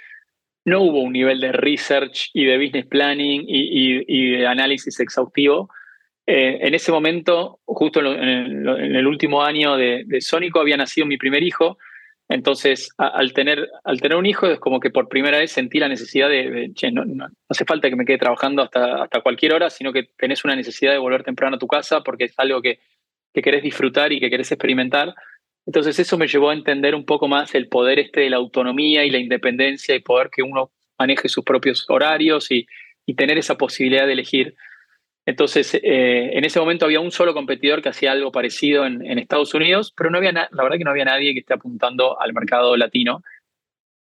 no 0.64 0.82
hubo 0.82 1.00
un 1.00 1.12
nivel 1.12 1.40
de 1.40 1.52
research 1.52 2.30
y 2.34 2.44
de 2.44 2.58
business 2.58 2.86
planning 2.86 3.44
y, 3.46 4.36
de 4.36 4.46
análisis 4.46 5.00
exhaustivo 5.00 5.70
eh, 6.26 6.58
en 6.60 6.74
ese 6.74 6.92
momento, 6.92 7.58
justo 7.64 8.00
en, 8.00 8.66
el, 8.68 9.06
último 9.06 9.42
año 9.42 9.76
de, 9.76 10.04
de, 10.06 10.20
Sónico, 10.20 10.60
había 10.60 10.76
nacido 10.76 11.04
mi 11.04 11.16
primer 11.16 11.42
hijo. 11.42 11.76
Entonces, 12.28 12.94
al, 12.98 13.32
tener, 13.32 13.68
al 13.82 14.00
tener 14.00 14.16
un 14.16 14.26
hijo, 14.26 14.46
es 14.46 14.60
como 14.60 14.78
que 14.78 14.90
por 14.90 15.08
primera 15.08 15.38
vez 15.38 15.50
sentí 15.50 15.80
la 15.80 15.88
necesidad 15.88 16.28
de, 16.28 16.70
che, 16.74 16.92
no, 16.92 17.02
hace 17.48 17.64
falta 17.64 17.90
que 17.90 17.96
me 17.96 18.04
quede 18.04 18.18
trabajando 18.18 18.62
hasta, 18.62 19.02
hasta 19.02 19.20
cualquier 19.22 19.54
hora, 19.54 19.70
sino 19.70 19.92
que 19.92 20.04
tenés 20.16 20.44
una 20.44 20.54
necesidad 20.54 20.92
de 20.92 20.98
volver 20.98 21.24
temprano 21.24 21.56
a 21.56 21.58
tu 21.58 21.66
casa 21.66 22.02
porque 22.02 22.26
es 22.26 22.38
algo 22.38 22.62
que, 22.62 22.78
que 23.34 23.42
querés 23.42 23.64
disfrutar 23.64 24.12
y 24.12 24.20
que 24.20 24.30
querés 24.30 24.52
experimentar. 24.52 25.12
Entonces, 25.66 25.98
eso 25.98 26.18
me 26.18 26.26
llevó 26.26 26.50
a 26.50 26.54
entender 26.54 26.94
un 26.94 27.04
poco 27.04 27.28
más 27.28 27.54
el 27.54 27.68
poder 27.68 27.98
este 27.98 28.20
de 28.20 28.30
la 28.30 28.36
autonomía 28.36 29.04
y 29.04 29.10
la 29.10 29.18
independencia 29.18 29.94
y 29.94 30.00
poder 30.00 30.30
que 30.30 30.42
uno 30.42 30.70
maneje 30.98 31.28
sus 31.28 31.44
propios 31.44 31.84
horarios 31.88 32.50
y, 32.50 32.66
tener 33.16 33.38
esa 33.38 33.56
posibilidad 33.56 34.06
de 34.06 34.12
elegir. 34.12 34.54
Entonces, 35.26 35.74
eh, 35.74 36.30
en 36.32 36.44
ese 36.44 36.60
momento 36.60 36.84
había 36.84 37.00
un 37.00 37.10
solo 37.10 37.34
competidor 37.34 37.82
que 37.82 37.88
hacía 37.88 38.12
algo 38.12 38.30
parecido 38.30 38.86
en, 38.86 39.18
Estados 39.18 39.52
Unidos, 39.52 39.92
pero 39.96 40.10
no 40.10 40.18
había 40.18 40.30
la 40.30 40.62
verdad 40.62 40.78
que 40.78 40.84
no 40.84 40.92
había 40.92 41.06
nadie 41.06 41.32
que 41.32 41.40
esté 41.40 41.54
apuntando 41.54 42.20
al 42.20 42.32
mercado 42.32 42.76
latino. 42.76 43.24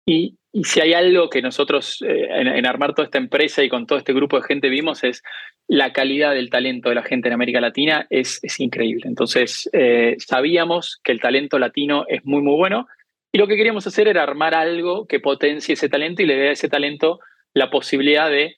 Y, 0.04 0.36
si 0.64 0.80
hay 0.80 0.92
algo 0.92 1.30
que 1.30 1.40
nosotros 1.40 2.02
eh, 2.02 2.26
en, 2.28 2.66
armar 2.66 2.92
toda 2.92 3.06
esta 3.06 3.18
empresa 3.18 3.62
y 3.62 3.68
con 3.68 3.86
todo 3.86 3.96
este 3.96 4.12
grupo 4.12 4.36
de 4.36 4.42
gente 4.42 4.68
vimos 4.68 5.04
es 5.04 5.22
la 5.70 5.92
calidad 5.92 6.34
del 6.34 6.50
talento 6.50 6.88
de 6.88 6.96
la 6.96 7.04
gente 7.04 7.28
en 7.28 7.34
América 7.34 7.60
Latina 7.60 8.04
es, 8.10 8.40
es 8.42 8.58
increíble. 8.58 9.04
Entonces, 9.06 9.70
eh, 9.72 10.16
sabíamos 10.18 10.98
que 11.04 11.12
el 11.12 11.20
talento 11.20 11.60
latino 11.60 12.06
es 12.08 12.24
muy, 12.24 12.42
muy 12.42 12.56
bueno 12.56 12.88
y 13.30 13.38
lo 13.38 13.46
que 13.46 13.56
queríamos 13.56 13.86
hacer 13.86 14.08
era 14.08 14.24
armar 14.24 14.52
algo 14.52 15.06
que 15.06 15.20
potencie 15.20 15.74
ese 15.74 15.88
talento 15.88 16.22
y 16.22 16.26
le 16.26 16.34
dé 16.34 16.48
a 16.48 16.52
ese 16.52 16.68
talento 16.68 17.20
la 17.54 17.70
posibilidad 17.70 18.28
de 18.28 18.56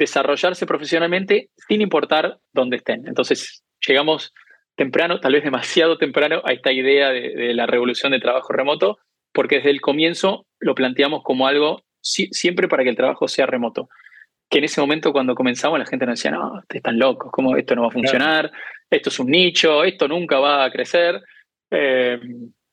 desarrollarse 0.00 0.66
profesionalmente 0.66 1.50
sin 1.68 1.80
importar 1.80 2.38
dónde 2.52 2.78
estén. 2.78 3.06
Entonces, 3.06 3.62
llegamos 3.86 4.34
temprano, 4.74 5.20
tal 5.20 5.34
vez 5.34 5.44
demasiado 5.44 5.96
temprano, 5.96 6.42
a 6.44 6.52
esta 6.52 6.72
idea 6.72 7.10
de, 7.10 7.54
la 7.54 7.66
revolución 7.66 8.10
de 8.10 8.18
trabajo 8.18 8.52
remoto, 8.52 8.98
porque 9.32 9.58
desde 9.58 9.70
el 9.70 9.80
comienzo 9.80 10.44
lo 10.58 10.74
planteamos 10.74 11.22
como 11.22 11.46
algo 11.46 11.84
siempre 12.00 12.66
para 12.66 12.82
que 12.82 12.90
el 12.90 12.96
trabajo 12.96 13.28
sea 13.28 13.46
remoto. 13.46 13.88
Que 14.48 14.58
en 14.58 14.64
ese 14.64 14.80
momento, 14.80 15.12
cuando 15.12 15.34
comenzamos, 15.34 15.78
la 15.78 15.86
gente 15.86 16.06
nos 16.06 16.18
decía, 16.18 16.30
no, 16.30 16.62
están 16.68 16.98
locos, 16.98 17.30
¿cómo 17.30 17.56
esto 17.56 17.74
no 17.74 17.82
va 17.82 17.88
a 17.88 17.92
funcionar? 17.92 18.50
Esto 18.90 19.10
es 19.10 19.18
un 19.18 19.30
nicho, 19.30 19.84
esto 19.84 20.08
nunca 20.08 20.38
va 20.38 20.64
a 20.64 20.70
crecer. 20.70 21.20
Eh, 21.70 22.18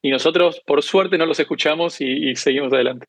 y 0.01 0.09
nosotros, 0.09 0.61
por 0.65 0.81
suerte, 0.83 1.17
no 1.17 1.25
los 1.25 1.39
escuchamos 1.39 1.99
y 1.99 2.35
seguimos 2.35 2.71
adelante. 2.71 3.07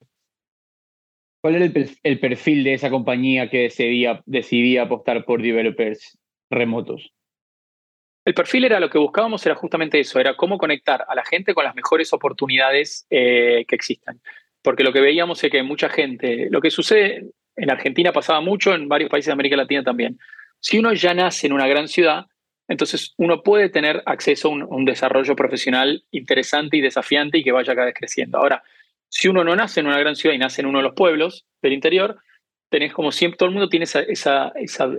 ¿Cuál 1.46 1.62
era 1.62 1.86
el, 2.02 2.18
perfil 2.18 2.64
de 2.64 2.74
esa 2.74 2.90
compañía 2.90 3.48
que 3.48 3.58
decidía, 3.58 4.20
decidía 4.26 4.82
apostar 4.82 5.24
por 5.24 5.40
developers 5.40 6.18
remotos? 6.50 7.12
El 8.24 8.34
perfil 8.34 8.64
era 8.64 8.80
lo 8.80 8.90
que 8.90 8.98
buscábamos, 8.98 9.46
era 9.46 9.54
justamente 9.54 10.00
eso, 10.00 10.18
era 10.18 10.34
cómo 10.34 10.58
conectar 10.58 11.04
a 11.06 11.14
la 11.14 11.24
gente 11.24 11.54
con 11.54 11.64
las 11.64 11.76
mejores 11.76 12.12
oportunidades 12.12 13.06
eh, 13.10 13.64
que 13.68 13.76
existan. 13.76 14.20
Porque 14.60 14.82
lo 14.82 14.92
que 14.92 15.00
veíamos 15.00 15.44
es 15.44 15.48
que 15.52 15.62
mucha 15.62 15.88
gente, 15.88 16.48
lo 16.50 16.60
que 16.60 16.72
sucede 16.72 17.30
en 17.56 17.70
Argentina 17.70 18.12
pasaba 18.12 18.40
mucho, 18.40 18.74
en 18.74 18.88
varios 18.88 19.10
países 19.10 19.26
de 19.26 19.32
América 19.32 19.56
Latina 19.56 19.82
también. 19.82 20.18
Si 20.60 20.78
uno 20.78 20.92
ya 20.92 21.14
nace 21.14 21.46
en 21.46 21.52
una 21.52 21.66
gran 21.66 21.88
ciudad, 21.88 22.26
entonces 22.68 23.14
uno 23.16 23.42
puede 23.42 23.68
tener 23.68 24.02
acceso 24.06 24.48
a 24.48 24.52
un 24.52 24.84
desarrollo 24.84 25.36
profesional 25.36 26.04
interesante 26.10 26.76
y 26.76 26.80
desafiante 26.80 27.38
y 27.38 27.44
que 27.44 27.52
vaya 27.52 27.74
cada 27.74 27.86
vez 27.86 27.94
creciendo. 27.96 28.38
Ahora, 28.38 28.62
si 29.08 29.28
uno 29.28 29.44
no 29.44 29.54
nace 29.54 29.80
en 29.80 29.86
una 29.86 29.98
gran 29.98 30.16
ciudad 30.16 30.34
y 30.34 30.38
nace 30.38 30.62
en 30.62 30.66
uno 30.66 30.78
de 30.78 30.84
los 30.84 30.94
pueblos 30.94 31.46
del 31.62 31.72
interior, 31.72 32.16
tenés 32.68 32.92
como 32.92 33.12
siempre, 33.12 33.38
todo 33.38 33.48
el 33.48 33.54
mundo 33.54 33.68
tiene 33.68 33.84
esa, 33.84 34.00
esa, 34.00 34.52
esa, 34.56 34.90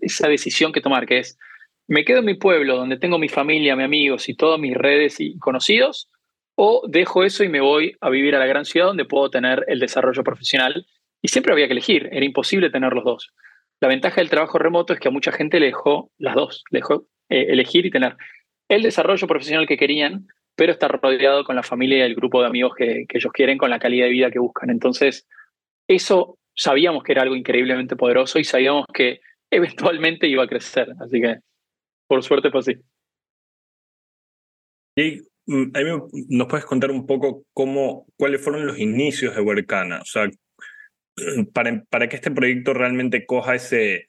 esa 0.00 0.28
decisión 0.28 0.72
que 0.72 0.80
tomar, 0.80 1.06
que 1.06 1.18
es, 1.18 1.38
me 1.86 2.04
quedo 2.04 2.18
en 2.18 2.24
mi 2.24 2.34
pueblo 2.34 2.76
donde 2.76 2.98
tengo 2.98 3.18
mi 3.18 3.28
familia, 3.28 3.76
mis 3.76 3.84
amigos 3.84 4.28
y 4.28 4.34
todas 4.34 4.58
mis 4.58 4.74
redes 4.74 5.20
y 5.20 5.38
conocidos, 5.38 6.10
o 6.54 6.82
dejo 6.88 7.24
eso 7.24 7.44
y 7.44 7.48
me 7.48 7.60
voy 7.60 7.96
a 8.00 8.10
vivir 8.10 8.34
a 8.34 8.38
la 8.38 8.46
gran 8.46 8.64
ciudad 8.64 8.86
donde 8.86 9.04
puedo 9.04 9.30
tener 9.30 9.64
el 9.68 9.78
desarrollo 9.78 10.22
profesional. 10.22 10.86
Y 11.22 11.28
siempre 11.28 11.52
había 11.52 11.66
que 11.66 11.72
elegir, 11.72 12.08
era 12.12 12.26
imposible 12.26 12.68
tener 12.70 12.92
los 12.92 13.04
dos. 13.04 13.32
La 13.80 13.88
ventaja 13.88 14.20
del 14.20 14.30
trabajo 14.30 14.58
remoto 14.58 14.92
es 14.92 15.00
que 15.00 15.08
a 15.08 15.12
mucha 15.12 15.32
gente 15.32 15.60
le 15.60 15.66
dejó 15.66 16.10
las 16.18 16.34
dos, 16.34 16.64
le 16.70 16.80
dejó 16.80 17.06
eh, 17.28 17.46
elegir 17.48 17.86
y 17.86 17.90
tener 17.90 18.16
el 18.68 18.82
desarrollo 18.82 19.26
profesional 19.26 19.66
que 19.66 19.76
querían, 19.76 20.26
pero 20.56 20.72
estar 20.72 21.00
rodeado 21.00 21.44
con 21.44 21.56
la 21.56 21.62
familia 21.62 21.98
y 21.98 22.02
el 22.02 22.14
grupo 22.14 22.40
de 22.40 22.48
amigos 22.48 22.74
que, 22.76 23.06
ellos 23.08 23.32
quieren, 23.32 23.58
con 23.58 23.70
la 23.70 23.78
calidad 23.78 24.06
de 24.06 24.12
vida 24.12 24.30
que 24.30 24.38
buscan. 24.38 24.70
Entonces, 24.70 25.26
eso 25.88 26.38
sabíamos 26.54 27.02
que 27.02 27.12
era 27.12 27.22
algo 27.22 27.36
increíblemente 27.36 27.96
poderoso 27.96 28.38
y 28.38 28.44
sabíamos 28.44 28.86
que 28.92 29.20
eventualmente 29.50 30.26
iba 30.26 30.42
a 30.42 30.48
crecer. 30.48 30.92
Así 31.00 31.20
que, 31.20 31.36
por 32.08 32.22
suerte 32.22 32.50
fue 32.50 32.60
así. 32.60 32.74
Y 34.96 35.22
mm, 35.46 35.72
nos 36.28 36.48
puedes 36.48 36.66
contar 36.66 36.90
un 36.90 37.06
poco 37.06 37.44
cómo, 37.52 38.06
cuáles 38.16 38.42
fueron 38.42 38.66
los 38.66 38.78
inicios 38.78 39.34
de 39.34 39.42
Huercana. 39.42 40.00
O 40.00 40.04
sea, 40.04 40.28
para, 41.52 42.08
que 42.08 42.16
este 42.16 42.30
proyecto 42.30 42.74
realmente 42.74 43.26
coja 43.26 43.54
ese, 43.54 44.06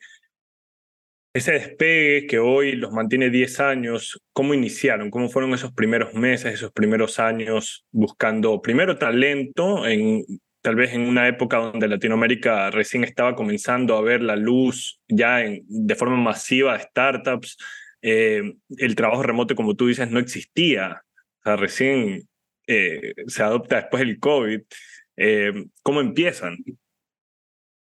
ese 1.34 1.54
despegue 1.54 2.28
que 2.28 2.40
hoy 2.40 2.74
los 2.74 2.92
mantiene 2.92 3.30
10 3.30 3.60
años, 3.60 4.22
¿cómo 4.34 4.54
iniciaron? 4.54 5.10
¿Cómo 5.10 5.30
fueron 5.30 5.54
esos 5.54 5.74
primeros 5.74 6.14
meses, 6.14 6.54
esos 6.54 6.72
primeros 6.72 7.20
años 7.20 7.86
buscando 7.92 8.62
primero 8.62 8.98
talento 8.98 9.88
en 9.88 10.24
tal 10.64 10.76
vez 10.76 10.94
en 10.94 11.02
una 11.02 11.28
época 11.28 11.58
donde 11.58 11.90
Latinoamérica 11.90 12.72
recién 12.72 13.04
estaba 13.04 13.36
comenzando 13.36 13.98
a 13.98 14.02
ver 14.02 14.22
la 14.22 14.38
luz 14.38 15.02
ya 15.10 15.40
de 15.40 15.96
forma 15.96 16.16
masiva 16.16 16.78
de 16.78 16.84
startups, 16.84 17.58
eh, 18.02 18.56
el 18.78 18.96
trabajo 18.96 19.24
remoto, 19.24 19.56
como 19.56 19.76
tú 19.76 19.88
dices, 19.88 20.10
no 20.10 20.20
existía. 20.20 21.04
O 21.40 21.44
sea, 21.44 21.56
recién 21.58 22.30
eh, 22.68 23.14
se 23.28 23.44
adopta 23.44 23.76
después 23.76 24.06
del 24.06 24.20
COVID. 24.20 24.62
Eh, 25.18 25.66
¿Cómo 25.82 26.00
empiezan? 26.00 26.58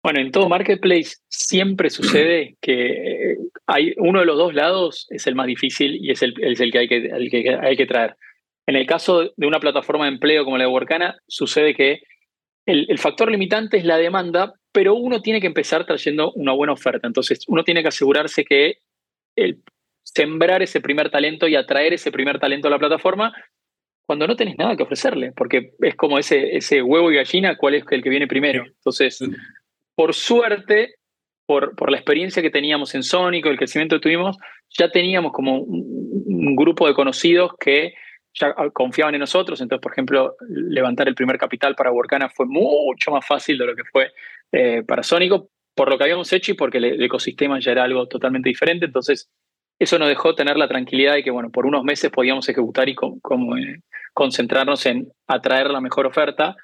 Bueno, 0.04 0.20
en 0.20 0.30
todo 0.30 0.50
marketplace 0.50 1.16
siempre 1.28 1.88
sucede 1.88 2.56
que 2.60 3.38
hay 3.66 3.94
uno 3.96 4.20
de 4.20 4.26
los 4.26 4.36
dos 4.36 4.52
lados 4.52 5.06
es 5.08 5.26
el 5.26 5.34
más 5.34 5.46
difícil 5.46 5.96
y 5.96 6.10
es 6.10 6.22
el, 6.22 6.34
es 6.42 6.60
el 6.60 6.70
que, 6.70 6.78
hay 6.78 6.88
que, 6.88 6.96
el 7.06 7.30
que 7.30 7.58
hay 7.60 7.76
que 7.76 7.86
traer. 7.86 8.14
En 8.66 8.76
el 8.76 8.86
caso 8.86 9.32
de 9.34 9.46
una 9.46 9.60
plataforma 9.60 10.04
de 10.04 10.12
empleo 10.12 10.44
como 10.44 10.58
la 10.58 10.64
de 10.64 10.70
Workana, 10.70 11.16
sucede 11.26 11.74
que 11.74 12.02
el, 12.66 12.98
factor 12.98 13.30
limitante 13.30 13.78
es 13.78 13.84
la 13.84 13.96
demanda, 13.96 14.52
pero 14.72 14.94
uno 14.94 15.22
tiene 15.22 15.40
que 15.40 15.46
empezar 15.46 15.86
trayendo 15.86 16.32
una 16.32 16.52
buena 16.52 16.74
oferta. 16.74 17.06
Entonces, 17.06 17.40
uno 17.48 17.62
tiene 17.64 17.82
que 17.82 17.88
asegurarse 17.88 18.44
que 18.44 18.78
el 19.36 19.62
sembrar 20.02 20.62
ese 20.62 20.80
primer 20.80 21.10
talento 21.10 21.48
y 21.48 21.56
atraer 21.56 21.94
ese 21.94 22.12
primer 22.12 22.38
talento 22.38 22.68
a 22.68 22.70
la 22.70 22.78
plataforma 22.78 23.34
cuando 24.06 24.26
no 24.26 24.36
tenés 24.36 24.56
nada 24.58 24.76
que 24.76 24.82
ofrecerle, 24.82 25.32
porque 25.32 25.72
es 25.80 25.94
como 25.94 26.18
ese, 26.18 26.56
ese 26.56 26.82
huevo 26.82 27.10
y 27.10 27.16
gallina, 27.16 27.56
cuál 27.56 27.74
es 27.74 27.84
el 27.90 28.02
que 28.02 28.10
viene 28.10 28.26
primero. 28.26 28.64
Entonces, 28.66 29.20
por 29.94 30.14
suerte, 30.14 30.94
por, 31.46 31.90
la 31.90 31.96
experiencia 31.96 32.42
que 32.42 32.50
teníamos 32.50 32.94
en 32.94 33.02
Sónico, 33.02 33.48
el 33.48 33.58
crecimiento 33.58 33.96
que 33.96 34.02
tuvimos, 34.02 34.36
ya 34.70 34.90
teníamos 34.90 35.32
como 35.32 35.60
un 35.60 36.56
grupo 36.56 36.86
de 36.86 36.94
conocidos 36.94 37.52
que 37.58 37.94
ya 38.34 38.52
confiaban 38.72 39.14
en 39.14 39.20
nosotros, 39.20 39.60
entonces, 39.60 39.82
por 39.82 39.92
ejemplo, 39.92 40.36
levantar 40.48 41.06
el 41.08 41.14
primer 41.14 41.38
capital 41.38 41.74
para 41.76 41.92
Workana 41.92 42.28
fue 42.28 42.46
mucho 42.46 43.12
más 43.12 43.24
fácil 43.24 43.56
de 43.58 43.66
lo 43.66 43.76
que 43.76 43.84
fue 43.84 44.10
eh, 44.50 44.82
para 44.86 45.02
Sónico, 45.02 45.50
por 45.74 45.90
lo 45.90 45.96
que 45.96 46.04
habíamos 46.04 46.32
hecho 46.32 46.52
y 46.52 46.54
porque 46.54 46.78
el, 46.78 47.02
ecosistema 47.02 47.60
ya 47.60 47.72
era 47.72 47.84
algo 47.84 48.06
totalmente 48.08 48.48
diferente, 48.48 48.86
entonces 48.86 49.30
eso 49.78 49.98
nos 49.98 50.08
dejó 50.08 50.34
tener 50.34 50.56
la 50.56 50.68
tranquilidad 50.68 51.14
de 51.14 51.22
que, 51.22 51.30
bueno, 51.30 51.50
por 51.50 51.66
unos 51.66 51.84
meses 51.84 52.10
podíamos 52.10 52.48
ejecutar 52.48 52.88
y 52.88 52.94
como, 52.94 53.56
eh, 53.56 53.80
concentrarnos 54.12 54.86
en 54.86 55.08
atraer 55.26 55.70
la 55.70 55.80
mejor 55.80 56.06
oferta. 56.06 56.56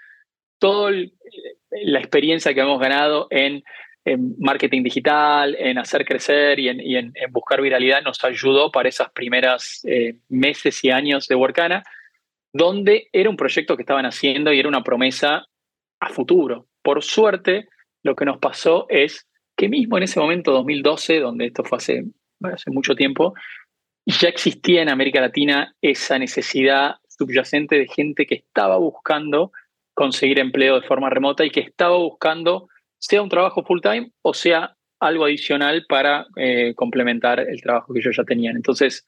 Toda 0.60 0.92
la 0.92 1.98
experiencia 1.98 2.54
que 2.54 2.60
hemos 2.60 2.78
ganado 2.78 3.26
en 3.30 3.64
en 4.04 4.34
marketing 4.38 4.82
digital, 4.82 5.56
en 5.58 5.78
hacer 5.78 6.04
crecer 6.04 6.58
y 6.58 6.68
en, 6.68 7.12
buscar 7.30 7.60
viralidad 7.60 8.02
nos 8.02 8.22
ayudó 8.24 8.70
para 8.70 8.88
esas 8.88 9.10
primeras 9.10 9.84
eh, 9.84 10.16
meses 10.28 10.82
y 10.84 10.90
años 10.90 11.28
de 11.28 11.34
Workana, 11.34 11.82
donde 12.52 13.08
era 13.12 13.28
un 13.28 13.36
proyecto 13.36 13.76
que 13.76 13.82
estaban 13.82 14.06
haciendo 14.06 14.52
y 14.52 14.58
era 14.58 14.68
una 14.68 14.82
promesa 14.82 15.46
a 16.00 16.08
futuro. 16.08 16.66
Por 16.82 17.02
suerte, 17.04 17.68
lo 18.02 18.16
que 18.16 18.24
nos 18.24 18.38
pasó 18.38 18.86
es 18.88 19.26
que 19.56 19.68
mismo 19.68 19.98
en 19.98 20.04
ese 20.04 20.18
momento, 20.18 20.52
2012, 20.52 21.20
donde 21.20 21.46
esto 21.46 21.62
fue 21.62 21.76
hace, 21.76 22.04
hace 22.42 22.70
mucho 22.70 22.94
tiempo, 22.94 23.34
ya 24.06 24.28
existía 24.28 24.80
en 24.80 24.88
América 24.88 25.20
Latina 25.20 25.74
esa 25.82 26.18
necesidad 26.18 26.96
subyacente 27.06 27.76
de 27.76 27.86
gente 27.86 28.26
que 28.26 28.36
estaba 28.36 28.78
buscando 28.78 29.52
conseguir 30.00 30.38
empleo 30.38 30.80
de 30.80 30.86
forma 30.86 31.10
remota 31.10 31.44
y 31.44 31.50
que 31.50 31.60
estaba 31.60 31.98
buscando 31.98 32.70
sea 32.98 33.20
un 33.20 33.28
trabajo 33.28 33.62
full 33.62 33.82
time 33.82 34.10
o 34.22 34.32
sea 34.32 34.74
algo 34.98 35.26
adicional 35.26 35.84
para 35.86 36.26
eh, 36.36 36.72
complementar 36.74 37.38
el 37.38 37.60
trabajo 37.60 37.92
que 37.92 38.00
ellos 38.00 38.16
ya 38.16 38.24
tenían. 38.24 38.56
Entonces, 38.56 39.04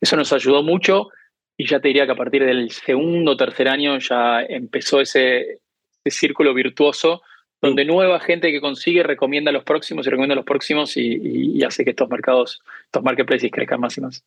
eso 0.00 0.16
nos 0.16 0.32
ayudó 0.32 0.62
mucho 0.62 1.08
y 1.56 1.66
ya 1.66 1.80
te 1.80 1.88
diría 1.88 2.06
que 2.06 2.12
a 2.12 2.22
partir 2.22 2.44
del 2.44 2.70
segundo 2.70 3.32
o 3.32 3.36
tercer 3.36 3.68
año 3.68 3.98
ya 3.98 4.40
empezó 4.42 5.00
ese, 5.00 5.58
círculo 6.04 6.54
virtuoso 6.54 7.22
donde 7.60 7.84
nueva 7.84 8.20
gente 8.20 8.52
que 8.52 8.60
consigue 8.60 9.02
recomienda 9.02 9.50
a 9.50 9.52
los 9.52 9.64
próximos 9.64 10.06
y 10.06 10.10
recomienda 10.10 10.34
a 10.34 10.36
los 10.36 10.44
próximos 10.44 10.96
y, 10.96 11.60
hace 11.64 11.82
que 11.82 11.90
estos 11.90 12.08
mercados, 12.08 12.62
estos 12.84 13.02
marketplaces 13.02 13.50
crezcan 13.50 13.80
más 13.80 13.98
y 13.98 14.00
más. 14.00 14.24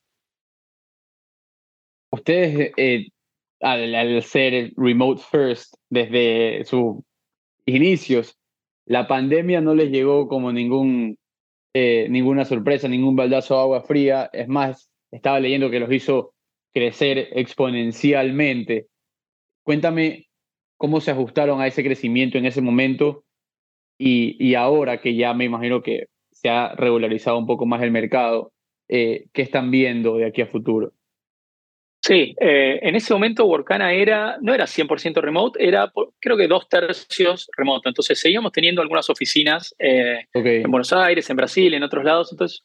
Ustedes, 2.11 2.73
eh, 2.75 3.07
al, 3.61 4.21
ser 4.23 4.71
remote 4.77 5.21
first 5.29 5.75
desde 5.89 6.63
sus 6.65 6.97
inicios, 7.65 8.37
la 8.85 9.07
pandemia 9.07 9.61
no 9.61 9.75
les 9.75 9.91
llegó 9.91 10.27
como 10.27 10.51
ningún, 10.51 11.17
eh, 11.73 12.07
ninguna 12.09 12.45
sorpresa, 12.45 12.87
ningún 12.87 13.15
baldazo 13.15 13.55
de 13.55 13.61
agua 13.61 13.81
fría. 13.81 14.29
Es 14.33 14.47
más, 14.47 14.89
estaba 15.11 15.39
leyendo 15.39 15.69
que 15.69 15.79
los 15.79 15.91
hizo 15.91 16.33
crecer 16.73 17.29
exponencialmente. 17.33 18.87
Cuéntame 19.63 20.27
cómo 20.77 21.01
se 21.01 21.11
ajustaron 21.11 21.61
a 21.61 21.67
ese 21.67 21.83
crecimiento 21.83 22.37
en 22.37 22.45
ese 22.45 22.61
momento 22.61 23.25
y, 23.99 24.55
ahora 24.55 25.01
que 25.01 25.15
ya 25.15 25.33
me 25.33 25.45
imagino 25.45 25.83
que 25.83 26.05
se 26.31 26.49
ha 26.49 26.73
regularizado 26.75 27.37
un 27.37 27.45
poco 27.45 27.65
más 27.65 27.83
el 27.83 27.91
mercado, 27.91 28.53
eh, 28.87 29.25
¿qué 29.33 29.41
están 29.41 29.71
viendo 29.71 30.15
de 30.15 30.25
aquí 30.25 30.41
a 30.41 30.47
futuro? 30.47 30.93
Sí, 32.01 32.33
eh, 32.39 32.79
en 32.81 32.95
ese 32.95 33.13
momento 33.13 33.45
Workana 33.45 33.91
era, 33.91 34.37
no 34.39 34.53
era 34.53 34.65
100% 34.65 35.21
remote, 35.21 35.65
era 35.65 35.91
creo 36.19 36.37
que 36.37 36.47
dos 36.47 36.69
tercios 36.69 37.49
remoto. 37.57 37.89
Entonces 37.89 38.19
seguíamos 38.19 38.53
teniendo 38.53 38.81
algunas 38.81 39.09
oficinas 39.09 39.75
eh, 39.77 40.25
en 40.33 40.71
Buenos 40.71 40.93
Aires, 40.93 41.29
en 41.29 41.35
Brasil, 41.35 41.73
en 41.73 41.83
otros 41.83 42.05
lados. 42.05 42.31
Entonces 42.31 42.63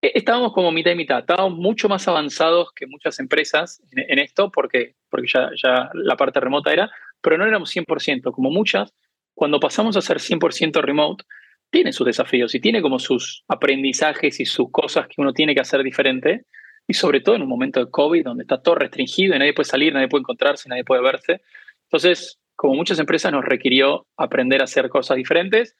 eh, 0.00 0.12
estábamos 0.14 0.52
como 0.52 0.70
mitad 0.70 0.92
y 0.92 0.96
mitad. 0.96 1.18
Estábamos 1.18 1.58
mucho 1.58 1.88
más 1.88 2.06
avanzados 2.06 2.72
que 2.72 2.86
muchas 2.86 3.18
empresas 3.18 3.82
en, 3.90 4.20
esto 4.20 4.52
porque, 4.52 4.94
porque 5.10 5.26
ya, 5.26 5.50
ya 5.60 5.90
la 5.94 6.16
parte 6.16 6.38
remota 6.38 6.72
era, 6.72 6.88
pero 7.20 7.36
no 7.36 7.44
éramos 7.44 7.74
100%. 7.74 8.30
Como 8.30 8.50
muchas, 8.50 8.94
cuando 9.34 9.58
pasamos 9.58 9.96
a 9.96 10.00
ser 10.00 10.18
100% 10.18 10.80
remote, 10.80 11.24
tiene 11.70 11.92
sus 11.92 12.06
desafíos 12.06 12.54
y 12.54 12.60
tiene 12.60 12.80
como 12.80 13.00
sus 13.00 13.42
aprendizajes 13.48 14.38
y 14.38 14.46
sus 14.46 14.70
cosas 14.70 15.08
que 15.08 15.20
uno 15.20 15.32
tiene 15.32 15.56
que 15.56 15.60
hacer 15.60 15.82
diferente 15.82 16.44
y 16.88 16.94
sobre 16.94 17.20
todo 17.20 17.36
en 17.36 17.42
un 17.42 17.48
momento 17.48 17.80
de 17.80 17.90
COVID 17.90 18.24
donde 18.24 18.42
está 18.42 18.62
todo 18.62 18.76
restringido 18.76 19.34
y 19.34 19.38
nadie 19.38 19.54
puede 19.54 19.68
salir, 19.68 19.92
nadie 19.92 20.08
puede 20.08 20.20
encontrarse, 20.20 20.68
nadie 20.68 20.84
puede 20.84 21.02
verse. 21.02 21.40
Entonces, 21.84 22.38
como 22.54 22.74
muchas 22.74 22.98
empresas 22.98 23.32
nos 23.32 23.44
requirió 23.44 24.06
aprender 24.16 24.60
a 24.60 24.64
hacer 24.64 24.88
cosas 24.88 25.16
diferentes, 25.16 25.76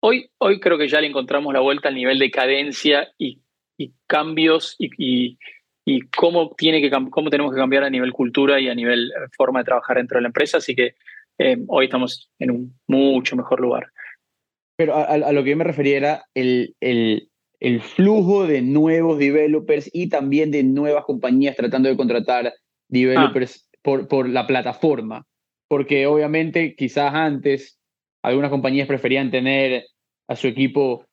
hoy, 0.00 0.30
hoy 0.38 0.60
creo 0.60 0.78
que 0.78 0.88
ya 0.88 1.00
le 1.00 1.06
encontramos 1.06 1.52
la 1.52 1.60
vuelta 1.60 1.88
al 1.88 1.94
nivel 1.94 2.18
de 2.18 2.30
cadencia 2.30 3.08
y, 3.18 3.40
cambios 4.06 4.76
y, 4.78 5.36
y, 5.84 6.00
cómo, 6.16 6.54
tiene 6.56 6.80
que, 6.80 6.90
cómo 7.10 7.30
tenemos 7.30 7.52
que 7.52 7.58
cambiar 7.58 7.82
a 7.82 7.90
nivel 7.90 8.12
cultura 8.12 8.60
y 8.60 8.68
a 8.68 8.74
nivel 8.76 9.10
eh, 9.10 9.28
forma 9.36 9.60
de 9.60 9.64
trabajar 9.64 9.96
dentro 9.96 10.18
de 10.18 10.22
la 10.22 10.28
empresa. 10.28 10.58
Así 10.58 10.76
que 10.76 10.94
eh, 11.38 11.56
hoy 11.66 11.86
estamos 11.86 12.30
en 12.38 12.52
un 12.52 12.78
mucho 12.86 13.34
mejor 13.34 13.60
lugar. 13.60 13.90
Pero 14.76 14.94
a, 14.94 15.04
a, 15.04 15.32
lo 15.32 15.42
que 15.42 15.50
yo 15.50 15.56
me 15.56 15.64
refería 15.64 15.96
era 15.96 16.24
el, 16.34 16.76
el, 16.80 17.31
el 17.62 17.80
flujo 17.80 18.44
de 18.44 18.60
nuevos 18.60 19.18
developers 19.18 19.88
y 19.92 20.08
también 20.08 20.50
de 20.50 20.64
nuevas 20.64 21.04
compañías 21.04 21.54
tratando 21.54 21.88
de 21.88 21.96
contratar 21.96 22.52
developers 22.88 23.68
ah. 23.72 23.78
por, 23.82 24.08
por 24.08 24.28
la 24.28 24.48
plataforma. 24.48 25.24
Porque 25.68 26.08
obviamente 26.08 26.74
quizás 26.74 27.14
antes 27.14 27.78
algunas 28.20 28.50
compañías 28.50 28.88
preferían 28.88 29.30
tener 29.30 29.84
a 30.26 30.34
su 30.34 30.48
equipo 30.48 31.06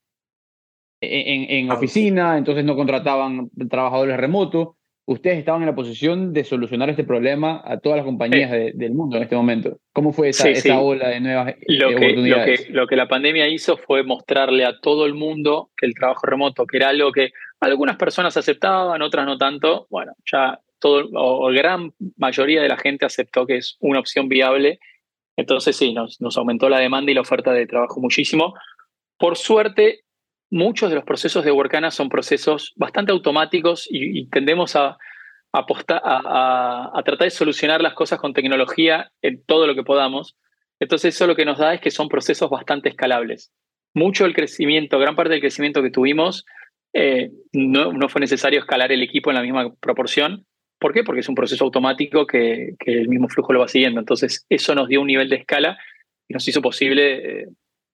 en, 1.01 1.49
en, 1.51 1.71
oficina, 1.71 2.39
entonces 2.39 2.65
no 2.65 2.75
contrataban 2.75 3.51
trabajadores 3.69 4.17
remotos. 4.17 4.69
Ustedes 5.10 5.39
estaban 5.39 5.63
en 5.63 5.67
la 5.67 5.76
posición 5.76 6.34
de 6.34 6.43
solucionar 6.43 6.88
este 6.91 7.04
problema 7.04 7.63
a 7.65 7.80
todas 7.80 7.98
las 7.98 8.06
compañías 8.06 8.52
del 8.52 8.93
mundo 8.93 9.17
en 9.17 9.24
este 9.24 9.36
momento. 9.36 9.80
¿Cómo 9.91 10.13
fue 10.13 10.30
esa, 10.30 10.50
esa 10.50 10.80
ola 10.80 11.10
de 11.10 11.19
nuevas 11.19 11.56
lo 11.67 11.89
eh, 11.89 11.95
que, 11.95 12.06
oportunidades? 12.06 12.60
Lo 12.60 12.65
que, 12.65 12.74
lo 12.74 12.88
que 12.88 12.95
la 12.95 13.08
pandemia 13.08 13.48
hizo 13.48 13.76
fue 13.78 14.04
mostrarle 14.04 14.65
a 14.65 14.80
todo 14.80 15.08
el 15.08 15.15
mundo 15.15 15.72
que 15.76 15.88
el 15.88 15.95
trabajo 15.95 16.28
remoto, 16.28 16.67
que 16.67 16.78
era 16.78 16.89
algo 16.89 17.12
que 17.12 17.32
algunas 17.60 17.98
personas 17.98 18.38
aceptaban, 18.38 19.02
otras 19.02 19.26
no 19.26 19.39
tanto, 19.39 19.88
bueno, 19.89 20.13
ya 20.32 20.60
todo, 20.78 21.10
o, 21.13 21.52
gran 21.52 21.91
mayoría 22.17 22.62
de 22.62 22.69
la 22.69 22.78
gente 22.78 23.06
aceptó 23.06 23.48
que 23.48 23.58
es 23.58 23.78
una 23.80 24.00
opción 24.00 24.30
viable. 24.30 24.80
Entonces 25.36 25.76
sí, 25.76 25.91
nos, 25.91 26.22
nos 26.22 26.38
aumentó 26.38 26.69
la 26.69 26.80
demanda 26.80 27.12
y 27.12 27.15
la 27.15 27.22
oferta 27.22 27.52
de 27.52 27.65
trabajo 27.65 28.00
muchísimo. 28.00 28.54
Por 29.17 29.38
suerte, 29.38 30.02
muchos 30.49 30.89
de 30.89 30.95
los 30.95 31.05
procesos 31.05 31.45
de 31.45 31.51
Workana 31.51 31.91
son 31.91 32.09
procesos 32.09 32.73
bastante 32.75 33.12
automáticos 33.12 33.88
y, 33.89 34.27
tendemos 34.29 34.75
a, 34.75 34.97
a, 35.53 36.91
a, 36.93 37.03
tratar 37.03 37.25
de 37.25 37.29
solucionar 37.29 37.81
las 37.81 37.93
cosas 37.93 38.19
con 38.19 38.33
tecnología 38.33 39.12
en 39.21 39.43
todo 39.43 39.67
lo 39.67 39.75
que 39.75 39.83
podamos. 39.83 40.38
Entonces 40.79 41.15
eso 41.15 41.27
lo 41.27 41.35
que 41.35 41.45
nos 41.45 41.57
da 41.57 41.73
es 41.73 41.81
que 41.81 41.91
son 41.91 42.09
procesos 42.09 42.49
bastante 42.49 42.89
escalables. 42.89 43.51
Mucho 43.93 44.23
del 44.23 44.33
crecimiento, 44.33 44.99
gran 44.99 45.15
parte 45.15 45.31
del 45.31 45.41
crecimiento 45.41 45.81
que 45.81 45.91
tuvimos, 45.91 46.45
eh, 46.93 47.31
no, 47.53 47.93
no, 47.93 48.09
fue 48.09 48.21
necesario 48.21 48.59
escalar 48.59 48.91
el 48.91 49.03
equipo 49.03 49.29
en 49.29 49.35
la 49.35 49.41
misma 49.41 49.73
proporción. 49.75 50.45
¿Por 50.79 50.93
qué? 50.93 51.03
Porque 51.03 51.19
es 51.19 51.29
un 51.29 51.35
proceso 51.35 51.65
automático 51.65 52.25
que, 52.25 52.75
el 52.85 53.09
mismo 53.09 53.27
flujo 53.27 53.53
lo 53.53 53.59
va 53.59 53.67
siguiendo. 53.67 53.99
Entonces 53.99 54.45
eso 54.49 54.73
nos 54.73 54.88
dio 54.88 55.01
un 55.01 55.07
nivel 55.07 55.29
de 55.29 55.38
escala 55.38 55.77
y 56.27 56.33
nos 56.33 56.47
hizo 56.47 56.62
posible 56.62 57.41
eh, 57.41 57.47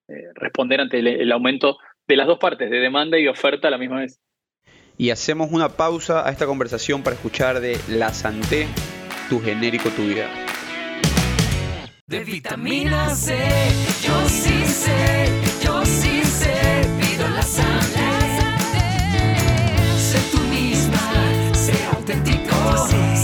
eh, 0.08 0.24
responder 0.34 0.80
ante 0.80 1.00
el, 1.00 1.08
el 1.08 1.32
aumento 1.32 1.78
de 2.06 2.16
las 2.16 2.26
dos 2.26 2.38
partes, 2.38 2.70
de 2.70 2.78
demanda 2.78 3.18
y 3.18 3.26
oferta 3.28 3.68
a 3.68 3.70
la 3.70 3.78
misma 3.78 4.00
vez. 4.00 4.20
Y 4.98 5.10
hacemos 5.10 5.50
una 5.52 5.70
pausa 5.70 6.26
a 6.26 6.30
esta 6.30 6.46
conversación 6.46 7.02
para 7.02 7.16
escuchar 7.16 7.60
de 7.60 7.78
La 7.88 8.12
Santé, 8.12 8.66
tu 9.28 9.40
genérico, 9.40 9.90
tu 9.90 10.02
vida. 10.02 10.28
De 12.06 12.24
vitamina 12.24 13.10
C, 13.10 13.36
yo 14.02 14.28
sí 14.28 14.64
sé, 14.64 15.28
yo 15.62 15.84
sí 15.84 16.22
sé, 16.22 16.54
pido 17.00 17.28
la 17.28 17.42
Santé. 17.42 18.00
Sé 19.98 20.18
tú 20.30 20.38
misma, 20.44 21.52
sé 21.52 21.74
auténtico, 21.92 22.88
sé 22.88 23.15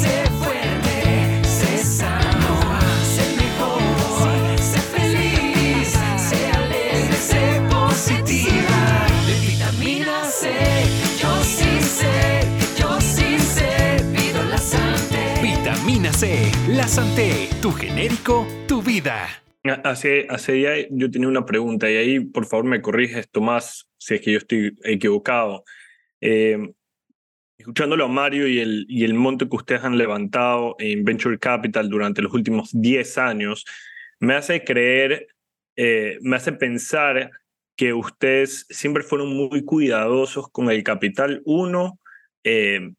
C, 16.12 16.50
la 16.68 16.86
Santé, 16.88 17.48
tu 17.60 17.70
genérico, 17.70 18.46
tu 18.68 18.82
vida. 18.82 19.28
Hace, 19.84 20.26
hace 20.28 20.52
día 20.52 20.88
yo 20.90 21.10
tenía 21.10 21.28
una 21.28 21.46
pregunta 21.46 21.90
y 21.90 21.96
ahí 21.96 22.20
por 22.20 22.46
favor 22.46 22.64
me 22.64 22.82
corriges 22.82 23.30
Tomás 23.30 23.88
si 23.96 24.14
es 24.14 24.20
que 24.20 24.32
yo 24.32 24.38
estoy 24.38 24.76
equivocado. 24.84 25.64
Eh, 26.20 26.72
escuchándolo 27.56 28.04
a 28.04 28.08
Mario 28.08 28.48
y 28.48 28.58
el, 28.58 28.86
y 28.88 29.04
el 29.04 29.14
monte 29.14 29.48
que 29.48 29.56
ustedes 29.56 29.84
han 29.84 29.96
levantado 29.96 30.74
en 30.78 31.04
Venture 31.04 31.38
Capital 31.38 31.88
durante 31.88 32.22
los 32.22 32.32
últimos 32.34 32.70
10 32.72 33.18
años, 33.18 33.64
me 34.18 34.34
hace 34.34 34.64
creer, 34.64 35.28
eh, 35.76 36.18
me 36.22 36.36
hace 36.36 36.52
pensar 36.52 37.30
que 37.76 37.92
ustedes 37.92 38.66
siempre 38.68 39.02
fueron 39.02 39.34
muy 39.34 39.64
cuidadosos 39.64 40.48
con 40.50 40.70
el 40.70 40.82
capital. 40.82 41.42
Uno, 41.44 41.98
eh, 42.44 42.92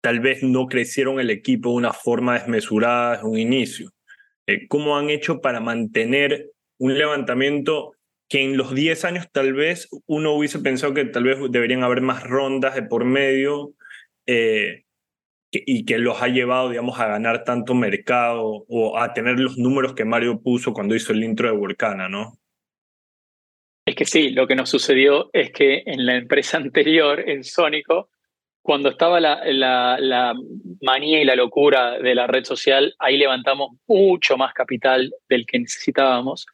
tal 0.00 0.20
vez 0.20 0.42
no 0.42 0.66
crecieron 0.66 1.20
el 1.20 1.30
equipo 1.30 1.70
de 1.70 1.76
una 1.76 1.92
forma 1.92 2.34
desmesurada 2.34 3.12
desde 3.12 3.26
un 3.28 3.38
inicio. 3.38 3.92
Eh, 4.46 4.66
¿Cómo 4.68 4.96
han 4.96 5.10
hecho 5.10 5.40
para 5.40 5.60
mantener 5.60 6.50
un 6.78 6.96
levantamiento 6.96 7.92
que 8.28 8.42
en 8.42 8.56
los 8.56 8.74
10 8.74 9.04
años 9.04 9.28
tal 9.32 9.54
vez 9.54 9.88
uno 10.06 10.32
hubiese 10.32 10.58
pensado 10.58 10.94
que 10.94 11.04
tal 11.06 11.24
vez 11.24 11.38
deberían 11.50 11.82
haber 11.82 12.02
más 12.02 12.24
rondas 12.24 12.74
de 12.74 12.82
por 12.82 13.04
medio 13.04 13.72
eh, 14.26 14.84
y 15.50 15.86
que 15.86 15.98
los 15.98 16.20
ha 16.20 16.28
llevado, 16.28 16.68
digamos, 16.68 17.00
a 17.00 17.06
ganar 17.06 17.44
tanto 17.44 17.74
mercado 17.74 18.64
o 18.68 18.98
a 18.98 19.14
tener 19.14 19.40
los 19.40 19.56
números 19.56 19.94
que 19.94 20.04
Mario 20.04 20.42
puso 20.42 20.74
cuando 20.74 20.94
hizo 20.94 21.12
el 21.12 21.24
intro 21.24 21.48
de 21.48 21.56
Workana, 21.56 22.08
¿no? 22.08 22.38
Es 23.86 23.94
que 23.94 24.04
sí, 24.04 24.28
lo 24.30 24.46
que 24.46 24.54
nos 24.54 24.68
sucedió 24.68 25.30
es 25.32 25.50
que 25.50 25.82
en 25.86 26.04
la 26.04 26.16
empresa 26.16 26.56
anterior, 26.58 27.20
en 27.26 27.44
Sónico, 27.44 28.10
cuando 28.68 28.90
estaba 28.90 29.18
la, 29.18 30.34
manía 30.82 31.22
y 31.22 31.24
la 31.24 31.36
locura 31.36 31.98
de 31.98 32.14
la 32.14 32.26
red 32.26 32.44
social, 32.44 32.94
ahí 32.98 33.16
levantamos 33.16 33.78
mucho 33.86 34.36
más 34.36 34.52
capital 34.52 35.10
del 35.26 35.46
que 35.46 35.58
necesitábamos. 35.58 36.44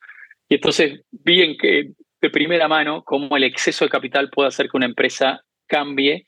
Y 0.49 0.55
entonces 0.55 1.01
vi 1.11 1.57
que, 1.57 1.91
de 2.21 2.31
primera 2.31 2.69
mano 2.69 3.03
cómo 3.03 3.37
el 3.37 3.43
exceso 3.43 3.85
de 3.85 3.91
capital 3.91 4.31
puede 4.31 4.47
hacer 4.47 4.69
que 4.69 4.77
una 4.77 4.87
empresa 4.87 5.43
cambie 5.67 6.25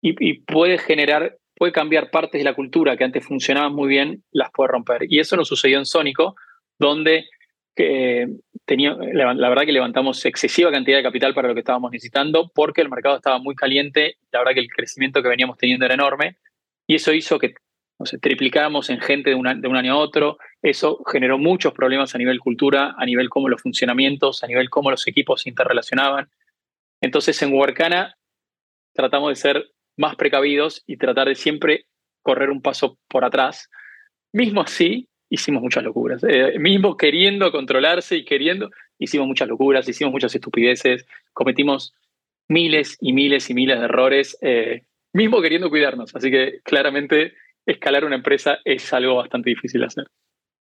y, 0.00 0.14
y 0.24 0.34
puede 0.34 0.78
generar, 0.78 1.36
puede 1.56 1.72
cambiar 1.72 2.12
partes 2.12 2.38
de 2.40 2.44
la 2.44 2.54
cultura 2.54 2.96
que 2.96 3.02
antes 3.02 3.26
funcionaban 3.26 3.74
muy 3.74 3.88
bien, 3.88 4.22
las 4.30 4.52
puede 4.52 4.68
romper. 4.68 5.02
Y 5.08 5.18
eso 5.18 5.34
nos 5.34 5.48
sucedió 5.48 5.78
en 5.78 5.84
Sónico, 5.84 6.36
donde 6.78 7.24
que 7.74 8.28
tenía, 8.64 8.94
la 8.94 9.48
verdad 9.48 9.64
que 9.64 9.72
levantamos 9.72 10.24
excesiva 10.24 10.70
cantidad 10.70 10.98
de 10.98 11.02
capital 11.02 11.34
para 11.34 11.48
lo 11.48 11.54
que 11.54 11.60
estábamos 11.60 11.90
necesitando 11.90 12.50
porque 12.54 12.80
el 12.80 12.88
mercado 12.88 13.16
estaba 13.16 13.38
muy 13.38 13.54
caliente, 13.54 14.16
la 14.30 14.38
verdad 14.40 14.54
que 14.54 14.60
el 14.60 14.68
crecimiento 14.68 15.22
que 15.22 15.28
veníamos 15.28 15.58
teniendo 15.58 15.84
era 15.84 15.94
enorme 15.94 16.36
y 16.86 16.94
eso 16.94 17.12
hizo 17.12 17.38
que 17.38 17.54
no 17.98 18.06
sé, 18.06 18.18
triplicáramos 18.18 18.90
en 18.90 19.00
gente 19.00 19.30
de, 19.30 19.36
una- 19.36 19.54
de 19.54 19.68
un 19.68 19.76
año 19.76 19.92
a 19.92 19.98
otro, 19.98 20.38
eso 20.62 21.02
generó 21.04 21.38
muchos 21.38 21.72
problemas 21.72 22.14
a 22.14 22.18
nivel 22.18 22.40
cultura, 22.40 22.94
a 22.98 23.06
nivel 23.06 23.28
cómo 23.28 23.48
los 23.48 23.62
funcionamientos, 23.62 24.42
a 24.42 24.48
nivel 24.48 24.68
cómo 24.68 24.90
los 24.90 25.06
equipos 25.06 25.42
se 25.42 25.48
interrelacionaban. 25.48 26.28
Entonces 27.00 27.40
en 27.42 27.52
Workana 27.52 28.16
tratamos 28.94 29.30
de 29.30 29.36
ser 29.36 29.70
más 29.96 30.16
precavidos 30.16 30.82
y 30.86 30.96
tratar 30.96 31.28
de 31.28 31.36
siempre 31.36 31.86
correr 32.22 32.50
un 32.50 32.62
paso 32.62 32.98
por 33.08 33.24
atrás. 33.24 33.68
Mismo 34.32 34.60
así, 34.62 35.08
hicimos 35.34 35.62
muchas 35.62 35.84
locuras. 35.84 36.24
Eh, 36.24 36.58
mismo 36.58 36.96
queriendo 36.96 37.50
controlarse 37.52 38.16
y 38.16 38.24
queriendo, 38.24 38.70
hicimos 38.98 39.26
muchas 39.26 39.48
locuras, 39.48 39.88
hicimos 39.88 40.12
muchas 40.12 40.34
estupideces, 40.34 41.06
cometimos 41.32 41.94
miles 42.48 42.96
y 43.00 43.12
miles 43.12 43.50
y 43.50 43.54
miles 43.54 43.78
de 43.78 43.84
errores, 43.84 44.38
eh, 44.40 44.82
mismo 45.12 45.42
queriendo 45.42 45.70
cuidarnos. 45.70 46.14
Así 46.14 46.30
que 46.30 46.60
claramente 46.62 47.34
escalar 47.66 48.04
una 48.04 48.16
empresa 48.16 48.58
es 48.64 48.92
algo 48.92 49.16
bastante 49.16 49.50
difícil 49.50 49.80
de 49.80 49.86
hacer. 49.86 50.06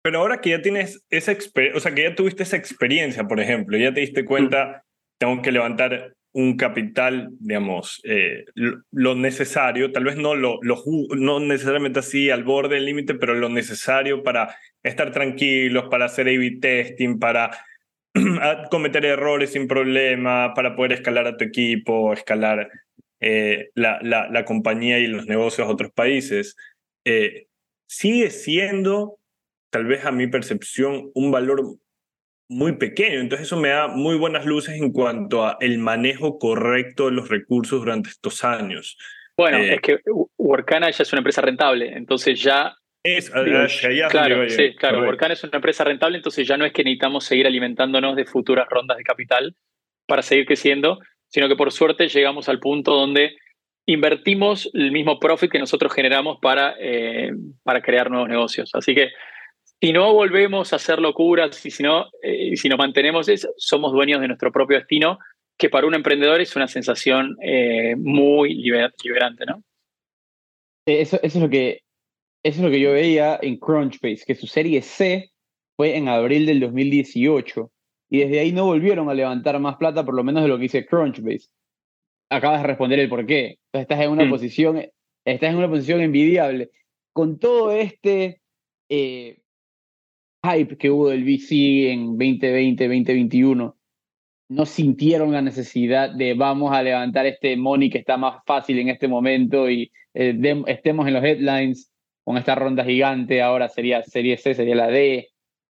Pero 0.03 0.19
ahora 0.19 0.41
que 0.41 0.51
ya 0.51 0.61
tienes 0.61 1.05
esa 1.11 1.33
experiencia, 1.33 1.79
o 1.79 1.81
sea, 1.81 1.95
que 1.95 2.03
ya 2.03 2.15
tuviste 2.15 2.43
esa 2.43 2.57
experiencia, 2.57 3.25
por 3.25 3.41
ejemplo, 3.41 3.79
ya 3.79 3.93
te 3.93 4.01
diste 4.01 4.25
cuenta, 4.25 4.85
tengo 5.19 5.41
que 5.41 5.51
levantar 5.51 6.15
un 6.35 6.57
capital, 6.57 7.31
digamos, 7.39 8.01
eh, 8.03 8.45
lo, 8.55 9.15
necesario, 9.15 9.93
tal 9.93 10.03
vez 10.03 10.17
no, 10.17 10.35
lo, 10.35 10.59
lo 10.63 10.83
no 11.17 11.39
necesariamente 11.39 12.01
así 12.01 12.29
al 12.29 12.43
borde 12.43 12.75
del 12.75 12.87
límite, 12.87 13.15
pero 13.15 13.35
lo 13.35 13.49
necesario 13.49 14.25
para 14.25 14.55
estar 14.83 15.13
tranquilos, 15.13 15.85
para 15.89 16.07
hacer 16.07 16.27
A-B 16.27 16.59
testing, 16.61 17.21
para 17.21 17.53
cometer 18.71 19.05
errores 19.05 19.53
sin 19.53 19.69
problema, 19.69 20.53
para 20.55 20.75
poder 20.75 20.93
escalar 20.93 21.29
a 21.29 21.37
tu 21.37 21.45
equipo, 21.45 22.13
escalar 22.13 22.69
eh, 23.21 23.71
la, 23.75 24.01
la, 24.03 24.29
la 24.29 24.45
compañía 24.45 24.99
y 24.99 25.07
los 25.07 25.27
negocios 25.27 25.69
a 25.69 25.71
otros 25.71 25.93
países. 25.93 26.57
Eh, 27.05 27.47
sigue 27.87 28.31
siendo 28.31 29.19
tal 29.71 29.87
vez 29.87 30.05
a 30.05 30.11
mi 30.11 30.27
percepción, 30.27 31.11
un 31.15 31.31
valor 31.31 31.79
muy 32.49 32.73
pequeño. 32.77 33.21
Entonces 33.21 33.47
eso 33.47 33.57
me 33.57 33.71
da 33.71 33.89
muy 33.89 34.17
buenas 34.17 34.45
luces 34.45 34.81
en 34.81 34.93
cuanto 34.93 35.45
a 35.47 35.57
el 35.61 35.79
manejo 35.79 36.39
correcto 36.39 37.07
de 37.07 37.13
los 37.13 37.29
recursos 37.29 37.81
durante 37.81 38.11
estos 38.11 38.45
años. 38.45 38.97
Bueno, 39.37 39.59
Eh, 39.59 39.75
es 39.75 39.81
que 39.81 39.99
Workana 40.39 40.91
ya 40.91 41.03
es 41.03 41.13
una 41.13 41.21
empresa 41.21 41.41
rentable, 41.41 41.93
entonces 41.97 42.41
ya 42.41 42.77
Es, 43.03 43.31
es 43.35 44.11
claro, 44.11 44.49
sí, 44.49 44.75
claro. 44.77 45.03
Workana 45.03 45.35
es 45.35 45.45
una 45.45 45.57
empresa 45.57 45.85
rentable, 45.85 46.17
entonces 46.17 46.47
ya 46.47 46.57
no 46.57 46.65
es 46.65 46.73
que 46.73 46.85
necesitamos 46.85 47.25
seguir 47.25 47.47
alimentándonos 47.47 48.17
de 48.17 48.25
futuras 48.25 48.67
rondas 48.71 48.97
de 48.97 49.05
capital 49.05 49.55
para 50.07 50.23
seguir 50.23 50.47
creciendo, 50.47 51.01
sino 51.29 51.49
que 51.49 51.57
por 51.57 51.73
suerte 51.73 52.09
llegamos 52.09 52.49
al 52.49 52.61
punto 52.61 52.95
donde 52.95 53.37
invertimos 53.87 54.71
el 54.73 54.93
mismo 54.93 55.19
profit 55.19 55.51
que 55.51 55.59
nosotros 55.59 55.93
generamos 55.93 56.39
para, 56.41 56.75
eh, 56.79 57.33
para 57.63 57.83
crear 57.83 58.11
nuevos 58.11 58.29
negocios. 58.29 58.71
Así 58.73 58.95
que 58.95 59.11
si 59.85 59.93
no 59.93 60.15
volvemos 60.15 60.73
a 60.73 60.77
hacer 60.77 60.99
locuras 60.99 61.65
y 61.67 61.71
si 61.71 61.83
no, 61.83 62.07
eh, 62.23 62.57
si 62.57 62.71
nos 62.71 62.79
mantenemos, 62.79 63.29
eso, 63.29 63.51
somos 63.59 63.93
dueños 63.93 64.19
de 64.23 64.29
nuestro 64.29 64.51
propio 64.51 64.79
destino, 64.79 65.19
que 65.59 65.69
para 65.69 65.87
un 65.87 65.95
emprendedor 65.95 66.41
es 66.41 66.57
una 66.57 66.67
sensación 66.69 67.37
eh, 67.43 67.95
muy 67.97 68.55
liber- 68.55 68.95
liberante, 69.05 69.45
¿no? 69.45 69.63
Eh, 70.87 71.03
Eso, 71.03 71.17
eso, 71.23 71.37
es 71.37 71.43
lo 71.43 71.51
que, 71.51 71.83
eso 72.43 72.59
es 72.61 72.65
lo 72.65 72.71
que 72.71 72.81
yo 72.81 72.93
veía 72.93 73.39
en 73.43 73.59
Crunchbase, 73.59 74.25
que 74.27 74.35
su 74.35 74.47
serie 74.47 74.81
C 74.81 75.31
fue 75.77 75.97
en 75.99 76.09
abril 76.09 76.47
del 76.47 76.61
2018 76.61 77.71
y 78.11 78.21
desde 78.21 78.41
ahí 78.41 78.53
no 78.53 78.65
volvieron 78.65 79.11
a 79.11 79.15
levantar 79.15 79.61
más 79.61 79.77
plata, 79.77 80.03
por 80.03 80.15
lo 80.15 80.25
menos 80.25 80.43
de 80.45 80.49
lo 80.49 80.57
que 80.57 80.63
dice 80.63 80.87
Crunchbase. 80.87 81.51
Acabas 82.31 82.63
de 82.63 82.69
responder 82.69 83.01
el 83.01 83.11
por 83.11 83.27
qué. 83.27 83.59
Entonces 83.67 83.83
estás 83.83 84.01
en 84.01 84.11
una 84.11 84.25
Mm. 84.25 84.31
posición 84.31 84.83
estás 85.27 85.51
en 85.51 85.57
una 85.57 85.69
posición 85.69 86.01
envidiable. 86.01 86.71
Con 87.13 87.39
todo 87.39 87.71
este 87.73 88.41
eh, 88.91 89.41
hype 90.45 90.77
que 90.77 90.91
hubo 90.91 91.09
del 91.09 91.25
VC 91.25 91.91
en 91.93 92.07
2020, 92.19 92.85
2021, 92.85 93.77
¿no 94.51 94.67
sintieron 94.67 95.33
la 95.33 95.41
necesidad 95.43 96.11
de 96.11 96.35
vamos 96.35 96.73
a 96.75 96.83
levantar 96.83 97.27
este 97.27 97.57
money 97.57 97.89
que 97.91 97.99
está 97.99 98.17
más 98.17 98.43
fácil 98.47 98.79
en 98.79 98.89
este 98.91 99.09
momento 99.09 99.71
y 99.71 99.91
eh, 100.13 100.35
dem- 100.35 100.65
estemos 100.67 101.07
en 101.09 101.15
los 101.15 101.25
headlines 101.25 101.91
con 102.25 102.37
esta 102.37 102.55
ronda 102.55 102.85
gigante, 102.85 103.43
ahora 103.43 103.69
sería 103.69 104.03
serie 104.03 104.37
C, 104.37 104.55
sería 104.55 104.75
la 104.75 104.89
D? 104.89 105.29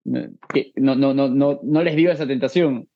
No, 0.05 0.95
no, 0.95 1.13
no, 1.15 1.29
no, 1.29 1.61
no, 1.63 1.83
les 1.83 1.97
dio 1.97 2.13
esa 2.13 2.27
tentación. 2.27 2.89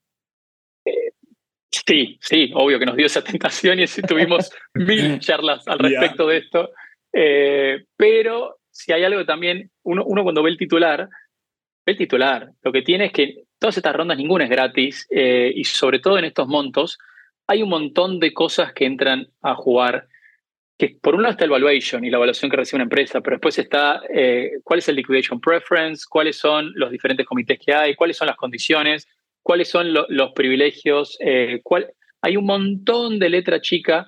Sí, 1.72 2.18
sí, 2.20 2.50
obvio 2.54 2.78
que 2.78 2.86
nos 2.86 2.96
dio 2.96 3.06
esa 3.06 3.22
tentación 3.22 3.80
y 3.80 3.86
sí 3.86 4.02
tuvimos 4.02 4.52
mil 4.74 5.18
charlas 5.20 5.66
al 5.66 5.78
respecto 5.78 6.26
de 6.26 6.36
esto. 6.38 6.70
Eh, 7.12 7.84
pero 7.96 8.58
si 8.70 8.92
hay 8.92 9.02
algo 9.04 9.24
también, 9.24 9.70
uno, 9.82 10.04
uno 10.04 10.22
cuando 10.22 10.42
ve 10.42 10.50
el 10.50 10.56
titular, 10.56 11.08
el 11.90 11.96
titular. 11.98 12.50
Lo 12.62 12.72
que 12.72 12.82
tiene 12.82 13.06
es 13.06 13.12
que 13.12 13.44
todas 13.58 13.76
estas 13.76 13.94
rondas 13.94 14.16
ninguna 14.16 14.44
es 14.44 14.50
gratis 14.50 15.06
eh, 15.10 15.52
y 15.54 15.64
sobre 15.64 15.98
todo 15.98 16.18
en 16.18 16.24
estos 16.24 16.48
montos 16.48 16.98
hay 17.46 17.62
un 17.62 17.68
montón 17.68 18.18
de 18.20 18.32
cosas 18.32 18.72
que 18.72 18.86
entran 18.86 19.28
a 19.42 19.54
jugar. 19.54 20.06
Que 20.78 20.96
por 21.02 21.14
un 21.14 21.22
lado 21.22 21.32
está 21.32 21.44
el 21.44 21.50
valuation 21.50 22.04
y 22.04 22.10
la 22.10 22.16
evaluación 22.16 22.50
que 22.50 22.56
recibe 22.56 22.76
una 22.78 22.84
empresa, 22.84 23.20
pero 23.20 23.36
después 23.36 23.58
está 23.58 24.00
eh, 24.14 24.52
cuál 24.64 24.78
es 24.78 24.88
el 24.88 24.96
liquidation 24.96 25.40
preference, 25.40 26.04
cuáles 26.08 26.36
son 26.38 26.72
los 26.74 26.90
diferentes 26.90 27.26
comités 27.26 27.58
que 27.58 27.74
hay, 27.74 27.94
cuáles 27.94 28.16
son 28.16 28.28
las 28.28 28.36
condiciones, 28.36 29.06
cuáles 29.42 29.68
son 29.68 29.92
lo- 29.92 30.06
los 30.08 30.32
privilegios, 30.32 31.18
eh, 31.20 31.60
cuál- 31.62 31.92
hay 32.22 32.36
un 32.36 32.46
montón 32.46 33.18
de 33.18 33.28
letra 33.28 33.60
chica 33.60 34.06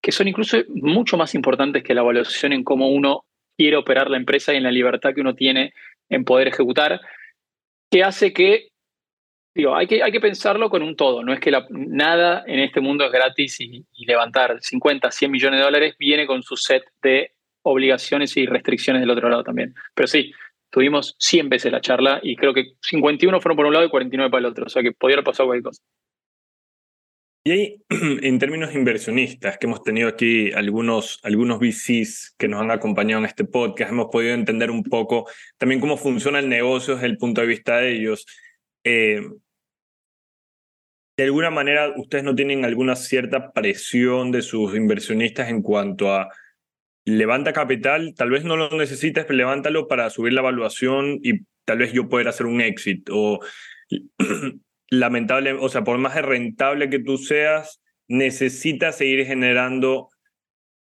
que 0.00 0.12
son 0.12 0.28
incluso 0.28 0.58
mucho 0.68 1.16
más 1.16 1.34
importantes 1.34 1.82
que 1.82 1.94
la 1.94 2.02
evaluación 2.02 2.52
en 2.52 2.62
cómo 2.64 2.88
uno 2.88 3.24
quiere 3.56 3.76
operar 3.76 4.10
la 4.10 4.16
empresa 4.16 4.52
y 4.52 4.56
en 4.58 4.64
la 4.64 4.70
libertad 4.72 5.14
que 5.14 5.20
uno 5.20 5.34
tiene 5.34 5.72
en 6.08 6.24
poder 6.24 6.48
ejecutar, 6.48 7.00
que 7.92 8.02
hace 8.02 8.32
que, 8.32 8.68
digo, 9.54 9.76
hay 9.76 9.86
que, 9.86 10.02
hay 10.02 10.10
que 10.10 10.20
pensarlo 10.20 10.70
con 10.70 10.82
un 10.82 10.96
todo, 10.96 11.22
no 11.22 11.34
es 11.34 11.40
que 11.40 11.52
nada 11.70 12.42
en 12.46 12.58
este 12.58 12.80
mundo 12.80 13.04
es 13.04 13.12
gratis 13.12 13.60
y, 13.60 13.84
y 13.92 14.06
levantar 14.06 14.56
50, 14.60 15.10
100 15.10 15.30
millones 15.30 15.60
de 15.60 15.64
dólares 15.64 15.96
viene 15.98 16.26
con 16.26 16.42
su 16.42 16.56
set 16.56 16.84
de 17.02 17.32
obligaciones 17.60 18.34
y 18.38 18.46
restricciones 18.46 19.02
del 19.02 19.10
otro 19.10 19.28
lado 19.28 19.44
también. 19.44 19.74
Pero 19.94 20.06
sí, 20.08 20.32
tuvimos 20.70 21.14
100 21.18 21.50
veces 21.50 21.70
la 21.70 21.82
charla 21.82 22.18
y 22.22 22.34
creo 22.34 22.54
que 22.54 22.72
51 22.80 23.40
fueron 23.42 23.56
por 23.56 23.66
un 23.66 23.74
lado 23.74 23.84
y 23.84 23.90
49 23.90 24.30
para 24.30 24.40
el 24.40 24.46
otro, 24.46 24.64
o 24.64 24.68
sea 24.70 24.82
que 24.82 24.92
podía 24.92 25.16
haber 25.16 25.26
pasado 25.26 25.48
cualquier 25.48 25.64
cosa. 25.64 25.82
Y 27.44 27.50
ahí, 27.50 27.82
en 27.88 28.38
términos 28.38 28.74
inversionistas, 28.74 29.58
que 29.58 29.66
hemos 29.66 29.82
tenido 29.82 30.08
aquí 30.08 30.52
algunos, 30.52 31.18
algunos 31.24 31.58
VCs 31.58 32.36
que 32.38 32.46
nos 32.46 32.60
han 32.60 32.70
acompañado 32.70 33.20
en 33.20 33.26
este 33.26 33.44
podcast, 33.44 33.90
hemos 33.90 34.06
podido 34.12 34.34
entender 34.34 34.70
un 34.70 34.84
poco 34.84 35.28
también 35.58 35.80
cómo 35.80 35.96
funciona 35.96 36.38
el 36.38 36.48
negocio 36.48 36.94
desde 36.94 37.08
el 37.08 37.18
punto 37.18 37.40
de 37.40 37.46
vista 37.48 37.78
de 37.78 37.92
ellos. 37.94 38.26
Eh, 38.84 39.22
de 41.16 41.24
alguna 41.24 41.50
manera, 41.50 41.92
ustedes 41.96 42.24
no 42.24 42.34
tienen 42.34 42.64
alguna 42.64 42.94
cierta 42.96 43.52
presión 43.52 44.30
de 44.30 44.42
sus 44.42 44.74
inversionistas 44.76 45.48
en 45.48 45.62
cuanto 45.62 46.12
a 46.14 46.28
levanta 47.04 47.52
capital, 47.52 48.14
tal 48.16 48.30
vez 48.30 48.44
no 48.44 48.56
lo 48.56 48.70
necesites, 48.70 49.24
pero 49.24 49.36
levántalo 49.36 49.88
para 49.88 50.08
subir 50.10 50.32
la 50.32 50.40
evaluación 50.40 51.18
y 51.22 51.40
tal 51.64 51.78
vez 51.78 51.92
yo 51.92 52.08
poder 52.08 52.28
hacer 52.28 52.46
un 52.46 52.60
exit. 52.60 53.08
O 53.10 53.40
lamentable, 54.92 55.52
o 55.54 55.68
sea, 55.70 55.84
por 55.84 55.96
más 55.96 56.14
rentable 56.20 56.90
que 56.90 56.98
tú 56.98 57.16
seas, 57.16 57.80
necesitas 58.08 58.98
seguir 58.98 59.24
generando, 59.24 60.10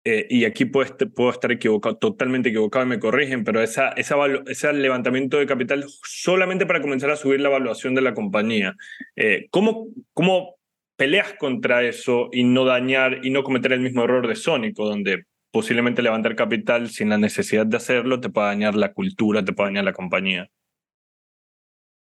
eh, 0.03 0.26
y 0.32 0.45
aquí 0.45 0.66
puedo, 0.66 0.86
est- 0.91 1.03
puedo 1.16 1.30
estar 1.30 1.51
equivocado, 1.51 1.95
totalmente 1.97 2.49
equivocado 2.49 2.86
y 2.86 2.89
me 2.89 2.99
corrigen, 2.99 3.43
pero 3.43 3.62
esa, 3.62 3.89
esa 3.89 4.16
ese 4.47 4.74
levantamiento 4.74 5.38
de 5.38 5.45
capital 5.45 5.86
solamente 6.03 6.66
para 6.66 6.82
comenzar 6.82 7.12
a 7.12 7.16
subir 7.18 7.39
la 7.39 7.49
evaluación 7.49 7.93
de 7.93 8.01
la 8.01 8.16
compañía. 8.16 8.76
Eh, 9.16 9.47
¿cómo, 9.51 9.89
¿Cómo 10.14 10.55
peleas 10.95 11.34
contra 11.34 11.84
eso 11.84 12.30
y 12.32 12.43
no 12.45 12.66
dañar 12.66 13.24
y 13.24 13.30
no 13.30 13.43
cometer 13.43 13.74
el 13.74 13.82
mismo 13.82 14.03
error 14.05 14.28
de 14.28 14.36
Sónico, 14.36 14.86
donde 14.86 15.26
posiblemente 15.51 16.01
levantar 16.01 16.36
capital 16.36 16.89
sin 16.89 17.10
la 17.10 17.20
necesidad 17.20 17.68
de 17.68 17.78
hacerlo 17.78 18.20
te 18.20 18.30
puede 18.30 18.47
dañar 18.47 18.74
la 18.76 18.91
cultura, 18.91 19.45
te 19.45 19.53
puede 19.53 19.70
dañar 19.70 19.84
la 19.86 19.93
compañía? 19.93 20.49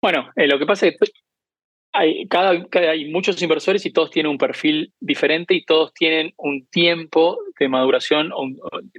Bueno, 0.01 0.29
eh, 0.37 0.47
lo 0.47 0.57
que 0.57 0.65
pasa 0.65 0.87
es 0.87 0.93
que 0.97 1.26
hay, 1.97 2.27
cada, 2.27 2.51
hay 2.91 3.09
muchos 3.09 3.41
inversores 3.41 3.83
y 3.87 3.91
todos 3.91 4.11
tienen 4.11 4.29
un 4.29 4.37
perfil 4.37 4.93
diferente 4.99 5.55
y 5.55 5.65
todos 5.65 5.93
tienen 5.95 6.31
un 6.37 6.67
tiempo 6.67 7.39
de 7.59 7.67
maduración 7.69 8.31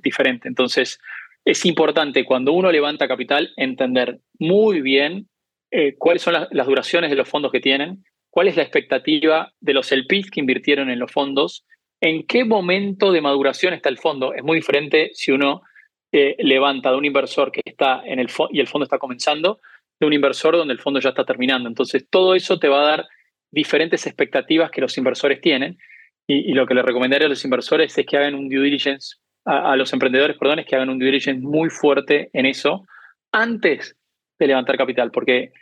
diferente. 0.02 0.48
Entonces, 0.48 0.98
es 1.44 1.64
importante 1.64 2.24
cuando 2.24 2.52
uno 2.52 2.72
levanta 2.72 3.06
capital 3.06 3.50
entender 3.56 4.18
muy 4.40 4.80
bien 4.80 5.28
eh, 5.70 5.94
cuáles 5.96 6.22
son 6.22 6.34
las, 6.50 6.66
duraciones 6.66 7.10
de 7.10 7.16
los 7.16 7.28
fondos 7.28 7.52
que 7.52 7.60
tienen, 7.60 8.02
cuál 8.30 8.48
es 8.48 8.56
la 8.56 8.64
expectativa 8.64 9.52
de 9.60 9.74
los 9.74 9.92
LPs 9.92 10.32
que 10.32 10.40
invirtieron 10.40 10.90
en 10.90 10.98
los 10.98 11.12
fondos, 11.12 11.64
en 12.00 12.26
qué 12.26 12.44
momento 12.44 13.12
de 13.12 13.20
maduración 13.20 13.74
está 13.74 13.90
el 13.90 13.98
fondo. 13.98 14.34
Es 14.34 14.42
muy 14.42 14.56
diferente 14.56 15.10
si 15.14 15.30
uno 15.30 15.62
eh, 16.10 16.34
levanta 16.40 16.90
de 16.90 16.96
un 16.96 17.04
inversor 17.04 17.52
que 17.52 17.60
está 17.64 18.02
en 18.04 18.18
el 18.18 18.28
y 18.50 18.58
el 18.58 18.66
fondo 18.66 18.84
está 18.84 18.98
comenzando 18.98 19.60
de 20.00 20.06
un 20.06 20.12
inversor 20.12 20.56
donde 20.56 20.74
el 20.74 20.80
fondo 20.80 21.00
ya 21.00 21.10
está 21.10 21.24
terminando. 21.24 21.68
Entonces, 21.68 22.06
todo 22.08 22.34
eso 22.34 22.58
te 22.58 22.68
va 22.68 22.80
a 22.80 22.90
dar 22.90 23.08
diferentes 23.50 24.06
expectativas 24.06 24.70
que 24.70 24.80
los 24.80 24.96
inversores 24.98 25.40
tienen. 25.40 25.78
Y, 26.26 26.52
lo 26.52 26.66
que 26.66 26.74
le 26.74 26.82
recomendaría 26.82 27.26
a 27.26 27.30
los 27.30 27.44
inversores 27.44 27.96
es 27.96 28.06
que 28.06 28.16
hagan 28.16 28.34
un 28.34 28.48
due 28.50 28.62
diligence, 28.62 29.16
a, 29.46 29.72
a 29.72 29.76
los 29.76 29.92
emprendedores, 29.94 30.36
perdón, 30.36 30.58
es 30.58 30.66
que 30.66 30.76
hagan 30.76 30.90
un 30.90 30.98
due 30.98 31.06
diligence 31.06 31.40
muy 31.40 31.70
fuerte 31.70 32.28
en 32.34 32.44
eso 32.44 32.84
antes 33.32 33.96
de 34.38 34.46
levantar 34.46 34.76
capital, 34.76 35.10
porque 35.10 35.52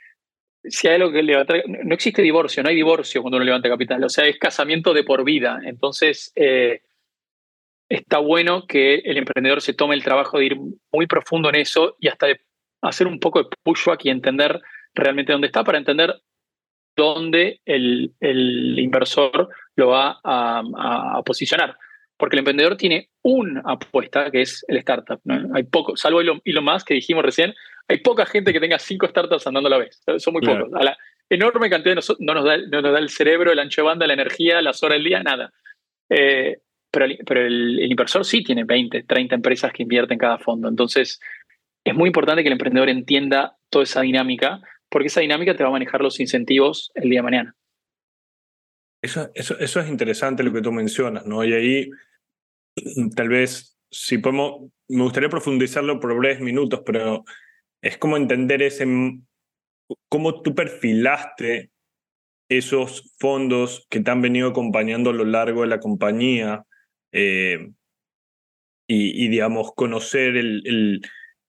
si 0.65 0.89
hay 0.89 0.97
algo 0.97 1.13
que 1.13 1.23
levantar, 1.23 1.63
no 1.67 1.95
existe 1.95 2.23
divorcio, 2.23 2.63
no 2.63 2.69
hay 2.69 2.75
divorcio 2.75 3.23
cuando 3.23 3.37
uno 3.37 3.45
levanta 3.45 3.69
capital, 3.69 4.03
o 4.05 4.09
sea, 4.09 4.27
es 4.27 4.39
casamiento 4.39 4.93
de 4.93 5.05
por 5.05 5.25
vida. 5.25 5.61
Entonces, 5.65 6.33
eh, 6.35 6.83
está 7.89 8.19
bueno 8.19 8.67
que 8.67 8.97
el 8.97 9.17
emprendedor 9.17 9.61
se 9.63 9.75
tome 9.75 9.95
el 9.95 10.03
trabajo 10.03 10.39
de 10.39 10.47
ir 10.47 10.57
muy 10.93 11.07
profundo 11.07 11.49
en 11.49 11.57
eso 11.57 11.97
y 12.01 12.09
hasta 12.09 12.27
de 12.27 12.41
hacer 12.83 13.07
un 13.07 13.19
poco 13.21 13.43
de 13.43 13.49
pushback 13.63 14.05
y 14.05 14.11
entender 14.11 14.61
realmente 14.95 15.33
dónde 15.33 15.47
está 15.49 15.65
para 15.65 15.79
entender 15.79 16.15
dónde 16.97 17.61
el, 17.65 18.13
el 18.21 18.79
inversor 18.79 19.49
lo 19.77 19.89
va 19.89 20.21
a, 20.25 20.63
a- 20.77 21.19
a 21.19 21.23
posicionar. 21.23 21.77
Porque 22.19 22.37
el 22.37 22.39
emprendedor 22.41 22.77
tiene 22.79 23.11
una 23.23 23.61
apuesta 23.67 24.31
que 24.31 24.41
es 24.43 24.65
el 24.69 24.79
startup. 24.79 25.21
¿no? 25.25 25.55
Hay 25.55 25.65
poco, 25.65 25.97
salvo 25.97 26.21
Elon, 26.23 26.41
Elon 26.45 26.65
Musk 26.65 26.89
que 26.89 26.95
dijimos 26.95 27.23
recién, 27.23 27.55
hay 27.89 27.99
poca 27.99 28.25
gente 28.25 28.53
que 28.55 28.61
tenga 28.61 28.79
cinco 28.79 29.07
startups 29.07 29.47
andando 29.47 29.67
a 29.67 29.71
la 29.71 29.79
vez. 29.79 30.03
Son 30.19 30.33
muy 30.33 30.41
Claro. 30.41 30.65
pocos. 30.67 30.81
A 30.81 30.85
la 30.85 30.97
enorme 31.29 31.69
cantidad 31.69 31.91
de 31.91 31.97
nosotros 31.97 32.25
no 32.25 32.33
nos, 32.33 32.45
da, 32.45 32.57
no 32.57 32.81
nos 32.81 32.93
da 32.93 32.99
el 32.99 33.11
cerebro, 33.11 33.53
el 33.53 33.59
ancho 33.59 33.83
de 33.83 33.87
banda, 33.89 34.07
la 34.07 34.15
energía, 34.15 34.63
las 34.63 34.83
horas 34.83 34.97
del 34.97 35.05
día, 35.05 35.23
nada. 35.23 35.53
Eh, 36.09 36.57
pero 36.91 37.05
el, 37.05 37.19
pero 37.27 37.45
el, 37.47 37.81
el 37.81 37.91
inversor 37.91 38.25
sí 38.25 38.43
tiene 38.43 38.65
20, 38.65 39.03
30 39.03 39.35
empresas 39.35 39.71
que 39.73 39.83
invierten 39.83 40.15
en 40.15 40.19
cada 40.21 40.39
fondo. 40.39 40.69
Entonces, 40.69 41.21
es 41.87 41.95
muy 41.95 42.09
importante 42.09 42.43
que 42.43 42.49
el 42.49 42.55
emprendedor 42.55 42.89
entienda 42.89 43.57
toda 43.71 43.85
esa 43.85 44.03
dinámica, 44.03 44.61
porque 44.91 45.07
esa 45.07 45.21
dinámica 45.21 45.57
te 45.57 45.63
va 45.63 45.69
a 45.69 45.73
manejar 45.73 46.01
los 46.01 46.21
incentivos 46.21 46.91
el 46.95 47.11
día 47.11 47.21
de 47.21 47.25
mañana. 47.25 47.57
Eso, 49.03 49.31
eso, 49.35 49.59
eso 49.59 49.81
es 49.81 49.89
interesante 49.89 50.43
lo 50.43 50.53
que 50.53 50.63
tú 50.63 50.73
mencionas, 50.73 51.27
¿no? 51.27 51.45
Y 51.45 51.53
ahí 51.53 51.91
tal 53.15 53.29
vez, 53.29 53.79
si 53.91 54.19
podemos, 54.19 54.71
me 54.89 55.05
gustaría 55.05 55.29
profundizarlo 55.29 56.01
por 56.01 56.17
breves 56.17 56.41
minutos, 56.41 56.83
pero 56.85 57.25
es 57.81 57.99
como 57.99 58.17
entender 58.17 58.63
ese, 58.63 58.87
cómo 60.09 60.43
tú 60.43 60.55
perfilaste 60.55 61.71
esos 62.49 63.15
fondos 63.19 63.87
que 63.91 64.01
te 64.01 64.11
han 64.11 64.23
venido 64.23 64.49
acompañando 64.49 65.11
a 65.11 65.15
lo 65.15 65.25
largo 65.25 65.63
de 65.63 65.69
la 65.69 65.81
compañía 65.81 66.65
eh, 67.13 67.71
y, 68.89 69.29
digamos, 69.29 69.73
conocer 69.75 70.37
el, 70.37 71.01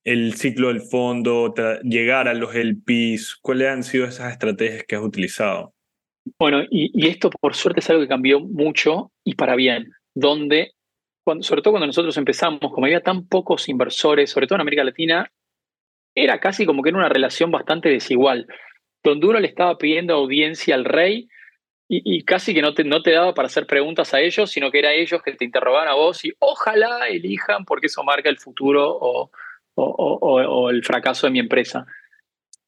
el 0.08 0.36
ciclo 0.36 0.70
del 0.70 0.80
fondo, 0.80 1.53
llegar 1.84 2.30
a 2.30 2.34
los 2.34 2.55
LPs, 2.55 3.36
¿cuáles 3.41 3.68
han 3.68 3.84
sido 3.84 4.05
esas 4.05 4.32
estrategias 4.32 4.86
que 4.86 4.95
has 4.95 5.01
utilizado? 5.01 5.74
Bueno, 6.39 6.64
y, 6.72 7.08
esto 7.08 7.30
por 7.30 7.55
suerte 7.55 7.82
es 7.82 7.89
algo 7.89 8.01
que 8.01 8.08
cambió 8.08 8.39
mucho 8.39 9.12
y 9.26 9.36
para 9.36 9.58
bien, 9.58 9.91
donde, 10.16 10.72
cuando, 11.26 11.43
sobre 11.43 11.62
todo 11.62 11.74
cuando 11.74 11.88
nosotros 11.88 12.16
empezamos, 12.16 12.72
como 12.72 12.86
había 12.86 13.03
tan 13.03 13.28
pocos 13.28 13.68
inversores, 13.68 14.30
sobre 14.30 14.47
todo 14.47 14.55
en 14.55 14.62
América 14.62 14.86
Latina, 14.86 15.30
era 16.16 16.39
casi 16.39 16.66
como 16.66 16.84
que 16.84 16.89
era 16.89 16.99
una 16.99 17.10
relación 17.10 17.51
bastante 17.51 17.89
desigual, 17.89 18.47
donde 19.03 19.28
uno 19.28 19.41
le 19.41 19.47
estaba 19.47 19.78
pidiendo 19.78 20.14
audiencia 20.14 20.76
al 20.76 20.86
rey 20.86 21.28
y, 21.89 22.01
y 22.18 22.24
casi 22.24 22.53
que 22.53 22.62
no 22.62 22.74
te, 22.74 22.86
no 22.86 23.01
te 23.01 23.12
daba 23.12 23.34
para 23.34 23.47
hacer 23.47 23.68
preguntas 23.68 24.14
a 24.14 24.22
ellos, 24.22 24.51
sino 24.51 24.72
que 24.72 24.80
era 24.80 24.93
ellos 24.93 25.22
que 25.22 25.34
te 25.34 25.43
interrogaban 25.43 25.89
a 25.89 25.95
vos 25.95 26.24
y 26.24 26.32
ojalá 26.39 27.10
elijan 27.10 27.66
porque 27.66 27.88
eso 27.88 28.05
marca 28.05 28.30
el 28.30 28.39
futuro 28.39 28.88
o, 28.89 29.32
o, 29.78 30.69
el 30.69 30.84
fracaso 30.84 31.28
de 31.28 31.32
mi 31.32 31.39
empresa. 31.39 31.86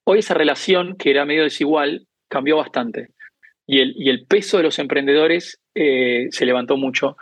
Hoy 0.04 0.20
esa 0.20 0.34
relación, 0.34 0.96
que 0.98 1.12
era 1.12 1.26
medio 1.26 1.44
desigual, 1.44 2.08
cambió 2.28 2.58
bastante 2.58 3.10
y 3.66 3.80
el, 3.80 3.94
y 3.96 4.10
el 4.10 4.26
peso 4.26 4.58
de 4.58 4.64
los 4.64 4.80
emprendedores 4.80 5.60
eh, 5.76 6.28
se 6.32 6.46
levantó 6.46 6.78
mucho. 6.78 7.18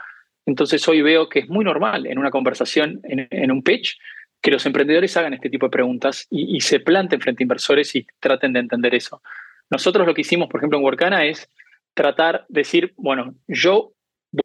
Entonces 0.46 0.88
hoy 0.88 1.02
veo 1.02 1.28
que 1.28 1.40
es 1.40 1.50
muy 1.50 1.66
normal 1.66 2.08
en 2.08 2.18
una 2.18 2.32
conversación, 2.32 3.02
en, 3.04 3.52
un 3.52 3.64
pitch, 3.64 3.98
que 4.42 4.52
los 4.52 4.66
emprendedores 4.66 5.18
hagan 5.18 5.34
este 5.34 5.50
tipo 5.50 5.66
de 5.66 5.72
preguntas 5.72 6.26
y, 6.30 6.56
y, 6.56 6.62
se 6.62 6.80
planten 6.80 7.20
frente 7.20 7.44
a 7.44 7.46
inversores 7.46 7.94
y 7.96 8.08
traten 8.20 8.54
de 8.54 8.60
entender 8.60 8.96
eso. 8.96 9.22
Nosotros 9.70 10.08
lo 10.08 10.14
que 10.14 10.22
hicimos, 10.22 10.48
por 10.48 10.62
ejemplo, 10.62 10.78
en 10.78 10.86
Workana 10.86 11.26
es 11.26 11.50
tratar 11.94 12.46
de 12.48 12.62
decir, 12.62 12.94
bueno, 12.96 13.36
yo 13.48 13.92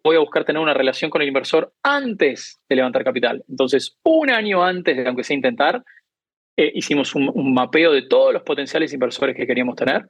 voy 0.05 0.16
a 0.16 0.20
buscar 0.20 0.45
tener 0.45 0.62
una 0.62 0.74
relación 0.74 1.11
con 1.11 1.22
el 1.22 1.28
inversor 1.28 1.72
antes 1.83 2.61
de 2.68 2.76
levantar 2.76 3.05
capital. 3.05 3.45
Entonces, 3.49 3.99
un 4.05 4.30
año 4.30 4.64
antes 4.64 4.97
de, 4.97 5.07
aunque 5.07 5.24
sea 5.24 5.37
intentar, 5.37 5.83
eh, 6.57 6.70
hicimos 6.74 7.14
un, 7.14 7.30
un, 7.33 7.55
mapeo 7.55 7.93
de 7.93 8.03
todos 8.03 8.33
los 8.33 8.43
potenciales 8.43 8.93
inversores 8.93 9.35
que 9.35 9.47
queríamos 9.47 9.74
tener 9.74 10.07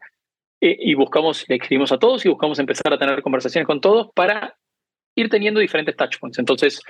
eh, 0.60 0.76
y 0.78 0.94
buscamos, 0.94 1.44
le 1.48 1.56
escribimos 1.56 1.92
a 1.92 1.98
todos 1.98 2.24
y 2.24 2.28
buscamos 2.28 2.58
empezar 2.58 2.92
a 2.92 2.98
tener 2.98 3.20
conversaciones 3.22 3.66
con 3.66 3.80
todos 3.80 4.08
para 4.14 4.56
ir 5.16 5.28
teniendo 5.28 5.60
diferentes 5.60 5.96
touchpoints. 5.96 6.38
Entonces, 6.38 6.82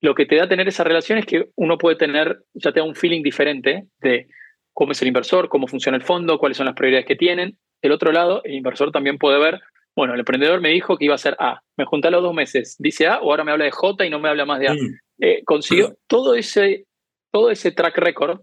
lo 0.00 0.14
que 0.14 0.26
te 0.26 0.36
da 0.36 0.48
tener 0.48 0.68
esa 0.68 0.84
relación 0.84 1.18
es 1.18 1.26
que 1.26 1.46
uno 1.56 1.78
puede 1.78 1.96
tener, 1.96 2.44
ya 2.54 2.72
te 2.72 2.80
da 2.80 2.86
un 2.86 2.94
feeling 2.94 3.22
diferente 3.22 3.86
de 4.00 4.28
cómo 4.72 4.92
es 4.92 5.02
el 5.02 5.08
inversor, 5.08 5.48
cómo 5.48 5.66
funciona 5.66 5.96
el 5.96 6.04
fondo, 6.04 6.38
cuáles 6.38 6.56
son 6.56 6.66
las 6.66 6.74
prioridades 6.74 7.06
que 7.06 7.16
tienen. 7.16 7.56
Del 7.82 7.92
otro 7.92 8.12
lado, 8.12 8.40
el 8.44 8.54
inversor 8.54 8.90
también 8.90 9.18
puede 9.18 9.38
ver, 9.38 9.60
bueno, 9.96 10.14
el 10.14 10.20
emprendedor 10.20 10.60
me 10.60 10.70
dijo 10.70 10.96
que 10.96 11.04
iba 11.04 11.14
a 11.14 11.16
hacer 11.16 11.36
A, 11.38 11.60
me 11.76 11.84
junté 11.84 12.08
a 12.08 12.10
los 12.10 12.22
dos 12.22 12.34
meses, 12.34 12.76
dice 12.78 13.06
A 13.06 13.18
o 13.20 13.30
ahora 13.30 13.44
me 13.44 13.52
habla 13.52 13.64
de 13.64 13.70
J 13.70 14.06
y 14.06 14.10
no 14.10 14.18
me 14.18 14.28
habla 14.28 14.44
más 14.44 14.60
de 14.60 14.68
A. 14.68 14.74
Mm. 14.74 14.98
Eh, 15.20 15.42
consiguió 15.44 15.96
todo 16.06 16.34
ese, 16.34 16.86
todo 17.30 17.50
ese 17.50 17.70
track 17.72 17.98
record 17.98 18.40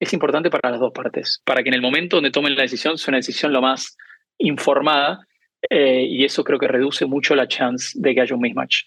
es 0.00 0.12
importante 0.12 0.50
para 0.50 0.70
las 0.70 0.80
dos 0.80 0.92
partes, 0.92 1.42
para 1.44 1.62
que 1.62 1.70
en 1.70 1.74
el 1.74 1.82
momento 1.82 2.16
donde 2.16 2.30
tomen 2.30 2.54
la 2.54 2.62
decisión 2.62 2.98
sea 2.98 3.12
una 3.12 3.18
decisión 3.18 3.52
lo 3.52 3.60
más 3.60 3.96
informada 4.38 5.26
eh, 5.70 6.04
y 6.08 6.24
eso 6.24 6.44
creo 6.44 6.58
que 6.58 6.68
reduce 6.68 7.06
mucho 7.06 7.34
la 7.34 7.48
chance 7.48 7.92
de 7.94 8.14
que 8.14 8.20
haya 8.20 8.34
un 8.34 8.40
mismatch. 8.40 8.82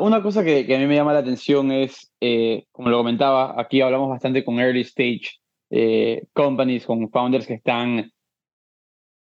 Una 0.00 0.20
cosa 0.20 0.44
que, 0.44 0.66
que, 0.66 0.74
a 0.74 0.78
mí 0.78 0.86
me 0.86 0.96
llama 0.96 1.12
la 1.12 1.20
atención 1.20 1.70
es, 1.70 2.12
eh, 2.20 2.64
como 2.72 2.90
lo 2.90 2.98
comentaba, 2.98 3.54
aquí 3.58 3.80
hablamos 3.80 4.10
bastante 4.10 4.44
con 4.44 4.58
early 4.58 4.80
stage 4.80 5.38
eh, 5.70 6.24
companies, 6.32 6.84
con 6.84 7.08
founders 7.10 7.46
que 7.46 7.54
están 7.54 8.12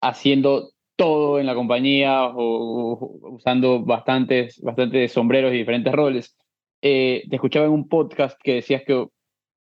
haciendo 0.08 0.72
todo 0.96 1.40
en 1.40 1.46
la 1.46 1.56
compañía 1.56 2.26
o, 2.26 2.94
o 2.94 3.36
usando 3.36 3.84
bastantes, 3.84 4.60
bastantes 4.62 5.12
sombreros 5.12 5.54
y 5.54 5.58
diferentes 5.58 5.94
roles. 5.94 6.36
Eh, 6.82 7.24
te 7.30 7.36
escuchaba 7.36 7.66
en 7.66 7.72
un 7.72 7.88
podcast 7.88 8.40
que 8.44 8.56
decías 8.56 8.84
que 8.86 9.08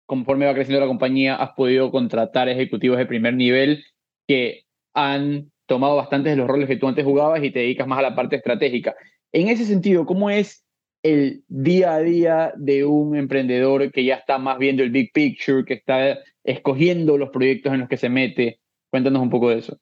conforme 0.05 0.45
va 0.45 0.53
creciendo 0.53 0.79
la 0.79 0.87
compañía 0.87 1.35
has 1.35 1.51
podido 1.51 1.91
contratar 1.91 2.47
ejecutivos 2.47 2.97
de 2.97 3.05
primer 3.05 3.33
nivel 3.33 3.83
que 4.27 4.63
han 4.93 5.51
tomado 5.65 5.97
bastantes 5.97 6.31
de 6.31 6.37
los 6.37 6.47
roles 6.47 6.67
que 6.67 6.77
tú 6.77 6.87
antes 6.87 7.03
jugabas 7.03 7.43
y 7.43 7.51
te 7.51 7.59
dedicas 7.59 7.87
más 7.87 7.99
a 7.99 8.03
la 8.03 8.15
parte 8.15 8.37
estratégica. 8.37 8.95
En 9.31 9.49
ese 9.49 9.65
sentido, 9.65 10.05
¿cómo 10.05 10.29
es 10.29 10.65
el 11.03 11.43
día 11.47 11.95
a 11.95 11.99
día 11.99 12.53
de 12.55 12.85
un 12.85 13.15
emprendedor 13.15 13.91
que 13.91 14.05
ya 14.05 14.15
está 14.15 14.37
más 14.37 14.57
viendo 14.57 14.81
el 14.81 14.91
big 14.91 15.11
picture, 15.11 15.65
que 15.65 15.75
está 15.75 16.17
escogiendo 16.43 17.17
los 17.17 17.29
proyectos 17.29 17.73
en 17.73 17.81
los 17.81 17.89
que 17.89 17.97
se 17.97 18.09
mete? 18.09 18.59
Cuéntanos 18.89 19.21
un 19.21 19.29
poco 19.29 19.49
de 19.49 19.59
eso. 19.59 19.77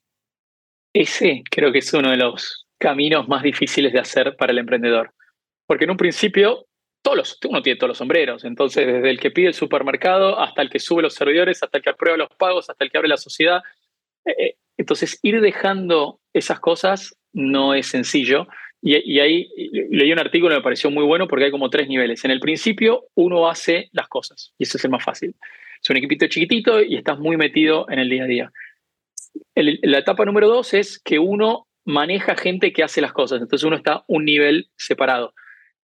Ese 0.96 1.42
creo 1.50 1.72
que 1.72 1.80
es 1.80 1.92
uno 1.92 2.10
de 2.10 2.16
los 2.16 2.66
caminos 2.78 3.28
más 3.28 3.42
difíciles 3.42 3.92
de 3.92 3.98
hacer 3.98 4.34
para 4.34 4.52
el 4.52 4.58
emprendedor. 4.58 5.12
Porque 5.66 5.84
en 5.84 5.90
un 5.90 5.98
principio, 5.98 6.64
todos 7.02 7.18
los, 7.18 7.38
uno 7.46 7.60
tiene 7.60 7.78
todos 7.78 7.88
los 7.88 7.98
sombreros. 7.98 8.44
Entonces, 8.44 8.86
desde 8.86 9.10
el 9.10 9.20
que 9.20 9.30
pide 9.30 9.48
el 9.48 9.54
supermercado 9.54 10.40
hasta 10.40 10.62
el 10.62 10.70
que 10.70 10.78
sube 10.78 11.02
los 11.02 11.12
servidores, 11.12 11.62
hasta 11.62 11.76
el 11.76 11.84
que 11.84 11.90
aprueba 11.90 12.16
los 12.16 12.30
pagos, 12.38 12.70
hasta 12.70 12.82
el 12.82 12.90
que 12.90 12.96
abre 12.96 13.10
la 13.10 13.18
sociedad. 13.18 13.60
Entonces, 14.78 15.18
ir 15.22 15.42
dejando 15.42 16.18
esas 16.32 16.60
cosas 16.60 17.14
no 17.34 17.74
es 17.74 17.88
sencillo. 17.88 18.48
Y, 18.80 18.96
y, 18.96 19.20
ahí 19.20 19.50
leí 19.90 20.10
un 20.12 20.18
artículo 20.18 20.54
que 20.54 20.60
me 20.60 20.64
pareció 20.64 20.90
muy 20.90 21.04
bueno 21.04 21.28
porque 21.28 21.44
hay 21.44 21.50
como 21.50 21.68
tres 21.68 21.88
niveles. 21.88 22.24
En 22.24 22.30
el 22.30 22.40
principio, 22.40 23.04
uno 23.14 23.50
hace 23.50 23.90
las 23.92 24.08
cosas 24.08 24.54
y 24.56 24.62
eso 24.62 24.78
es 24.78 24.84
el 24.86 24.90
más 24.92 25.04
fácil. 25.04 25.34
Es 25.82 25.90
un 25.90 25.98
equipito 25.98 26.26
chiquitito 26.26 26.80
y 26.80 26.96
estás 26.96 27.18
muy 27.18 27.36
metido 27.36 27.84
en 27.90 27.98
el 27.98 28.08
día 28.08 28.24
a 28.24 28.26
día. 28.26 28.52
La 29.54 29.98
etapa 29.98 30.24
número 30.24 30.48
dos 30.48 30.74
es 30.74 31.00
que 31.02 31.18
uno 31.18 31.66
maneja 31.84 32.36
gente 32.36 32.72
que 32.72 32.82
hace 32.82 33.00
las 33.00 33.12
cosas. 33.12 33.40
Entonces 33.40 33.64
uno 33.64 33.76
está 33.76 34.04
un 34.06 34.24
nivel 34.24 34.68
separado. 34.76 35.32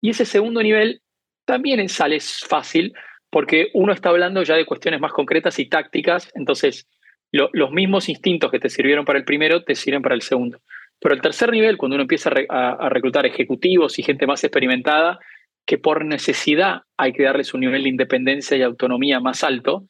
Y 0.01 0.11
ese 0.11 0.25
segundo 0.25 0.63
nivel 0.63 1.03
también 1.45 1.87
sale 1.89 2.19
fácil 2.21 2.95
porque 3.31 3.69
uno 3.75 3.93
está 3.93 4.09
hablando 4.09 4.43
ya 4.43 4.57
de 4.57 4.67
cuestiones 4.67 5.01
más 5.01 5.13
concretas 5.13 5.59
y 5.59 5.69
tácticas. 5.69 6.31
Entonces, 6.35 6.89
lo, 7.33 7.49
los 7.53 7.71
mismos 7.71 8.09
instintos 8.09 8.51
que 8.51 8.59
te 8.59 8.69
sirvieron 8.69 9.05
para 9.05 9.19
el 9.19 9.25
primero 9.25 9.63
te 9.63 9.75
sirven 9.75 10.03
para 10.03 10.15
el 10.15 10.23
segundo. 10.23 10.61
Pero 11.01 11.15
el 11.15 11.21
tercer 11.21 11.51
nivel, 11.51 11.77
cuando 11.77 11.95
uno 11.95 12.03
empieza 12.03 12.31
a, 12.49 12.71
a, 12.73 12.89
reclutar 12.89 13.25
ejecutivos 13.25 13.99
y 13.99 14.03
gente 14.03 14.27
más 14.27 14.43
experimentada, 14.43 15.19
que 15.65 15.79
por 15.79 16.05
necesidad 16.05 16.83
hay 16.97 17.13
que 17.13 17.23
darles 17.23 17.55
un 17.55 17.61
nivel 17.61 17.85
de 17.85 17.89
independencia 17.89 18.57
y 18.57 18.63
autonomía 18.63 19.21
más 19.21 19.45
alto, 19.45 19.85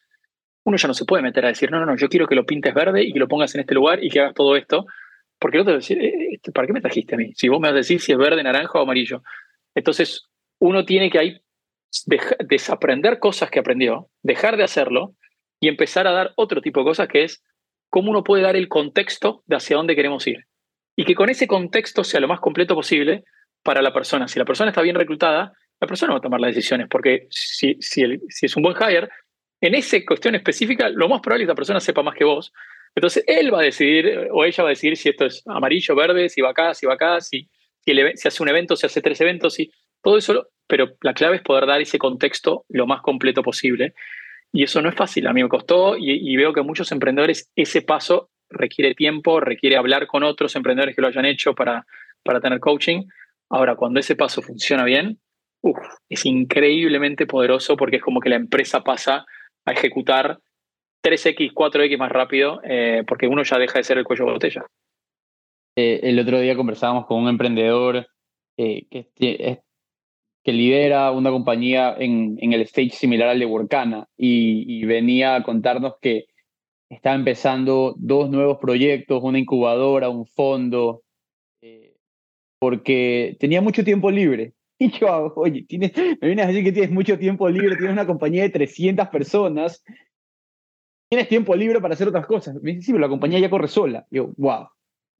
uno 0.65 0.77
ya 0.77 0.89
no 0.89 0.95
se 0.95 1.05
puede 1.05 1.23
meter 1.23 1.45
a 1.45 1.49
decir, 1.49 1.71
no, 1.71 1.81
no, 1.81 1.87
no, 1.87 1.97
yo 1.97 2.09
quiero 2.09 2.27
que 2.27 2.35
lo 2.35 2.45
pintes 2.45 2.75
verde 2.75 3.03
y 3.03 3.13
que 3.13 3.19
lo 3.19 3.29
pongas 3.29 3.55
en 3.55 3.63
este 3.63 3.75
lugar 3.75 4.03
y 4.03 4.11
que 4.11 4.21
hagas 4.21 4.35
todo 4.35 4.57
esto, 4.57 4.87
porque 5.39 5.57
el 5.57 5.63
otro 5.63 5.73
va 5.73 5.77
a 5.77 5.81
decir, 5.81 5.99
eh, 6.03 6.39
¿para 6.55 6.67
qué 6.67 6.73
me 6.73 6.81
trajiste 6.81 7.15
a 7.15 7.19
mí? 7.19 7.33
Si 7.35 7.49
vos 7.49 7.61
me 7.61 7.69
vas 7.69 7.75
a 7.75 7.79
decir 7.79 8.01
si 8.01 8.13
es 8.13 8.19
verde, 8.19 8.43
naranja 8.43 8.79
o 8.79 8.83
amarillo. 8.83 9.23
Entonces, 9.75 10.29
uno 10.59 10.85
tiene 10.85 11.11
que 11.11 11.19
ahí 11.19 11.41
desaprender 12.47 13.19
cosas 13.19 13.51
que 13.51 13.59
aprendió, 13.59 14.09
dejar 14.23 14.57
de 14.57 14.65
hacerlo 14.65 15.15
y 15.61 15.69
empezar 15.69 16.07
a 16.07 16.13
dar 16.13 16.33
otro 16.37 16.61
tipo 16.61 16.81
de 16.81 16.85
cosas 16.85 17.09
que 17.09 17.25
es 17.25 17.43
cómo 17.89 18.11
uno 18.11 18.23
puede 18.23 18.43
dar 18.43 18.57
el 18.57 18.69
contexto 18.69 19.43
de 19.47 19.57
hacia 19.57 19.77
dónde 19.77 19.97
queremos 19.97 20.27
ir. 20.27 20.47
Y 20.97 21.05
que 21.05 21.15
con 21.15 21.31
ese 21.31 21.47
contexto 21.47 22.05
sea 22.05 22.21
lo 22.21 22.29
más 22.29 22.41
completo 22.41 22.75
posible 22.75 23.25
para 23.63 23.83
la 23.83 23.93
persona. 23.93 24.29
Si 24.29 24.39
la 24.39 24.45
persona 24.45 24.71
está 24.71 24.83
bien 24.83 24.97
reclutada, 24.97 25.53
la 25.81 25.87
persona 25.87 26.13
va 26.13 26.19
a 26.19 26.23
tomar 26.23 26.41
las 26.41 26.55
decisiones, 26.55 26.87
porque 26.89 27.27
si, 27.31 27.77
si, 27.81 28.03
el, 28.03 28.21
si 28.29 28.47
es 28.47 28.57
un 28.57 28.63
buen 28.63 28.77
hire, 28.77 29.09
en 29.61 29.75
esa 29.75 29.99
cuestión 30.07 30.35
específica, 30.35 30.89
lo 30.89 31.09
más 31.09 31.21
probable 31.21 31.45
es 31.45 31.47
que 31.47 31.53
la 31.53 31.57
persona 31.57 31.81
sepa 31.81 32.03
más 32.03 32.15
que 32.15 32.25
vos. 32.25 32.53
Entonces, 32.95 33.25
él 33.27 33.53
va 33.53 33.61
a 33.61 33.65
decidir, 33.65 34.29
o 34.33 34.45
ella 34.45 34.65
va 34.65 34.71
a 34.71 34.71
decidir 34.71 34.97
si 34.97 35.11
esto 35.11 35.27
es 35.27 35.43
amarillo, 35.47 35.95
verde, 35.95 36.29
si 36.29 36.41
va 36.41 36.51
acá, 36.51 36.75
si 36.75 36.87
va 36.87 36.95
acá, 36.95 37.21
si, 37.21 37.49
si, 37.85 38.29
hace 38.29 38.43
un 38.43 38.49
evento, 38.49 38.75
si 38.75 38.87
hace 38.87 39.01
tres 39.01 39.21
eventos, 39.21 39.55
si, 39.55 39.71
todo 40.03 40.17
eso. 40.17 40.49
Pero 40.67 40.97
la 41.03 41.15
clave 41.15 41.37
es 41.37 41.43
poder 41.43 41.67
dar 41.67 41.81
ese 41.81 41.99
contexto 41.99 42.65
lo 42.69 42.87
más 42.87 43.03
completo 43.03 43.43
posible. 43.43 43.95
Y 44.53 44.65
eso 44.65 44.83
no 44.83 44.89
es 44.89 44.97
fácil, 44.97 45.27
a 45.29 45.33
mí 45.33 45.43
me 45.43 45.49
costó 45.49 45.97
y, 45.97 46.11
y 46.11 46.37
veo 46.37 46.53
que 46.53 46.63
muchos 46.63 46.91
emprendedores 46.91 47.53
ese 47.55 47.83
paso 47.83 48.31
requiere 48.49 48.95
tiempo, 48.95 49.39
requiere 49.39 49.77
hablar 49.77 50.09
con 50.09 50.25
otros 50.25 50.57
emprendedores 50.57 50.97
que 50.97 51.03
lo 51.03 51.09
hayan 51.09 51.25
hecho 51.25 51.55
para, 51.55 51.87
para 52.25 52.41
tener 52.41 52.59
coaching. 52.59 53.05
Ahora, 53.49 53.77
cuando 53.77 54.01
ese 54.01 54.17
paso 54.17 54.43
funciona 54.43 54.85
bien, 54.85 55.21
es 56.09 56.27
increíblemente 56.27 57.27
poderoso 57.27 57.77
porque 57.77 57.97
es 57.97 58.03
como 58.03 58.21
que 58.21 58.31
la 58.31 58.37
empresa 58.37 58.83
pasa 58.83 59.27
a 59.71 59.73
ejecutar 59.73 60.39
3X, 61.03 61.53
4X 61.53 61.99
más 61.99 62.13
rápido 62.13 62.61
eh, 62.65 63.03
porque 63.07 63.27
uno 63.27 63.43
ya 63.43 63.59
deja 63.59 63.79
de 63.79 63.85
ser 63.85 63.99
el 63.99 64.05
cuello 64.05 64.27
de 64.27 64.33
botella. 64.33 64.67
Eh, 65.77 66.01
el 66.03 66.19
otro 66.19 66.41
día 66.41 66.57
conversábamos 66.57 67.07
con 67.07 67.23
un 67.23 67.29
emprendedor 67.29 68.07
eh, 68.59 68.87
que, 68.91 69.63
que 70.43 70.53
lidera 70.53 71.11
una 71.13 71.31
compañía 71.31 71.95
en, 71.99 72.39
el 72.41 72.61
stage 72.63 72.91
similar 72.91 73.29
al 73.29 73.39
de 73.39 73.47
Workana 73.47 74.09
y, 74.17 74.85
venía 74.85 75.37
a 75.37 75.43
contarnos 75.43 75.95
que 76.01 76.27
está 76.89 77.15
empezando 77.15 77.95
dos 77.97 78.31
nuevos 78.31 78.59
proyectos, 78.59 79.23
una 79.23 79.39
incubadora, 79.39 80.09
un 80.09 80.27
fondo, 80.27 81.03
porque 82.59 83.37
tenía 83.39 83.61
mucho 83.61 83.85
tiempo 83.85 84.11
libre. 84.11 84.55
Y 84.83 84.91
yo, 84.99 85.35
oye, 85.37 85.67
tienes, 85.69 85.95
me 85.95 86.27
vienes 86.27 86.47
a 86.47 86.49
decir 86.49 86.65
que 86.65 86.73
tienes 86.73 86.91
mucho 86.91 87.19
tiempo 87.19 87.47
libre, 87.51 87.77
tienes 87.77 87.93
una 87.93 88.07
compañía 88.07 88.45
de 88.45 88.49
300 88.49 89.09
personas, 89.09 89.85
tienes 91.11 91.29
tiempo 91.29 91.55
libre 91.55 91.83
para 91.83 91.93
hacer 91.93 92.09
otras 92.09 92.27
cosas. 92.27 92.55
Me 92.63 92.71
dice, 92.71 92.87
sí, 92.87 92.93
pero 92.93 93.03
la 93.03 93.11
compañía 93.11 93.39
ya 93.39 93.51
corre 93.51 93.69
sola. 93.69 94.07
Y 94.11 94.17
yo, 94.17 94.33
wow. 94.39 94.69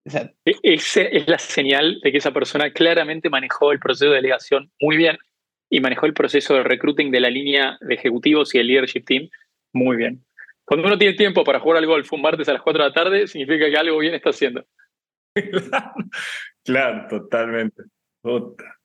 O 0.07 0.11
sea, 0.11 0.33
Esa 0.45 1.03
es 1.03 1.29
la 1.29 1.39
señal 1.39 2.01
de 2.03 2.11
que 2.11 2.17
esa 2.17 2.33
persona 2.33 2.73
claramente 2.73 3.29
manejó 3.29 3.71
el 3.73 3.79
proceso 3.81 4.07
de 4.07 4.17
delegación 4.17 4.73
muy 4.81 4.97
bien 4.97 5.19
y 5.69 5.81
manejó 5.81 6.07
el 6.07 6.15
proceso 6.15 6.55
de 6.55 6.63
recruiting 6.63 7.11
de 7.11 7.21
la 7.21 7.29
línea 7.29 7.77
de 7.83 7.95
ejecutivos 7.95 8.55
y 8.55 8.59
el 8.61 8.67
leadership 8.67 9.05
team 9.05 9.29
muy 9.75 9.99
bien. 9.99 10.25
Cuando 10.65 10.87
uno 10.87 10.97
tiene 10.97 11.19
tiempo 11.19 11.45
para 11.45 11.61
jugar 11.61 11.77
al 11.77 11.87
golf 11.87 12.11
un 12.15 12.23
martes 12.23 12.49
a 12.49 12.55
las 12.55 12.63
4 12.63 12.83
de 12.83 12.89
la 12.89 12.95
tarde, 12.95 13.27
significa 13.27 13.69
que 13.69 13.77
algo 13.77 13.99
bien 13.99 14.15
está 14.15 14.31
haciendo. 14.31 14.65
claro, 16.65 17.07
totalmente. 17.11 17.83
Total. 18.23 18.80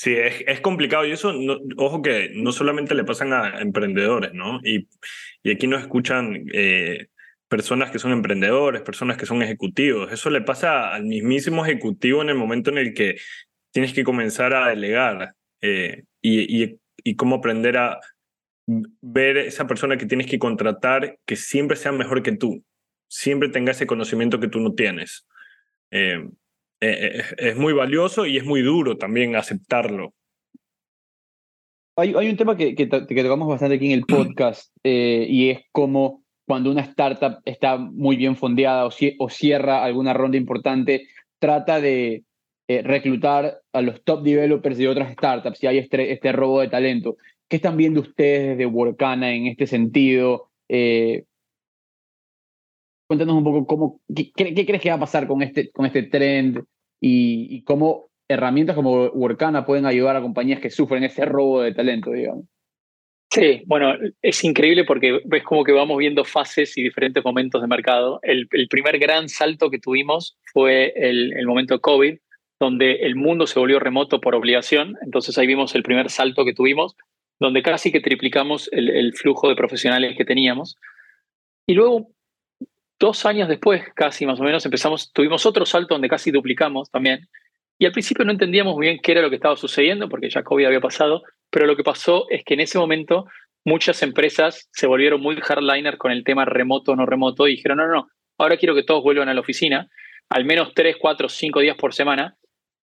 Sí, 0.00 0.14
es, 0.14 0.42
es, 0.46 0.62
complicado 0.62 1.04
y 1.04 1.12
eso, 1.12 1.30
ojo 1.76 2.00
que 2.00 2.30
no 2.32 2.52
solamente 2.52 2.94
le 2.94 3.04
pasan 3.04 3.34
a 3.34 3.60
emprendedores, 3.60 4.32
¿no? 4.32 4.58
Y, 4.64 4.88
y 5.42 5.50
aquí 5.50 5.66
nos 5.66 5.82
escuchan 5.82 6.46
eh, 6.54 7.08
personas 7.48 7.90
que 7.90 7.98
son 7.98 8.12
emprendedores, 8.12 8.80
personas 8.80 9.18
que 9.18 9.26
son 9.26 9.42
ejecutivos. 9.42 10.10
Eso 10.10 10.30
le 10.30 10.40
pasa 10.40 10.94
al 10.94 11.04
mismísimo 11.04 11.66
ejecutivo 11.66 12.22
en 12.22 12.30
el 12.30 12.36
momento 12.36 12.70
en 12.70 12.78
el 12.78 12.94
que 12.94 13.18
tienes 13.72 13.92
que 13.92 14.02
comenzar 14.02 14.54
a 14.54 14.68
delegar 14.68 15.34
eh, 15.60 16.04
y, 16.22 16.62
y, 16.64 16.80
y 17.04 17.16
cómo 17.16 17.36
aprender 17.36 17.76
a 17.76 18.00
ver 19.02 19.36
esa 19.36 19.66
persona 19.66 19.98
que 19.98 20.06
tienes 20.06 20.28
que 20.28 20.38
contratar 20.38 21.18
que 21.26 21.36
siempre 21.36 21.76
sea 21.76 21.92
mejor 21.92 22.22
que 22.22 22.32
tú, 22.32 22.64
siempre 23.06 23.50
tenga 23.50 23.72
ese 23.72 23.86
conocimiento 23.86 24.40
que 24.40 24.48
tú 24.48 24.60
no 24.60 24.72
tienes. 24.72 25.26
Eh, 25.90 26.26
eh, 26.80 27.10
es, 27.14 27.34
es 27.38 27.56
muy 27.56 27.72
valioso 27.72 28.26
y 28.26 28.36
es 28.36 28.44
muy 28.44 28.62
duro 28.62 28.96
también 28.96 29.36
aceptarlo. 29.36 30.14
Hay, 31.96 32.14
hay 32.16 32.28
un 32.28 32.36
tema 32.36 32.56
que, 32.56 32.74
que, 32.74 32.88
que 32.88 33.22
tocamos 33.22 33.48
bastante 33.48 33.76
aquí 33.76 33.86
en 33.86 33.98
el 33.98 34.06
podcast 34.06 34.74
eh, 34.84 35.26
y 35.28 35.50
es 35.50 35.60
como 35.72 36.24
cuando 36.46 36.70
una 36.70 36.82
startup 36.82 37.38
está 37.44 37.76
muy 37.76 38.16
bien 38.16 38.36
fondeada 38.36 38.86
o, 38.86 38.90
o 39.18 39.28
cierra 39.30 39.84
alguna 39.84 40.12
ronda 40.12 40.36
importante, 40.36 41.06
trata 41.38 41.80
de 41.80 42.24
eh, 42.68 42.82
reclutar 42.82 43.60
a 43.72 43.82
los 43.82 44.02
top 44.04 44.22
developers 44.22 44.78
de 44.78 44.88
otras 44.88 45.12
startups 45.12 45.62
y 45.62 45.66
hay 45.66 45.78
este, 45.78 46.12
este 46.12 46.32
robo 46.32 46.60
de 46.60 46.68
talento. 46.68 47.16
¿Qué 47.48 47.56
están 47.56 47.76
viendo 47.76 48.00
ustedes 48.00 48.56
de 48.56 48.66
Workana 48.66 49.34
en 49.34 49.46
este 49.46 49.66
sentido? 49.66 50.50
Eh, 50.68 51.24
cuéntanos 53.10 53.34
un 53.34 53.42
poco 53.42 53.66
cómo, 53.66 54.00
qué, 54.14 54.30
qué- 54.36 54.54
qué 54.54 54.64
crees 54.64 54.80
que 54.80 54.88
va 54.90 54.94
a 54.94 55.00
pasar 55.00 55.26
con 55.26 55.42
este, 55.42 55.72
con 55.72 55.84
este 55.84 56.04
trend 56.04 56.58
y, 57.00 57.48
y 57.56 57.64
cómo 57.64 58.08
herramientas 58.28 58.76
como 58.76 59.06
Workana 59.06 59.66
pueden 59.66 59.84
ayudar 59.84 60.14
a 60.14 60.20
compañías 60.22 60.60
que 60.60 60.70
sufren 60.70 61.02
ese 61.02 61.24
robo 61.24 61.60
de 61.62 61.74
talento, 61.74 62.12
digamos. 62.12 62.44
Sí, 63.32 63.62
bueno, 63.66 63.94
es 64.22 64.44
increíble 64.44 64.84
porque 64.84 65.22
ves 65.24 65.42
como 65.42 65.64
que 65.64 65.72
vamos 65.72 65.98
viendo 65.98 66.24
fases 66.24 66.78
y 66.78 66.84
diferentes 66.84 67.24
momentos 67.24 67.60
de 67.60 67.66
mercado. 67.66 68.20
El, 68.22 68.46
el 68.52 68.68
primer 68.68 68.96
gran 69.00 69.28
salto 69.28 69.70
que 69.70 69.80
tuvimos 69.80 70.38
fue 70.52 70.92
el, 70.94 71.32
el 71.36 71.46
momento 71.48 71.74
de 71.74 71.80
COVID, 71.80 72.16
donde 72.60 72.92
el 73.06 73.16
mundo 73.16 73.48
se 73.48 73.58
volvió 73.58 73.80
remoto 73.80 74.20
por 74.20 74.36
obligación. 74.36 74.94
Entonces 75.04 75.36
ahí 75.36 75.48
vimos 75.48 75.74
el 75.74 75.82
primer 75.82 76.10
salto 76.10 76.44
que 76.44 76.54
tuvimos, 76.54 76.94
donde 77.40 77.62
casi 77.64 77.90
que 77.90 78.00
triplicamos 78.00 78.68
el, 78.70 78.88
el 78.88 79.14
flujo 79.14 79.48
de 79.48 79.56
profesionales 79.56 80.16
que 80.16 80.24
teníamos. 80.24 80.76
Y 81.66 81.74
luego, 81.74 82.12
dos 83.00 83.24
años 83.24 83.48
después, 83.48 83.82
casi 83.96 84.26
más 84.26 84.38
o 84.38 84.44
menos, 84.44 84.64
empezamos, 84.64 85.10
tuvimos 85.12 85.44
otro 85.46 85.64
salto 85.64 85.94
donde 85.94 86.08
casi 86.08 86.30
duplicamos 86.30 86.90
también. 86.90 87.26
Y 87.78 87.86
al 87.86 87.92
principio 87.92 88.26
no 88.26 88.30
entendíamos 88.30 88.74
muy 88.74 88.86
bien 88.86 89.00
qué 89.02 89.12
era 89.12 89.22
lo 89.22 89.30
que 89.30 89.36
estaba 89.36 89.56
sucediendo, 89.56 90.08
porque 90.08 90.28
ya 90.28 90.44
COVID 90.44 90.66
había 90.66 90.80
pasado, 90.80 91.22
pero 91.50 91.66
lo 91.66 91.76
que 91.76 91.82
pasó 91.82 92.26
es 92.28 92.44
que 92.44 92.54
en 92.54 92.60
ese 92.60 92.78
momento 92.78 93.24
muchas 93.64 94.02
empresas 94.02 94.68
se 94.70 94.86
volvieron 94.86 95.20
muy 95.22 95.36
hardliner 95.36 95.96
con 95.96 96.12
el 96.12 96.24
tema 96.24 96.44
remoto 96.44 96.92
o 96.92 96.96
no 96.96 97.06
remoto 97.06 97.48
y 97.48 97.52
dijeron, 97.52 97.78
no, 97.78 97.86
no, 97.86 97.94
no, 97.94 98.08
ahora 98.38 98.58
quiero 98.58 98.74
que 98.74 98.82
todos 98.82 99.02
vuelvan 99.02 99.30
a 99.30 99.34
la 99.34 99.40
oficina, 99.40 99.88
al 100.28 100.44
menos 100.44 100.72
tres, 100.74 100.96
cuatro, 101.00 101.28
cinco 101.28 101.60
días 101.60 101.76
por 101.76 101.94
semana. 101.94 102.36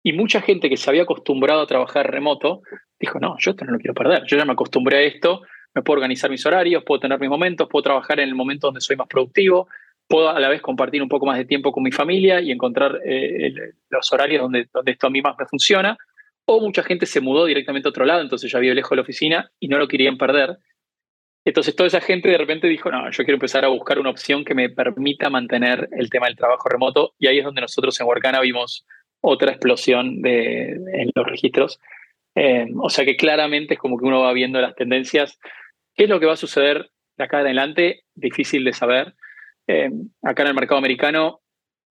Y 0.06 0.12
mucha 0.12 0.40
gente 0.42 0.68
que 0.68 0.76
se 0.76 0.88
había 0.90 1.02
acostumbrado 1.02 1.62
a 1.62 1.66
trabajar 1.66 2.08
remoto 2.10 2.62
dijo, 3.00 3.18
no, 3.18 3.36
yo 3.38 3.50
esto 3.50 3.64
no 3.64 3.72
lo 3.72 3.78
quiero 3.78 3.94
perder, 3.94 4.24
yo 4.26 4.36
ya 4.36 4.44
me 4.44 4.52
acostumbré 4.52 4.98
a 4.98 5.02
esto, 5.02 5.42
me 5.74 5.82
puedo 5.82 5.96
organizar 5.96 6.30
mis 6.30 6.46
horarios, 6.46 6.84
puedo 6.84 7.00
tener 7.00 7.18
mis 7.18 7.30
momentos, 7.30 7.68
puedo 7.68 7.82
trabajar 7.82 8.20
en 8.20 8.28
el 8.28 8.34
momento 8.36 8.68
donde 8.68 8.80
soy 8.80 8.96
más 8.96 9.08
productivo, 9.08 9.66
puedo 10.06 10.28
a 10.30 10.38
la 10.40 10.48
vez 10.48 10.60
compartir 10.60 11.02
un 11.02 11.08
poco 11.08 11.26
más 11.26 11.38
de 11.38 11.44
tiempo 11.44 11.72
con 11.72 11.82
mi 11.82 11.92
familia 11.92 12.40
y 12.40 12.50
encontrar 12.50 13.00
eh, 13.04 13.46
el- 13.46 13.74
los 13.90 14.12
horarios 14.12 14.42
donde, 14.42 14.68
donde 14.72 14.92
esto 14.92 15.06
a 15.06 15.10
mí 15.10 15.20
más 15.22 15.36
me 15.38 15.46
funciona. 15.46 15.96
O 16.46 16.60
mucha 16.60 16.82
gente 16.82 17.06
se 17.06 17.20
mudó 17.22 17.46
directamente 17.46 17.88
a 17.88 17.90
otro 17.90 18.04
lado, 18.04 18.20
entonces 18.20 18.52
ya 18.52 18.58
vive 18.58 18.74
lejos 18.74 18.90
de 18.90 18.96
la 18.96 19.02
oficina 19.02 19.50
y 19.58 19.68
no 19.68 19.78
lo 19.78 19.88
querían 19.88 20.18
perder. 20.18 20.58
Entonces 21.46 21.74
toda 21.76 21.86
esa 21.86 22.00
gente 22.00 22.28
de 22.28 22.38
repente 22.38 22.66
dijo, 22.68 22.90
no, 22.90 23.10
yo 23.10 23.24
quiero 23.24 23.34
empezar 23.36 23.64
a 23.64 23.68
buscar 23.68 23.98
una 23.98 24.10
opción 24.10 24.44
que 24.44 24.54
me 24.54 24.70
permita 24.70 25.28
mantener 25.30 25.88
el 25.92 26.08
tema 26.10 26.26
del 26.26 26.36
trabajo 26.36 26.68
remoto 26.68 27.14
y 27.18 27.26
ahí 27.26 27.38
es 27.38 27.44
donde 27.44 27.60
nosotros 27.60 27.98
en 28.00 28.06
Workana 28.06 28.40
vimos 28.40 28.86
otra 29.22 29.50
explosión 29.52 30.22
de, 30.22 30.72
en 30.72 31.10
los 31.14 31.26
registros. 31.26 31.80
Eh, 32.34 32.66
o 32.78 32.90
sea 32.90 33.04
que 33.04 33.16
claramente 33.16 33.74
es 33.74 33.80
como 33.80 33.98
que 33.98 34.06
uno 34.06 34.20
va 34.20 34.32
viendo 34.32 34.60
las 34.60 34.74
tendencias. 34.74 35.38
¿Qué 35.94 36.04
es 36.04 36.10
lo 36.10 36.18
que 36.18 36.26
va 36.26 36.32
a 36.32 36.36
suceder 36.36 36.90
de 37.16 37.24
acá 37.24 37.38
adelante? 37.38 38.04
Difícil 38.14 38.64
de 38.64 38.72
saber. 38.72 39.14
Eh, 39.66 39.90
acá 40.22 40.42
en 40.42 40.48
el 40.48 40.54
mercado 40.54 40.78
americano 40.78 41.40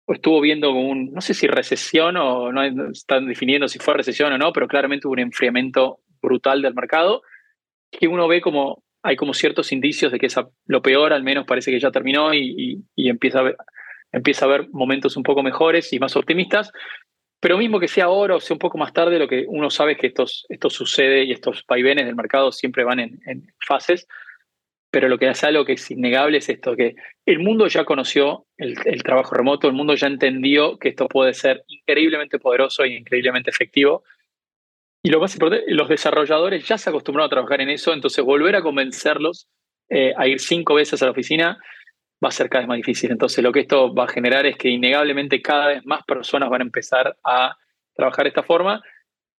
estuvo 0.07 0.39
viendo 0.39 0.71
un, 0.71 1.11
no 1.11 1.21
sé 1.21 1.33
si 1.33 1.47
recesión 1.47 2.15
o 2.17 2.51
no 2.51 2.63
están 2.91 3.27
definiendo 3.27 3.67
si 3.67 3.79
fue 3.79 3.95
recesión 3.95 4.31
o 4.33 4.37
no, 4.37 4.53
pero 4.53 4.67
claramente 4.67 5.07
hubo 5.07 5.13
un 5.13 5.19
enfriamiento 5.19 5.99
brutal 6.21 6.61
del 6.61 6.75
mercado 6.75 7.21
que 7.91 8.07
uno 8.07 8.27
ve 8.27 8.41
como 8.41 8.83
hay 9.01 9.15
como 9.15 9.33
ciertos 9.35 9.71
indicios 9.71 10.11
de 10.11 10.17
que 10.19 10.25
esa, 10.25 10.49
lo 10.65 10.81
peor 10.81 11.13
al 11.13 11.23
menos 11.23 11.45
parece 11.45 11.71
que 11.71 11.79
ya 11.79 11.91
terminó 11.91 12.33
y, 12.33 12.39
y- 12.57 12.83
y 12.95 13.09
empieza, 13.09 13.39
a 13.39 13.43
ver, 13.43 13.55
empieza 14.11 14.45
a 14.45 14.47
haber 14.49 14.67
momentos 14.69 15.15
un 15.15 15.21
poco 15.23 15.43
mejores 15.43 15.93
y 15.93 15.99
más 15.99 16.15
optimistas. 16.15 16.71
Pero 17.39 17.57
mismo 17.59 17.79
que 17.79 17.87
sea 17.87 18.05
ahora 18.05 18.35
o 18.37 18.39
sea 18.39 18.55
un 18.55 18.59
poco 18.59 18.79
más 18.79 18.93
tarde, 18.93 19.19
lo 19.19 19.27
que 19.27 19.45
uno 19.47 19.69
sabe 19.69 19.91
es 19.91 19.97
que 19.99 20.07
estos, 20.07 20.45
esto 20.49 20.71
sucede 20.71 21.23
y 21.25 21.31
estos 21.31 21.63
vaivenes 21.67 22.05
del 22.07 22.15
mercado 22.15 22.51
siempre 22.51 22.83
van 22.83 22.99
en, 22.99 23.19
en 23.27 23.53
fases. 23.67 24.07
Pero 24.95 25.09
lo 25.09 25.17
que 25.17 25.27
es 25.27 25.43
algo 25.43 25.65
que 25.65 25.73
es 25.73 25.91
innegable 25.91 26.37
es 26.37 26.47
esto, 26.47 26.73
que 26.73 26.95
el 27.25 27.39
mundo 27.39 27.67
ya 27.67 27.83
conoció 27.83 28.45
el, 28.55 29.03
trabajo 29.03 29.35
remoto, 29.35 29.67
el 29.67 29.73
mundo 29.73 29.93
ya 29.93 30.07
entendió 30.07 30.77
que 30.77 30.87
esto 30.87 31.09
puede 31.09 31.33
ser 31.33 31.65
increíblemente 31.67 32.39
poderoso 32.39 32.81
e 32.81 32.95
increíblemente 32.95 33.49
efectivo. 33.49 34.05
Y 35.03 35.09
lo 35.09 35.19
más 35.19 35.35
importante, 35.35 35.65
los 35.67 35.89
desarrolladores 35.89 36.65
ya 36.65 36.77
se 36.77 36.89
acostumbraron 36.89 37.27
a 37.27 37.29
trabajar 37.29 37.59
en 37.59 37.71
eso, 37.71 37.91
entonces 37.91 38.23
volver 38.23 38.55
a 38.55 38.61
convencerlos 38.61 39.49
eh, 39.89 40.13
a 40.15 40.27
ir 40.29 40.39
cinco 40.39 40.75
veces 40.75 41.01
a 41.01 41.07
la 41.07 41.11
oficina 41.11 41.57
va 42.23 42.29
a 42.29 42.31
ser 42.31 42.47
cada 42.47 42.61
vez 42.61 42.69
más 42.69 42.77
difícil. 42.77 43.11
Entonces 43.11 43.43
lo 43.43 43.51
que 43.51 43.59
esto 43.59 43.93
va 43.93 44.05
a 44.05 44.07
generar 44.07 44.45
es 44.45 44.55
que 44.55 44.69
innegablemente 44.69 45.41
cada 45.41 45.67
vez 45.67 45.85
más 45.85 46.05
personas 46.05 46.49
van 46.49 46.61
a 46.61 46.63
empezar 46.63 47.17
a 47.21 47.57
trabajar 47.93 48.23
de 48.23 48.29
esta 48.29 48.43
forma. 48.43 48.81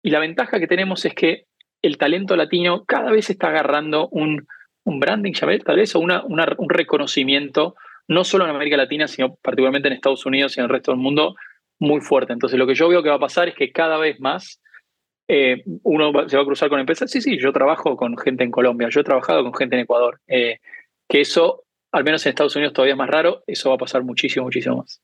Y 0.03 0.11
la 0.11 0.19
ventaja 0.19 0.61
que 0.61 0.67
tenemos 0.67 1.03
es 1.07 1.15
que 1.15 1.47
el 1.81 1.97
talento 1.97 2.37
latino 2.37 2.85
cada 2.85 3.11
vez 3.11 3.31
está 3.31 3.49
agarrando 3.49 4.09
un, 4.09 4.47
un 4.87 5.01
branding, 5.01 5.33
Yamel, 5.33 5.65
tal 5.65 5.77
vez, 5.77 5.95
o 5.95 6.01
una, 6.01 6.23
un 6.25 6.71
reconocimiento, 6.71 7.75
no 8.09 8.25
solo 8.25 8.45
en 8.45 8.51
América 8.51 8.77
Latina, 8.77 9.09
sino 9.09 9.35
particularmente 9.35 9.89
en 9.89 9.95
Estados 9.95 10.25
Unidos 10.25 10.57
y 10.57 10.61
en 10.61 10.65
el 10.65 10.71
resto 10.71 10.93
del 10.93 11.01
mundo, 11.01 11.35
muy 11.79 12.01
fuerte. 12.01 12.33
Entonces 12.33 12.59
lo 12.59 12.67
que 12.67 12.75
yo 12.75 12.89
veo 12.89 13.03
que 13.03 13.09
va 13.09 13.17
a 13.17 13.21
pasar 13.21 13.49
es 13.49 13.55
que 13.55 13.73
cada 13.73 13.99
vez 13.99 14.21
más 14.21 14.63
eh, 15.29 15.65
uno 15.83 16.13
se 16.29 16.37
va 16.37 16.43
a 16.43 16.47
cruzar 16.47 16.69
con 16.69 16.79
empresas. 16.79 17.11
Sí, 17.11 17.21
sí, 17.21 17.39
yo 17.39 17.53
trabajo 17.53 17.97
con 17.97 18.17
gente 18.17 18.45
en 18.45 18.53
Colombia, 18.53 18.89
yo 18.89 19.01
he 19.01 19.05
trabajado 19.05 19.43
con 19.43 19.55
gente 19.55 19.75
en 19.75 19.83
Ecuador. 19.83 20.21
Eh, 20.29 20.61
que 21.09 21.21
eso, 21.21 21.65
al 21.93 22.05
menos 22.05 22.25
en 22.25 22.31
Estados 22.31 22.55
Unidos 22.55 22.73
todavía 22.73 22.95
es 22.95 22.99
más 22.99 23.11
raro, 23.11 23.43
eso 23.47 23.71
va 23.71 23.75
a 23.75 23.79
pasar 23.79 24.05
muchísimo, 24.05 24.45
muchísimo 24.45 24.79
más. 24.79 25.03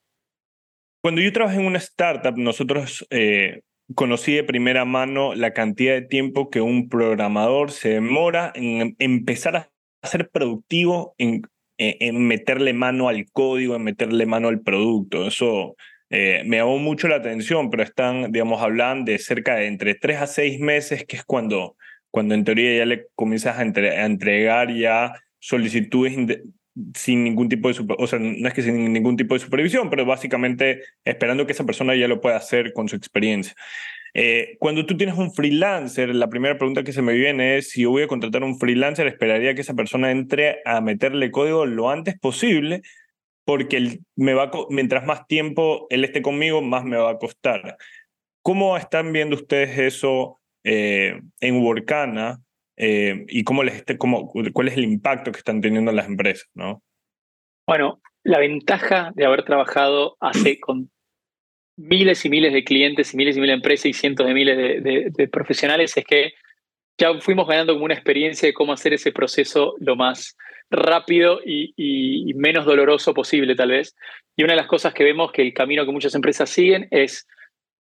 Cuando 1.03 1.21
yo 1.21 1.33
trabajé 1.33 1.59
en 1.59 1.67
una 1.67 1.79
startup, 1.79 2.37
nosotros 2.37 3.05
eh, 3.11 3.63
conocí 3.97 4.35
de 4.35 4.45
primera 4.45 4.85
mano 4.85 5.35
la 5.35 5.53
cantidad 5.53 5.95
de 5.95 6.03
tiempo 6.03 6.51
que 6.51 6.61
un 6.61 6.89
programador 6.89 7.73
se 7.73 7.89
demora 7.89 8.53
en 8.55 8.95
empezar 9.01 9.57
a 9.57 9.72
ser 10.09 10.29
productivo, 10.31 11.15
en, 11.19 11.43
en- 11.79 12.27
meterle 12.27 12.73
mano 12.73 13.09
al 13.09 13.27
código, 13.33 13.77
en 13.77 13.85
meterle 13.85 14.27
mano 14.27 14.49
al 14.49 14.61
producto. 14.61 15.27
Eso 15.27 15.77
eh, 16.11 16.43
me 16.47 16.59
llamó 16.59 16.79
mucho 16.79 17.09
la 17.09 17.17
atención, 17.17 17.71
pero 17.71 17.83
están, 17.83 18.33
digamos, 18.33 18.63
hablan 18.63 19.05
de 19.05 19.19
cerca 19.19 19.57
de 19.57 19.67
entre 19.67 19.95
tres 19.95 20.19
a 20.21 20.27
seis 20.27 20.61
meses, 20.61 21.05
que 21.07 21.17
es 21.17 21.25
cuando, 21.25 21.77
cuando 22.11 22.35
en 22.35 22.45
teoría 22.45 22.79
ya 22.79 22.85
le 22.87 23.07
comienzas 23.15 23.59
a, 23.59 23.63
entre- 23.63 23.97
a 23.99 24.07
entregar 24.07 24.73
ya 24.75 25.15
solicitudes 25.39 26.17
sin 26.95 27.23
ningún 27.25 27.49
tipo 27.49 27.71
de 27.71 27.85
o 27.99 28.07
sea, 28.07 28.19
no 28.19 28.49
es 28.49 28.55
que 28.55 28.63
sin 28.63 28.93
ningún 28.93 29.17
tipo 29.17 29.35
de 29.35 29.41
supervisión, 29.41 29.91
pero 29.91 30.07
básicamente 30.07 30.83
esperando 31.05 31.45
que 31.47 31.53
esa 31.53 31.65
persona 31.67 31.95
ya 31.95 32.09
lo 32.09 32.21
pueda 32.21 32.37
hacer 32.37 32.73
con 32.73 32.89
su 32.89 32.97
experiencia. 32.97 33.55
Eh, 34.15 34.57
cuando 34.59 34.85
tú 34.85 34.97
tienes 34.97 35.17
un 35.17 35.33
freelancer, 35.33 36.15
la 36.15 36.29
primera 36.29 36.59
pregunta 36.59 36.85
que 36.85 36.93
se 36.93 37.01
me 37.03 37.15
viene 37.15 37.57
es, 37.57 37.71
si 37.71 37.83
yo 37.83 37.91
voy 37.91 38.03
a 38.03 38.07
contratar 38.09 38.45
un 38.45 38.59
freelancer, 38.59 39.07
esperaría 39.07 39.55
que 39.55 39.63
esa 39.63 39.75
persona 39.75 40.11
entre 40.11 40.61
a 40.65 40.81
meterle 40.81 41.31
código 41.31 41.65
lo 41.65 41.89
antes 41.89 42.19
posible, 42.19 42.83
porque 43.45 43.99
me 44.15 44.35
va 44.35 44.51
mientras 44.71 45.05
más 45.05 45.27
tiempo 45.27 45.87
él 45.91 46.05
esté 46.05 46.23
conmigo, 46.23 46.63
más 46.63 46.85
me 46.85 46.97
va 46.97 47.11
a 47.11 47.19
costar. 47.19 47.77
¿Cómo 48.43 48.77
están 48.77 49.13
viendo 49.13 49.35
ustedes 49.35 49.79
eso 49.79 50.41
eh, 50.63 51.21
en 51.41 51.57
Workana 51.63 52.39
eh, 52.77 53.25
y 53.29 53.45
cómo 53.45 53.65
les 53.65 53.75
esté- 53.77 53.99
cómo, 53.99 54.31
cuál 54.53 54.69
es 54.69 54.77
el 54.77 54.85
impacto 54.85 55.33
que 55.33 55.39
están 55.39 55.61
teniendo 55.61 55.91
las 55.91 56.07
empresas? 56.07 56.49
¿no? 56.55 56.83
Bueno, 57.67 58.01
la 58.25 58.39
ventaja 58.39 59.11
de 59.15 59.25
haber 59.25 59.45
trabajado 59.45 60.17
hace 60.21 60.61
con 60.61 60.92
miles 61.77 62.25
y 62.25 62.29
miles 62.29 62.53
de 62.53 62.65
clientes 62.65 63.13
y 63.15 63.17
miles 63.17 63.37
y 63.37 63.41
miles 63.41 63.53
de 63.55 63.57
empresas 63.57 63.87
y 63.87 63.93
cientos 63.93 64.27
de 64.27 64.35
miles 64.35 64.57
de, 64.57 64.81
de- 64.81 65.11
de 65.11 65.29
profesionales 65.29 65.97
es 65.97 66.05
que 66.05 66.33
ya 66.99 67.13
fuimos 67.21 67.49
ganando 67.49 67.73
como 67.73 67.87
una 67.87 67.95
experiencia 67.95 68.47
de 68.47 68.53
cómo 68.53 68.73
hacer 68.73 68.93
ese 68.93 69.13
proceso 69.13 69.75
lo 69.81 69.97
más 69.97 70.37
rápido 70.71 71.41
y, 71.45 71.73
y- 71.77 72.31
y 72.31 72.35
menos 72.35 72.65
doloroso 72.67 73.15
posible, 73.15 73.55
tal 73.55 73.71
vez. 73.71 73.95
Y 74.37 74.45
una 74.45 74.53
de 74.53 74.59
las 74.59 74.67
cosas 74.67 74.95
que 74.95 75.05
vemos 75.05 75.33
que 75.33 75.43
el 75.43 75.53
camino 75.55 75.85
que 75.85 75.93
muchas 75.93 76.15
empresas 76.15 76.49
siguen 76.51 76.89
es 76.91 77.27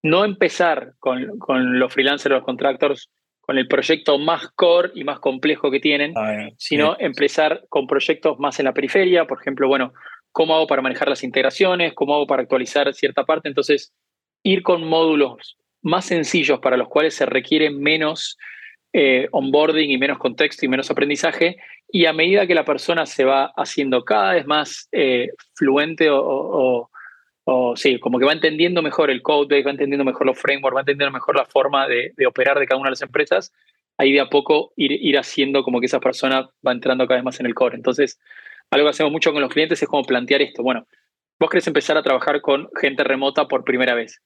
no 0.02 0.24
empezar 0.24 0.92
con, 0.98 1.38
con 1.38 1.78
los 1.78 1.92
freelancers 1.92 2.32
los 2.34 2.44
contractors 2.44 3.08
con 3.40 3.58
el 3.58 3.66
proyecto 3.68 4.18
más 4.18 4.48
core 4.54 4.90
y 4.94 5.04
más 5.04 5.18
complejo 5.20 5.70
que 5.70 5.80
tienen, 5.80 6.12
sino 6.56 6.96
empezar 7.00 7.64
con 7.68 7.86
proyectos 7.86 8.38
más 8.38 8.58
en 8.60 8.66
la 8.66 8.72
periferia, 8.72 9.26
por 9.26 9.40
ejemplo, 9.40 9.66
bueno, 9.68 9.92
cómo 10.32 10.54
hago 10.54 10.66
para 10.66 10.82
manejar 10.82 11.08
las 11.08 11.22
integraciones, 11.22 11.92
cómo 11.94 12.14
hago 12.14 12.26
para 12.26 12.42
actualizar 12.42 12.92
cierta 12.94 13.24
parte, 13.24 13.48
entonces 13.48 13.92
ir 14.42 14.62
con 14.62 14.84
módulos 14.84 15.56
más 15.82 16.06
sencillos 16.06 16.58
para 16.60 16.76
los 16.76 16.88
cuales 16.88 17.14
se 17.14 17.26
requiere 17.26 17.70
menos 17.70 18.36
eh, 18.92 19.28
onboarding 19.30 19.90
y 19.90 19.98
menos 19.98 20.18
contexto 20.18 20.64
y 20.66 20.68
menos 20.68 20.90
aprendizaje, 20.90 21.56
y 21.90 22.06
a 22.06 22.12
medida 22.12 22.46
que 22.46 22.54
la 22.54 22.64
persona 22.64 23.06
se 23.06 23.24
va 23.24 23.52
haciendo 23.56 24.04
cada 24.04 24.34
vez 24.34 24.46
más 24.46 24.88
eh, 24.92 25.28
fluente 25.54 26.10
o, 26.10 26.18
o- 26.20 26.90
o 27.44 27.74
sí, 27.76 27.98
como 27.98 28.18
que 28.20 28.24
va 28.24 28.32
entendiendo 28.32 28.82
mejor 28.82 29.10
el 29.10 29.20
code 29.20 29.48
base, 29.50 29.64
va 29.64 29.72
entendiendo 29.72 30.04
mejor 30.04 30.26
los 30.26 30.38
frameworks, 30.38 30.76
va 30.76 30.80
entendiendo 30.80 31.10
mejor 31.12 31.34
la 31.36 31.44
forma 31.44 31.88
de, 31.88 32.12
de 32.16 32.26
operar 32.26 32.58
de 32.58 32.66
cada 32.66 32.78
una 32.80 32.86
de 32.88 32.92
las 32.92 33.02
empresas, 33.02 33.52
ahí 33.98 34.12
de 34.12 34.20
a 34.20 34.28
poco 34.30 34.72
ir, 34.76 34.92
ir 34.92 35.18
haciendo 35.18 35.64
como 35.64 35.80
que 35.80 35.86
esa 35.86 35.98
persona 35.98 36.48
va 36.66 36.70
entrando 36.72 37.04
cada 37.06 37.16
vez 37.18 37.24
más 37.24 37.40
en 37.40 37.46
el 37.46 37.54
core. 37.54 37.74
Entonces, 37.76 38.20
algo 38.72 38.86
que 38.86 38.90
hacemos 38.90 39.12
mucho 39.12 39.32
con 39.32 39.42
los 39.42 39.52
clientes 39.52 39.82
es 39.82 39.88
como 39.88 40.02
plantear 40.02 40.40
esto. 40.40 40.62
Bueno, 40.62 40.86
vos 41.38 41.50
querés 41.50 41.66
empezar 41.66 41.96
a 41.98 42.02
trabajar 42.02 42.40
con 42.40 42.68
gente 42.80 43.04
remota 43.04 43.46
por 43.46 43.64
primera 43.64 43.94
vez. 43.94 44.22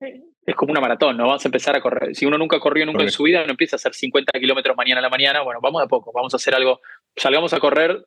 Es 0.00 0.54
como 0.56 0.72
una 0.72 0.80
maratón, 0.80 1.16
¿no? 1.16 1.26
Vamos 1.28 1.44
a 1.44 1.48
empezar 1.48 1.76
a 1.76 1.80
correr. 1.80 2.14
Si 2.14 2.26
uno 2.26 2.36
nunca 2.36 2.58
corrió 2.58 2.84
nunca 2.84 3.04
en 3.04 3.10
su 3.10 3.22
vida, 3.22 3.44
no 3.44 3.52
empieza 3.52 3.76
a 3.76 3.78
hacer 3.78 3.94
50 3.94 4.38
kilómetros 4.40 4.76
mañana 4.76 4.98
a 4.98 5.02
la 5.02 5.08
mañana. 5.08 5.42
Bueno, 5.42 5.60
vamos 5.62 5.80
a 5.80 5.86
poco, 5.86 6.10
vamos 6.12 6.34
a 6.34 6.36
hacer 6.36 6.54
algo. 6.54 6.80
Salgamos 7.16 7.54
a 7.54 7.60
correr 7.60 8.04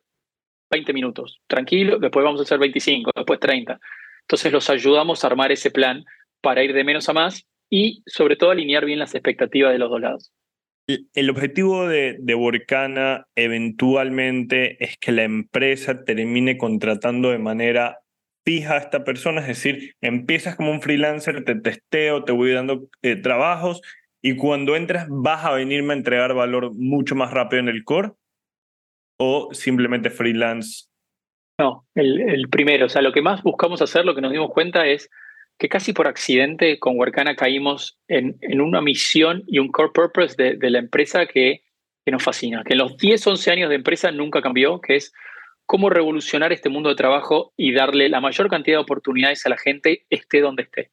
20 0.70 0.92
minutos, 0.92 1.40
tranquilo, 1.46 1.98
después 1.98 2.22
vamos 2.22 2.40
a 2.40 2.44
hacer 2.44 2.58
25, 2.58 3.10
después 3.16 3.40
30. 3.40 3.80
Entonces 4.20 4.52
los 4.52 4.68
ayudamos 4.68 5.24
a 5.24 5.26
armar 5.26 5.50
ese 5.52 5.70
plan 5.70 6.04
para 6.42 6.62
ir 6.62 6.74
de 6.74 6.84
menos 6.84 7.08
a 7.08 7.14
más 7.14 7.46
y 7.70 8.02
sobre 8.06 8.36
todo 8.36 8.50
alinear 8.50 8.84
bien 8.84 8.98
las 8.98 9.14
expectativas 9.14 9.72
de 9.72 9.78
los 9.78 9.88
dos 9.88 10.00
lados. 10.02 10.32
El- 10.88 11.30
objetivo 11.30 11.86
de, 11.86 12.16
de 12.18 12.34
Workana 12.34 13.26
eventualmente 13.36 14.82
es 14.82 14.96
que 14.98 15.12
la 15.12 15.24
empresa 15.24 16.02
termine 16.02 16.56
contratando 16.56 17.30
de 17.30 17.38
manera 17.38 17.98
fija 18.46 18.74
a 18.74 18.78
esta 18.78 19.04
persona, 19.04 19.42
es 19.42 19.48
decir, 19.48 19.92
empiezas 20.00 20.56
como 20.56 20.70
un 20.70 20.80
freelancer, 20.80 21.44
te 21.44 21.56
testeo, 21.56 22.24
te 22.24 22.32
voy 22.32 22.52
dando 22.52 22.88
eh, 23.02 23.16
trabajos 23.16 23.82
y 24.22 24.36
cuando 24.36 24.74
entras 24.76 25.06
vas 25.10 25.44
a 25.44 25.52
venirme 25.52 25.92
a 25.92 25.98
entregar 25.98 26.32
valor 26.32 26.72
mucho 26.74 27.14
más 27.14 27.30
rápido 27.30 27.60
en 27.60 27.68
el 27.68 27.84
core 27.84 28.12
o 29.20 29.50
simplemente 29.52 30.08
freelance. 30.08 30.86
No, 31.60 31.84
el, 31.94 32.20
el 32.22 32.48
primero, 32.48 32.86
o 32.86 32.88
sea, 32.88 33.02
lo 33.02 33.12
que 33.12 33.20
más 33.20 33.42
buscamos 33.42 33.82
hacer, 33.82 34.06
lo 34.06 34.14
que 34.14 34.22
nos 34.22 34.32
dimos 34.32 34.50
cuenta 34.50 34.86
es 34.86 35.10
que 35.58 35.68
casi 35.68 35.92
por 35.92 36.06
accidente 36.06 36.78
con 36.78 36.96
Workana 36.96 37.34
caímos 37.34 37.98
en, 38.06 38.36
en 38.40 38.60
una 38.60 38.80
misión 38.80 39.42
y 39.46 39.58
un 39.58 39.68
core 39.68 39.90
purpose 39.92 40.34
de, 40.36 40.56
de 40.56 40.70
la 40.70 40.78
empresa 40.78 41.26
que, 41.26 41.62
que 42.04 42.12
nos 42.12 42.22
fascina, 42.22 42.62
que 42.64 42.74
en 42.74 42.78
los 42.78 42.96
10, 42.96 43.26
11 43.26 43.50
años 43.50 43.68
de 43.68 43.74
empresa 43.74 44.10
nunca 44.12 44.40
cambió, 44.40 44.80
que 44.80 44.96
es 44.96 45.12
cómo 45.66 45.90
revolucionar 45.90 46.52
este 46.52 46.70
mundo 46.70 46.88
de 46.88 46.94
trabajo 46.94 47.52
y 47.56 47.72
darle 47.72 48.08
la 48.08 48.20
mayor 48.20 48.48
cantidad 48.48 48.78
de 48.78 48.82
oportunidades 48.82 49.44
a 49.44 49.50
la 49.50 49.58
gente, 49.58 50.06
esté 50.08 50.40
donde 50.40 50.62
esté. 50.62 50.90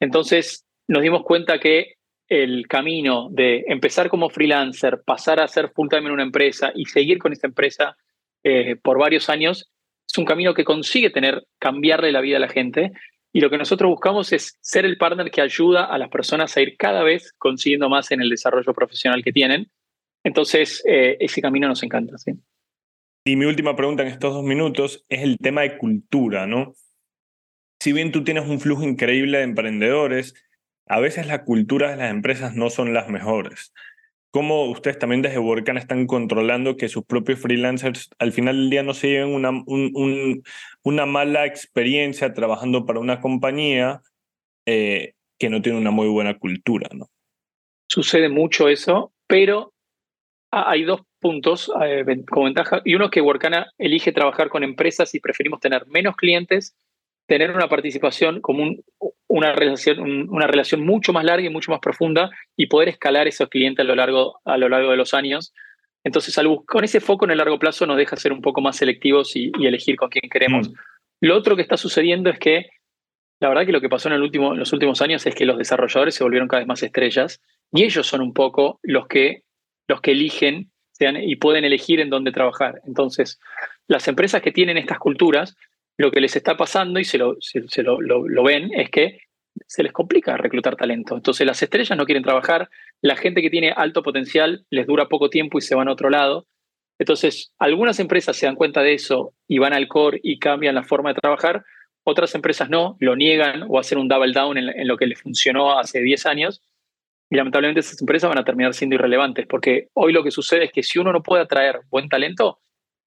Entonces, 0.00 0.66
nos 0.88 1.02
dimos 1.02 1.22
cuenta 1.22 1.60
que 1.60 1.94
el 2.28 2.66
camino 2.66 3.28
de 3.30 3.64
empezar 3.68 4.08
como 4.08 4.30
freelancer, 4.30 5.02
pasar 5.04 5.40
a 5.40 5.46
ser 5.46 5.70
full 5.70 5.88
time 5.88 6.06
en 6.06 6.12
una 6.12 6.22
empresa 6.22 6.72
y 6.74 6.86
seguir 6.86 7.18
con 7.18 7.32
esta 7.32 7.46
empresa 7.46 7.96
eh, 8.42 8.76
por 8.82 8.98
varios 8.98 9.28
años, 9.28 9.70
es 10.08 10.18
un 10.18 10.24
camino 10.24 10.54
que 10.54 10.64
consigue 10.64 11.10
tener, 11.10 11.46
cambiarle 11.60 12.10
la 12.10 12.20
vida 12.20 12.38
a 12.38 12.40
la 12.40 12.48
gente. 12.48 12.90
Y 13.32 13.40
lo 13.40 13.50
que 13.50 13.58
nosotros 13.58 13.88
buscamos 13.90 14.32
es 14.32 14.58
ser 14.60 14.84
el 14.84 14.96
partner 14.96 15.30
que 15.30 15.40
ayuda 15.40 15.84
a 15.84 15.98
las 15.98 16.08
personas 16.08 16.56
a 16.56 16.62
ir 16.62 16.76
cada 16.76 17.02
vez 17.04 17.32
consiguiendo 17.38 17.88
más 17.88 18.10
en 18.10 18.20
el 18.20 18.28
desarrollo 18.28 18.74
profesional 18.74 19.22
que 19.22 19.32
tienen. 19.32 19.70
Entonces, 20.24 20.82
eh, 20.86 21.16
ese 21.20 21.40
camino 21.40 21.68
nos 21.68 21.82
encanta. 21.82 22.18
¿sí? 22.18 22.32
Y 23.24 23.36
mi 23.36 23.44
última 23.44 23.76
pregunta 23.76 24.02
en 24.02 24.08
estos 24.08 24.34
dos 24.34 24.44
minutos 24.44 25.04
es 25.08 25.22
el 25.22 25.38
tema 25.38 25.62
de 25.62 25.78
cultura, 25.78 26.46
¿no? 26.46 26.74
Si 27.80 27.92
bien 27.92 28.12
tú 28.12 28.24
tienes 28.24 28.48
un 28.48 28.60
flujo 28.60 28.82
increíble 28.82 29.38
de 29.38 29.44
emprendedores, 29.44 30.34
a 30.86 31.00
veces 31.00 31.26
la 31.26 31.44
cultura 31.44 31.90
de 31.90 31.96
las 31.96 32.10
empresas 32.10 32.54
no 32.54 32.68
son 32.68 32.92
las 32.92 33.08
mejores. 33.08 33.72
¿Cómo 34.32 34.70
ustedes 34.70 34.98
también 34.98 35.22
desde 35.22 35.38
Workana 35.38 35.80
están 35.80 36.06
controlando 36.06 36.76
que 36.76 36.88
sus 36.88 37.04
propios 37.04 37.40
freelancers 37.40 38.10
al 38.18 38.32
final 38.32 38.56
del 38.56 38.70
día 38.70 38.82
no 38.84 38.94
se 38.94 39.08
lleven 39.08 39.34
una, 39.34 39.50
un- 39.50 39.90
un- 39.94 40.42
una 40.84 41.04
mala 41.06 41.46
experiencia 41.46 42.32
trabajando 42.32 42.86
para 42.86 43.00
una 43.00 43.20
compañía 43.20 44.02
eh, 44.66 45.14
que 45.38 45.48
no 45.50 45.60
tiene 45.62 45.78
una 45.78 45.90
muy 45.90 46.06
buena 46.08 46.38
cultura, 46.38 46.88
¿no? 46.92 47.08
Sucede 47.88 48.28
mucho 48.28 48.68
eso, 48.68 49.12
pero 49.26 49.72
ha- 50.52 50.70
hay 50.70 50.84
dos 50.84 51.00
puntos 51.18 51.72
eh, 51.82 52.04
como 52.28 52.44
ventaja. 52.44 52.82
Y 52.84 52.94
uno 52.94 53.06
es 53.06 53.10
que 53.10 53.20
Workana 53.20 53.66
elige 53.78 54.12
trabajar 54.12 54.48
con 54.48 54.62
empresas 54.62 55.12
y 55.14 55.20
preferimos 55.20 55.58
tener 55.60 55.86
menos 55.88 56.14
clientes, 56.14 56.76
tener 57.30 57.52
una 57.52 57.68
participación 57.68 58.40
como 58.40 58.64
un- 58.64 58.82
una, 59.28 59.52
relación, 59.52 60.00
un- 60.00 60.26
una 60.30 60.48
relación 60.48 60.84
mucho 60.84 61.12
más 61.12 61.24
larga 61.24 61.46
y 61.46 61.48
mucho 61.48 61.70
más 61.70 61.78
profunda 61.78 62.28
y 62.56 62.66
poder 62.66 62.88
escalar 62.88 63.28
esos 63.28 63.48
clientes 63.48 63.84
a 63.84 63.86
lo 63.86 63.94
largo, 63.94 64.40
a 64.44 64.56
lo 64.56 64.68
largo 64.68 64.90
de 64.90 64.96
los 64.96 65.14
años. 65.14 65.54
Entonces, 66.02 66.36
al 66.38 66.48
con 66.66 66.82
ese 66.82 66.98
foco 66.98 67.26
en 67.26 67.30
el 67.30 67.38
largo 67.38 67.60
plazo 67.60 67.86
nos 67.86 67.96
deja 67.96 68.16
ser 68.16 68.32
un 68.32 68.40
poco 68.42 68.60
más 68.60 68.76
selectivos 68.78 69.36
y, 69.36 69.52
y 69.60 69.66
elegir 69.68 69.94
con 69.94 70.08
quién 70.10 70.28
queremos. 70.28 70.72
Lo 71.20 71.36
otro 71.36 71.54
que 71.54 71.62
está 71.62 71.76
sucediendo 71.76 72.30
es 72.30 72.38
que 72.40 72.66
la 73.40 73.48
verdad 73.48 73.64
que 73.64 73.72
lo 73.72 73.80
que 73.80 73.88
pasó 73.88 74.08
en, 74.08 74.14
el 74.14 74.22
último, 74.22 74.52
en 74.52 74.58
los 74.58 74.72
últimos 74.72 75.00
años 75.00 75.24
es 75.24 75.34
que 75.36 75.46
los 75.46 75.56
desarrolladores 75.56 76.16
se 76.16 76.24
volvieron 76.24 76.48
cada 76.48 76.60
vez 76.62 76.66
más 76.66 76.82
estrellas 76.82 77.40
y 77.72 77.84
ellos 77.84 78.08
son 78.08 78.22
un 78.22 78.34
poco 78.34 78.80
los 78.82 79.06
que, 79.06 79.44
los 79.86 80.00
que 80.00 80.10
eligen 80.10 80.72
sean, 80.90 81.16
y 81.16 81.36
pueden 81.36 81.64
elegir 81.64 82.00
en 82.00 82.10
dónde 82.10 82.32
trabajar. 82.32 82.80
Entonces, 82.86 83.38
las 83.86 84.08
empresas 84.08 84.42
que 84.42 84.50
tienen 84.50 84.76
estas 84.78 84.98
culturas, 84.98 85.54
lo 86.00 86.10
que 86.10 86.20
les 86.22 86.34
está 86.34 86.56
pasando 86.56 86.98
y 86.98 87.04
se 87.04 87.18
lo, 87.18 87.36
se, 87.40 87.82
lo- 87.82 88.00
lo 88.00 88.42
ven 88.42 88.70
es 88.74 88.88
que 88.88 89.18
se 89.66 89.82
les 89.82 89.92
complica 89.92 90.36
reclutar 90.38 90.74
talento. 90.74 91.14
Entonces, 91.14 91.46
las 91.46 91.62
estrellas 91.62 91.98
no 91.98 92.06
quieren 92.06 92.22
trabajar, 92.22 92.70
la 93.02 93.16
gente 93.16 93.42
que 93.42 93.50
tiene 93.50 93.70
alto 93.70 94.02
potencial 94.02 94.64
les 94.70 94.86
dura 94.86 95.08
poco 95.08 95.28
tiempo 95.28 95.58
y 95.58 95.60
se 95.60 95.74
van 95.74 95.88
a 95.88 95.92
otro 95.92 96.08
lado. 96.08 96.46
Entonces, 96.98 97.52
algunas 97.58 97.98
empresas 98.00 98.34
se 98.36 98.46
dan 98.46 98.54
cuenta 98.56 98.82
de 98.82 98.94
eso 98.94 99.34
y 99.46 99.58
van 99.58 99.74
al 99.74 99.88
core 99.88 100.20
y 100.22 100.38
cambian 100.38 100.74
la 100.74 100.84
forma 100.84 101.12
de 101.12 101.20
trabajar, 101.20 101.64
otras 102.02 102.34
empresas 102.34 102.70
no, 102.70 102.96
lo 102.98 103.14
niegan 103.14 103.64
o 103.68 103.78
hacen 103.78 103.98
un 103.98 104.08
double 104.08 104.32
down 104.32 104.56
en, 104.56 104.70
en 104.70 104.88
lo 104.88 104.96
que 104.96 105.06
les 105.06 105.20
funcionó 105.20 105.78
hace 105.78 106.00
10 106.00 106.24
años. 106.24 106.62
Y 107.28 107.36
lamentablemente 107.36 107.80
esas 107.80 108.00
empresas 108.00 108.28
van 108.30 108.38
a 108.38 108.44
terminar 108.44 108.72
siendo 108.72 108.94
irrelevantes, 108.96 109.46
porque 109.46 109.88
hoy 109.92 110.12
lo 110.14 110.24
que 110.24 110.30
sucede 110.30 110.64
es 110.64 110.72
que 110.72 110.82
si 110.82 110.98
uno 110.98 111.12
no 111.12 111.22
puede 111.22 111.42
atraer 111.42 111.80
buen 111.90 112.08
talento, 112.08 112.58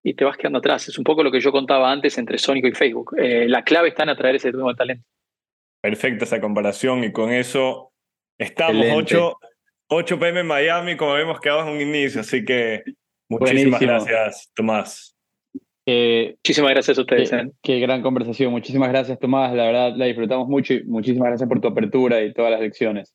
y 0.04 0.14
te 0.14 0.26
vas 0.26 0.38
quedando 0.38 0.60
atrás. 0.60 0.88
Es 0.90 0.98
un 0.98 1.04
poco 1.04 1.24
lo 1.24 1.32
que 1.32 1.40
yo 1.40 1.52
contaba 1.52 1.92
antes 1.92 2.18
entre 2.18 2.38
Sónico 2.38 2.68
y 2.68 2.74
Facebook. 2.74 3.16
Eh, 3.18 3.48
la 3.48 3.64
clave 3.64 3.90
está 3.90 4.04
en 4.04 4.10
atraer 4.10 4.36
ese 4.36 4.52
nuevo 4.52 4.76
talento. 4.76 5.06
Perfecta 5.82 6.26
esa 6.26 6.42
comparación 6.42 7.04
y 7.04 7.12
con 7.12 7.32
eso 7.32 7.92
estamos 8.38 8.84
Excelente. 8.86 9.16
8, 9.16 9.38
8 9.88 10.20
pm 10.20 10.40
en 10.42 10.48
Miami, 10.48 10.98
como 10.98 11.14
habíamos 11.14 11.40
quedado 11.40 11.68
en 11.68 11.76
un 11.76 11.82
inicio, 11.82 12.22
así 12.22 12.44
que 12.44 12.84
muchísimas 13.30 13.80
Buenísimo. 13.80 14.06
gracias, 14.06 14.52
Tomás. 14.54 15.16
Eh, 15.86 16.36
Muchísimas 16.38 16.72
gracias 16.72 16.98
a 16.98 17.02
ustedes. 17.02 17.30
qué, 17.30 17.36
¿eh? 17.36 17.52
qué 17.62 17.80
gran 17.80 18.02
conversación. 18.02 18.52
Muchísimas 18.52 18.90
gracias, 18.90 19.20
Tomás. 19.20 19.54
La 19.54 19.66
verdad, 19.66 19.94
la 19.96 20.06
disfrutamos 20.06 20.48
mucho 20.48 20.74
y 20.74 20.84
muchísimas 20.86 21.30
gracias 21.30 21.50
por 21.50 21.60
tu 21.60 21.68
apertura 21.68 22.22
y 22.22 22.34
todas 22.34 22.52
las 22.52 22.62
lecciones. 22.62 23.14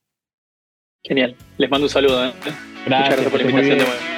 Genial. 1.02 1.34
Les 1.56 1.70
mando 1.70 1.86
un 1.86 1.90
saludo. 1.90 2.26
¿eh? 2.26 2.32
Muchas 2.84 3.08
gracias 3.08 3.30
por 3.30 3.40
la 3.40 3.50
invitación 3.50 3.78
de 3.78 3.84
nuevo. 3.84 4.17